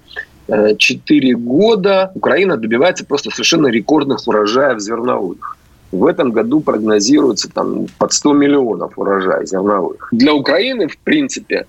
4 0.77 1.35
года 1.35 2.11
Украина 2.15 2.57
добивается 2.57 3.05
просто 3.05 3.29
совершенно 3.29 3.67
рекордных 3.67 4.27
урожаев 4.27 4.79
зерновых. 4.79 5.57
В 5.91 6.05
этом 6.05 6.31
году 6.31 6.61
прогнозируется 6.61 7.49
там 7.49 7.87
под 7.97 8.13
100 8.13 8.33
миллионов 8.33 8.97
урожая 8.97 9.45
зерновых. 9.45 10.09
Для 10.11 10.33
Украины, 10.33 10.87
в 10.87 10.97
принципе, 10.99 11.55
э, 11.55 11.65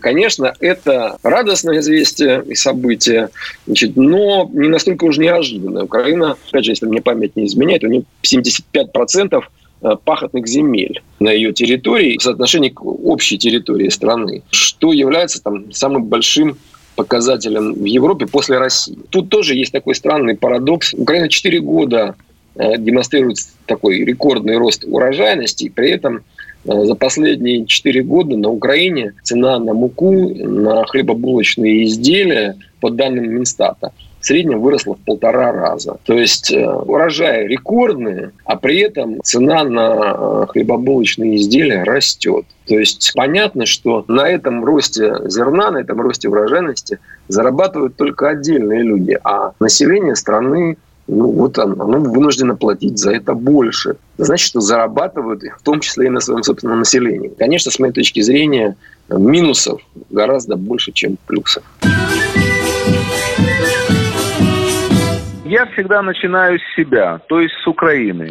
Конечно, 0.00 0.54
это 0.60 1.18
радостное 1.22 1.80
известие 1.80 2.44
и 2.46 2.54
событие, 2.54 3.30
значит, 3.66 3.96
но 3.96 4.48
не 4.52 4.68
настолько 4.68 5.04
уж 5.04 5.18
неожиданное. 5.18 5.82
Украина, 5.82 6.36
опять 6.48 6.64
же, 6.64 6.70
если 6.72 6.86
мне 6.86 7.02
память 7.02 7.34
не 7.34 7.46
изменяет, 7.46 7.82
у 7.82 7.88
нее 7.88 8.04
75% 8.22 9.42
э, 9.82 9.96
пахотных 10.04 10.46
земель 10.46 11.02
на 11.18 11.32
ее 11.32 11.52
территории 11.52 12.16
в 12.18 12.22
соотношении 12.22 12.68
к 12.68 12.84
общей 12.84 13.36
территории 13.36 13.88
страны, 13.88 14.42
что 14.50 14.92
является 14.92 15.42
там 15.42 15.72
самым 15.72 16.04
большим 16.04 16.56
показателем 16.94 17.74
в 17.74 17.84
Европе 17.84 18.26
после 18.26 18.58
России. 18.58 18.96
Тут 19.10 19.28
тоже 19.28 19.56
есть 19.56 19.72
такой 19.72 19.96
странный 19.96 20.36
парадокс. 20.36 20.94
Украина 20.94 21.28
4 21.28 21.60
года 21.60 22.14
э, 22.54 22.78
демонстрирует 22.78 23.38
такой 23.66 24.04
рекордный 24.04 24.56
рост 24.56 24.84
урожайности, 24.86 25.68
при 25.68 25.90
этом 25.90 26.18
э, 26.18 26.20
за 26.64 26.94
последние 26.94 27.66
4 27.66 28.02
года 28.02 28.36
на 28.36 28.48
Украине 28.50 29.14
цена 29.22 29.58
на 29.58 29.74
муку, 29.74 30.12
на 30.12 30.84
хлебобулочные 30.86 31.84
изделия, 31.84 32.56
по 32.80 32.90
данным 32.90 33.30
Минстата, 33.30 33.92
в 34.20 34.26
среднем 34.26 34.60
выросла 34.60 34.94
в 34.94 34.98
полтора 34.98 35.52
раза. 35.52 35.96
То 36.04 36.12
есть 36.14 36.50
э, 36.50 36.66
урожаи 36.66 37.46
рекордные, 37.46 38.32
а 38.44 38.56
при 38.56 38.80
этом 38.80 39.22
цена 39.22 39.64
на 39.64 40.16
э, 40.16 40.46
хлебобулочные 40.48 41.36
изделия 41.36 41.82
растет. 41.82 42.44
То 42.66 42.78
есть 42.78 43.12
понятно, 43.14 43.66
что 43.66 44.04
на 44.08 44.28
этом 44.28 44.64
росте 44.64 45.14
зерна, 45.26 45.70
на 45.70 45.78
этом 45.78 46.00
росте 46.00 46.28
урожайности 46.28 46.98
зарабатывают 47.28 47.96
только 47.96 48.28
отдельные 48.28 48.82
люди, 48.82 49.18
а 49.24 49.52
население 49.60 50.14
страны 50.14 50.76
ну, 51.06 51.30
вот 51.30 51.58
оно, 51.58 51.84
оно 51.84 51.98
вынуждено 51.98 52.56
платить 52.56 52.98
за 52.98 53.12
это 53.12 53.34
больше. 53.34 53.96
Значит, 54.16 54.48
что 54.48 54.60
зарабатывают 54.60 55.42
в 55.42 55.62
том 55.62 55.80
числе 55.80 56.06
и 56.06 56.10
на 56.10 56.20
своем 56.20 56.42
собственном 56.42 56.78
населении. 56.78 57.28
Конечно, 57.28 57.70
с 57.70 57.78
моей 57.78 57.92
точки 57.92 58.20
зрения, 58.20 58.76
минусов 59.08 59.80
гораздо 60.10 60.56
больше, 60.56 60.92
чем 60.92 61.16
плюсов. 61.26 61.62
Я 65.44 65.66
всегда 65.66 66.02
начинаю 66.02 66.58
с 66.58 66.76
себя, 66.76 67.20
то 67.28 67.40
есть 67.40 67.54
с 67.62 67.66
Украины. 67.66 68.30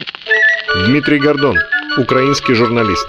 Дмитрий 0.87 1.19
Гордон, 1.19 1.57
украинский 1.97 2.55
журналист. 2.55 3.07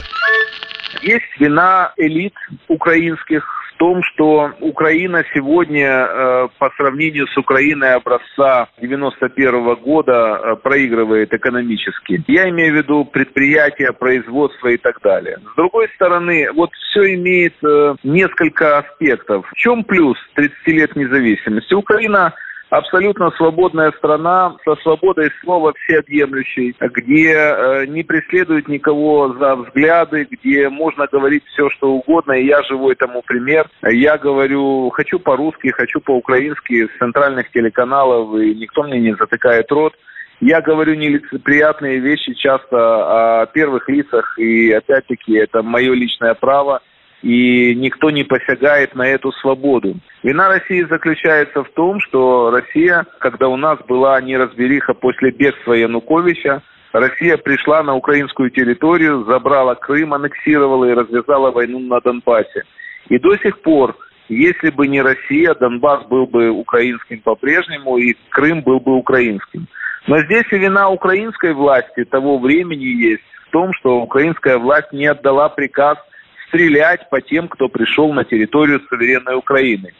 Есть 1.02 1.24
вина 1.38 1.92
элит 1.96 2.34
украинских 2.68 3.53
в 3.74 3.78
том, 3.78 4.02
что 4.02 4.52
Украина 4.60 5.24
сегодня 5.34 5.88
э, 5.88 6.48
по 6.58 6.70
сравнению 6.76 7.26
с 7.26 7.36
Украиной 7.36 7.94
образца 7.94 8.68
91 8.80 9.74
года 9.76 10.12
э, 10.12 10.56
проигрывает 10.56 11.32
экономически. 11.32 12.22
Я 12.28 12.48
имею 12.50 12.74
в 12.74 12.76
виду 12.76 13.04
предприятия, 13.04 13.92
производство 13.92 14.68
и 14.68 14.76
так 14.76 15.00
далее. 15.02 15.38
С 15.52 15.56
другой 15.56 15.88
стороны, 15.96 16.52
вот 16.52 16.70
все 16.74 17.14
имеет 17.14 17.54
э, 17.64 17.96
несколько 18.04 18.78
аспектов. 18.78 19.46
В 19.50 19.54
чем 19.56 19.84
плюс 19.84 20.16
30 20.34 20.66
лет 20.68 20.96
независимости? 20.96 21.74
Украина 21.74 22.34
абсолютно 22.76 23.30
свободная 23.32 23.92
страна 23.92 24.56
со 24.64 24.74
свободой 24.76 25.30
слова 25.40 25.72
всеобъемлющей, 25.84 26.74
где 26.80 27.32
э, 27.32 27.86
не 27.86 28.02
преследуют 28.02 28.68
никого 28.68 29.34
за 29.34 29.56
взгляды, 29.56 30.26
где 30.30 30.68
можно 30.68 31.06
говорить 31.10 31.44
все, 31.46 31.70
что 31.70 31.92
угодно, 31.92 32.32
и 32.32 32.46
я 32.46 32.62
живой 32.62 32.94
тому 32.96 33.22
пример. 33.22 33.68
Я 33.82 34.18
говорю, 34.18 34.90
хочу 34.90 35.18
по-русски, 35.18 35.70
хочу 35.70 36.00
по-украински 36.00 36.86
с 36.86 36.98
центральных 36.98 37.50
телеканалов, 37.52 38.38
и 38.40 38.54
никто 38.54 38.82
мне 38.82 39.00
не 39.00 39.14
затыкает 39.14 39.70
рот. 39.70 39.94
Я 40.40 40.60
говорю 40.60 40.94
нелицеприятные 40.94 42.00
вещи 42.00 42.34
часто 42.34 43.42
о 43.42 43.46
первых 43.46 43.88
лицах, 43.88 44.38
и 44.38 44.72
опять-таки 44.72 45.34
это 45.34 45.62
мое 45.62 45.94
личное 45.94 46.34
право– 46.34 46.80
и 47.24 47.74
никто 47.74 48.10
не 48.10 48.22
посягает 48.22 48.94
на 48.94 49.08
эту 49.08 49.32
свободу. 49.32 49.96
Вина 50.22 50.48
России 50.48 50.82
заключается 50.82 51.64
в 51.64 51.70
том, 51.70 51.98
что 52.00 52.50
Россия, 52.50 53.06
когда 53.18 53.48
у 53.48 53.56
нас 53.56 53.78
была 53.88 54.20
неразбериха 54.20 54.92
после 54.92 55.30
бегства 55.30 55.72
Януковича, 55.72 56.62
Россия 56.92 57.38
пришла 57.38 57.82
на 57.82 57.94
украинскую 57.94 58.50
территорию, 58.50 59.24
забрала 59.24 59.74
Крым, 59.74 60.12
аннексировала 60.12 60.84
и 60.84 60.92
развязала 60.92 61.50
войну 61.50 61.78
на 61.78 61.98
Донбассе. 62.02 62.64
И 63.08 63.18
до 63.18 63.38
сих 63.38 63.62
пор, 63.62 63.96
если 64.28 64.68
бы 64.68 64.86
не 64.86 65.00
Россия, 65.00 65.54
Донбасс 65.54 66.06
был 66.06 66.26
бы 66.26 66.50
украинским 66.50 67.20
по-прежнему, 67.20 67.96
и 67.96 68.14
Крым 68.28 68.60
был 68.60 68.80
бы 68.80 68.96
украинским. 68.96 69.66
Но 70.06 70.18
здесь 70.18 70.44
и 70.52 70.58
вина 70.58 70.90
украинской 70.90 71.54
власти 71.54 72.04
того 72.04 72.38
времени 72.38 72.84
есть 72.84 73.24
в 73.48 73.50
том, 73.50 73.72
что 73.72 74.02
украинская 74.02 74.58
власть 74.58 74.92
не 74.92 75.06
отдала 75.06 75.48
приказ– 75.48 75.96
стрелять 76.48 77.08
по 77.10 77.20
тем, 77.20 77.48
кто 77.48 77.68
пришел 77.68 78.12
на 78.12 78.24
территорию 78.24 78.80
суверенной 78.88 79.36
Украины. 79.36 79.92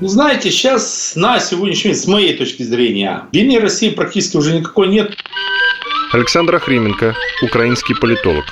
Ну, 0.00 0.08
знаете, 0.08 0.50
сейчас 0.50 1.12
на 1.14 1.38
сегодняшний 1.38 1.92
день, 1.92 2.00
с 2.00 2.06
моей 2.08 2.36
точки 2.36 2.64
зрения, 2.64 3.22
вины 3.32 3.60
России 3.60 3.90
практически 3.90 4.36
уже 4.36 4.58
никакой 4.58 4.88
нет. 4.88 5.14
Александр 6.12 6.56
Охрименко, 6.56 7.14
украинский 7.42 7.94
политолог. 7.94 8.44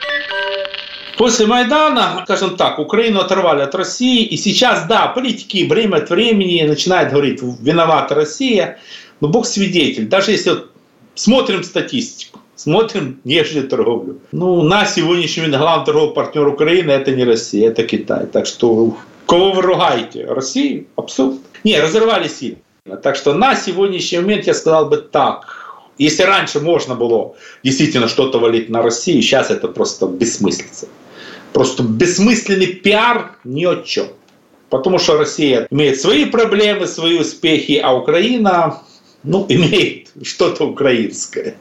После 1.19 1.47
Майдана, 1.47 2.23
скажем 2.25 2.57
так, 2.57 2.79
Украину 2.79 3.21
оторвали 3.21 3.63
от 3.63 3.75
России. 3.75 4.25
И 4.25 4.37
сейчас, 4.37 4.87
да, 4.87 5.09
политики 5.09 5.67
время 5.69 5.97
от 5.97 6.09
времени 6.09 6.63
начинают 6.63 7.11
говорить, 7.11 7.43
виновата 7.43 8.15
Россия. 8.15 8.79
Но 9.21 9.29
Бог 9.29 9.45
свидетель. 9.45 10.07
Даже 10.07 10.31
если 10.31 10.51
вот 10.51 10.71
смотрим 11.15 11.65
статистику 11.65 12.41
смотрим 12.61 13.21
внешнюю 13.25 13.69
торговлю. 13.69 14.19
Ну, 14.33 14.63
на 14.63 14.85
сегодняшний 14.85 15.43
момент 15.43 15.63
главный 15.63 15.87
торговый 15.87 16.15
партнер 16.15 16.47
Украины 16.47 16.91
это 16.91 17.13
не 17.13 17.25
Россия, 17.25 17.71
это 17.71 17.85
Китай. 17.85 18.27
Так 18.27 18.47
что 18.47 18.97
кого 19.27 19.53
вы 19.53 19.63
ругаете? 19.63 20.27
Россию? 20.27 20.87
Абсурд. 20.97 21.37
Не, 21.65 21.81
разорвали 21.81 22.29
сильно. 22.29 22.59
Так 23.03 23.17
что 23.17 23.33
на 23.35 23.55
сегодняшний 23.55 24.19
момент 24.19 24.47
я 24.47 24.55
сказал 24.55 24.87
бы 24.91 24.99
так. 24.99 25.57
Если 25.99 26.23
раньше 26.23 26.61
можно 26.61 26.95
было 26.95 27.35
действительно 27.63 28.09
что-то 28.09 28.39
валить 28.39 28.69
на 28.69 28.83
Россию, 28.83 29.23
сейчас 29.23 29.51
это 29.51 29.69
просто 29.69 30.07
бессмыслица. 30.07 30.87
Просто 31.53 31.83
бессмысленный 31.83 32.67
пиар 32.67 33.37
ни 33.45 33.65
о 33.65 33.77
чем. 33.77 34.07
Потому 34.69 34.99
что 34.99 35.19
Россия 35.19 35.67
имеет 35.71 36.01
свои 36.01 36.25
проблемы, 36.27 36.87
свои 36.87 37.19
успехи, 37.19 37.81
а 37.83 37.93
Украина 37.93 38.83
ну, 39.23 39.47
имеет 39.49 40.00
что-то 40.23 40.65
украинское. 40.65 41.57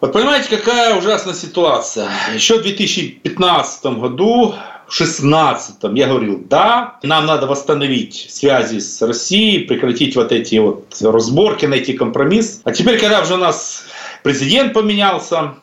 Вот 0.00 0.12
понимаете, 0.12 0.56
какая 0.56 0.96
ужасная 0.96 1.34
ситуация. 1.34 2.08
Еще 2.32 2.58
в 2.58 2.62
2015 2.62 3.84
году 3.98 4.54
в 4.86 4.92
16 4.94 5.76
я 5.94 6.06
говорил, 6.06 6.44
да, 6.48 6.98
нам 7.02 7.26
надо 7.26 7.46
восстановить 7.46 8.28
связи 8.30 8.78
с 8.78 9.02
Россией, 9.02 9.66
прекратить 9.66 10.14
вот 10.14 10.30
эти 10.30 10.56
вот 10.56 10.96
разборки, 11.00 11.66
найти 11.66 11.94
компромисс. 11.94 12.60
А 12.62 12.72
теперь, 12.72 13.00
когда 13.00 13.22
уже 13.22 13.34
у 13.34 13.38
нас 13.38 13.86
президент 14.22 14.72
поменялся, 14.72 15.54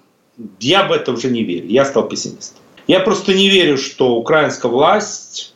я 0.59 0.83
в 0.83 0.91
это 0.91 1.13
уже 1.13 1.29
не 1.29 1.43
верю. 1.43 1.67
Я 1.69 1.85
стал 1.85 2.09
пессимистом. 2.09 2.59
Я 2.87 2.99
просто 2.99 3.33
не 3.33 3.49
верю, 3.49 3.77
что 3.77 4.15
украинская 4.15 4.71
власть 4.71 5.53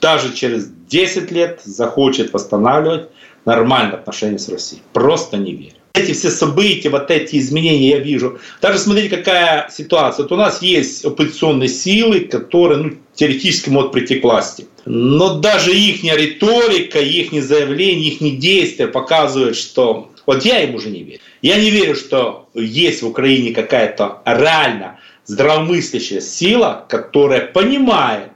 даже 0.00 0.34
через 0.34 0.68
10 0.68 1.30
лет 1.32 1.60
захочет 1.64 2.32
восстанавливать 2.34 3.08
нормальные 3.46 3.94
отношения 3.94 4.38
с 4.38 4.48
Россией. 4.50 4.82
Просто 4.92 5.38
не 5.38 5.52
верю 5.54 5.77
эти 5.98 6.12
все 6.12 6.30
события, 6.30 6.88
вот 6.88 7.10
эти 7.10 7.36
изменения 7.36 7.90
я 7.90 7.98
вижу. 7.98 8.38
Даже 8.60 8.78
смотрите, 8.78 9.16
какая 9.16 9.68
ситуация. 9.70 10.22
Вот 10.22 10.32
у 10.32 10.36
нас 10.36 10.62
есть 10.62 11.04
оппозиционные 11.04 11.68
силы, 11.68 12.20
которые 12.20 12.78
ну, 12.78 12.92
теоретически 13.14 13.70
могут 13.70 13.92
прийти 13.92 14.16
к 14.18 14.24
власти. 14.24 14.66
Но 14.84 15.38
даже 15.38 15.74
их 15.74 16.02
риторика, 16.04 17.00
их 17.00 17.32
заявления, 17.42 18.08
их 18.08 18.38
действия 18.38 18.86
показывают, 18.86 19.56
что 19.56 20.10
вот 20.26 20.44
я 20.44 20.62
им 20.62 20.74
уже 20.74 20.90
не 20.90 21.02
верю. 21.02 21.20
Я 21.42 21.56
не 21.56 21.70
верю, 21.70 21.94
что 21.94 22.48
есть 22.54 23.02
в 23.02 23.06
Украине 23.06 23.54
какая-то 23.54 24.22
реально 24.24 24.98
здравомыслящая 25.24 26.20
сила, 26.20 26.84
которая 26.88 27.46
понимает, 27.46 28.30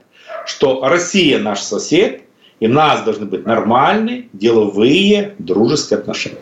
что 0.45 0.81
Россия 0.87 1.39
наш 1.39 1.59
сосед, 1.59 2.21
и 2.59 2.67
у 2.67 2.69
нас 2.69 3.03
должны 3.03 3.25
быть 3.25 3.45
нормальные, 3.45 4.29
деловые, 4.33 5.35
дружеские 5.37 5.99
отношения. 5.99 6.37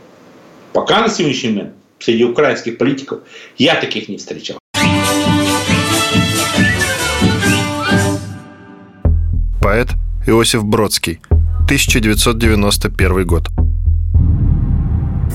Пока 0.74 1.01
на 1.01 1.09
сегодняшний 1.09 1.49
момент 1.49 1.74
среди 1.99 2.24
украинских 2.24 2.78
политиков. 2.78 3.19
Я 3.57 3.76
таких 3.76 4.09
не 4.09 4.17
встречал. 4.17 4.57
Поэт 9.61 9.89
Иосиф 10.26 10.63
Бродский, 10.63 11.19
1991 11.65 13.26
год. 13.26 13.49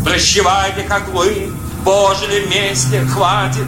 Прощевайте, 0.05 0.83
как 0.89 1.09
вы, 1.13 1.49
пожили 1.85 2.41
вместе, 2.47 3.01
хватит? 3.01 3.67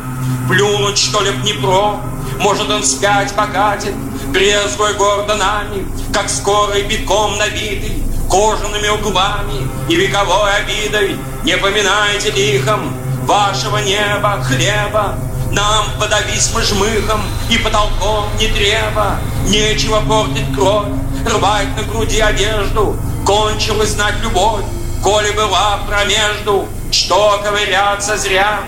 Плюнуть, 0.48 0.98
что 0.98 1.22
ли, 1.22 1.30
в 1.30 1.42
Днепро, 1.42 2.00
может, 2.40 2.70
он 2.70 2.82
вспять 2.82 3.34
покатит 3.34 3.94
Брезгуя 4.32 4.92
гордо 4.94 5.36
нами, 5.36 5.86
как 6.12 6.28
скорый 6.28 6.82
битком 6.82 7.38
набитый 7.38 8.07
кожаными 8.28 8.88
углами 8.88 9.68
и 9.88 9.96
вековой 9.96 10.56
обидой. 10.56 11.18
Не 11.44 11.56
поминайте 11.56 12.30
лихом 12.30 12.94
вашего 13.24 13.78
неба, 13.78 14.42
хлеба, 14.42 15.16
нам 15.50 15.86
подавись 15.98 16.50
мы 16.54 16.62
жмыхом 16.62 17.22
и 17.48 17.58
потолком 17.58 18.26
не 18.38 18.48
треба. 18.48 19.18
Нечего 19.46 20.00
портить 20.00 20.54
кровь, 20.54 20.88
рвать 21.26 21.74
на 21.76 21.82
груди 21.84 22.20
одежду, 22.20 22.96
кончилась 23.24 23.90
знать 23.90 24.14
любовь, 24.22 24.64
коли 25.02 25.30
была 25.30 25.80
промежду, 25.88 26.68
что 26.90 27.40
ковыряться 27.42 28.16
зря 28.18 28.60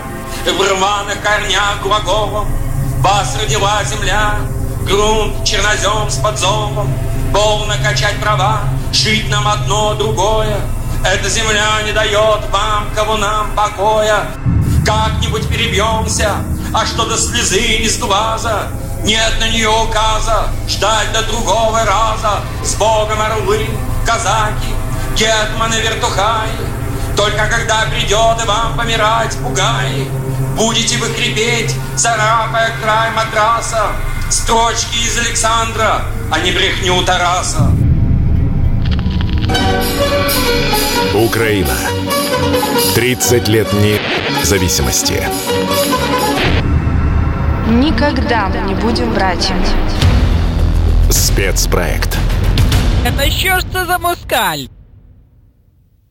в 0.47 0.61
рваных 0.61 1.21
корнях 1.23 1.83
глаголом. 1.83 2.49
Вас 3.01 3.37
родила 3.41 3.83
земля, 3.85 4.37
грунт 4.87 5.45
чернозем 5.45 6.09
с 6.09 6.17
подзолом, 6.17 6.93
полно 7.33 7.75
качать 7.83 8.17
права, 8.21 8.63
Жить 8.93 9.29
нам 9.31 9.47
одно 9.47 9.95
другое. 9.95 10.57
Эта 11.05 11.29
земля 11.29 11.83
не 11.85 11.93
дает 11.93 12.41
вам, 12.51 12.89
кого 12.95 13.17
нам 13.17 13.55
покоя. 13.55 14.25
Как-нибудь 14.85 15.49
перебьемся 15.49 16.33
А 16.75 16.85
что 16.85 17.07
до 17.07 17.17
слезы 17.17 17.61
из 17.61 17.99
глаза. 17.99 18.65
Нет 19.03 19.33
на 19.41 19.49
нее 19.49 19.69
указа 19.69 20.49
Ждать 20.69 21.13
до 21.13 21.23
другого 21.23 21.85
раза. 21.85 22.41
С 22.65 22.75
Богом 22.75 23.21
орлы, 23.21 23.67
казаки 24.05 24.75
Гетманы, 25.17 25.75
вертухаи. 25.81 26.51
Только 27.17 27.47
когда 27.47 27.87
придет 27.91 28.43
и 28.43 28.47
вам 28.47 28.77
помирать 28.77 29.37
пугаи 29.39 30.09
Будете 30.57 30.99
вы 30.99 31.07
хрипеть, 31.09 31.75
царапая 31.97 32.73
край 32.83 33.11
матраса. 33.13 33.93
Строчки 34.29 34.97
из 34.97 35.19
Александра, 35.19 36.03
а 36.31 36.39
не 36.41 36.53
брехню 36.53 37.03
Тараса. 37.05 37.71
Украина. 41.15 41.77
30 42.95 43.49
лет 43.49 43.67
независимости. 43.73 45.23
Никогда 47.69 48.49
мы 48.49 48.61
не 48.67 48.75
будем 48.75 49.13
братьями. 49.13 49.65
Спецпроект. 51.11 52.17
Это 53.05 53.31
ж 53.31 53.65
це 53.73 53.87
за 53.87 53.99
москаль? 53.99 54.80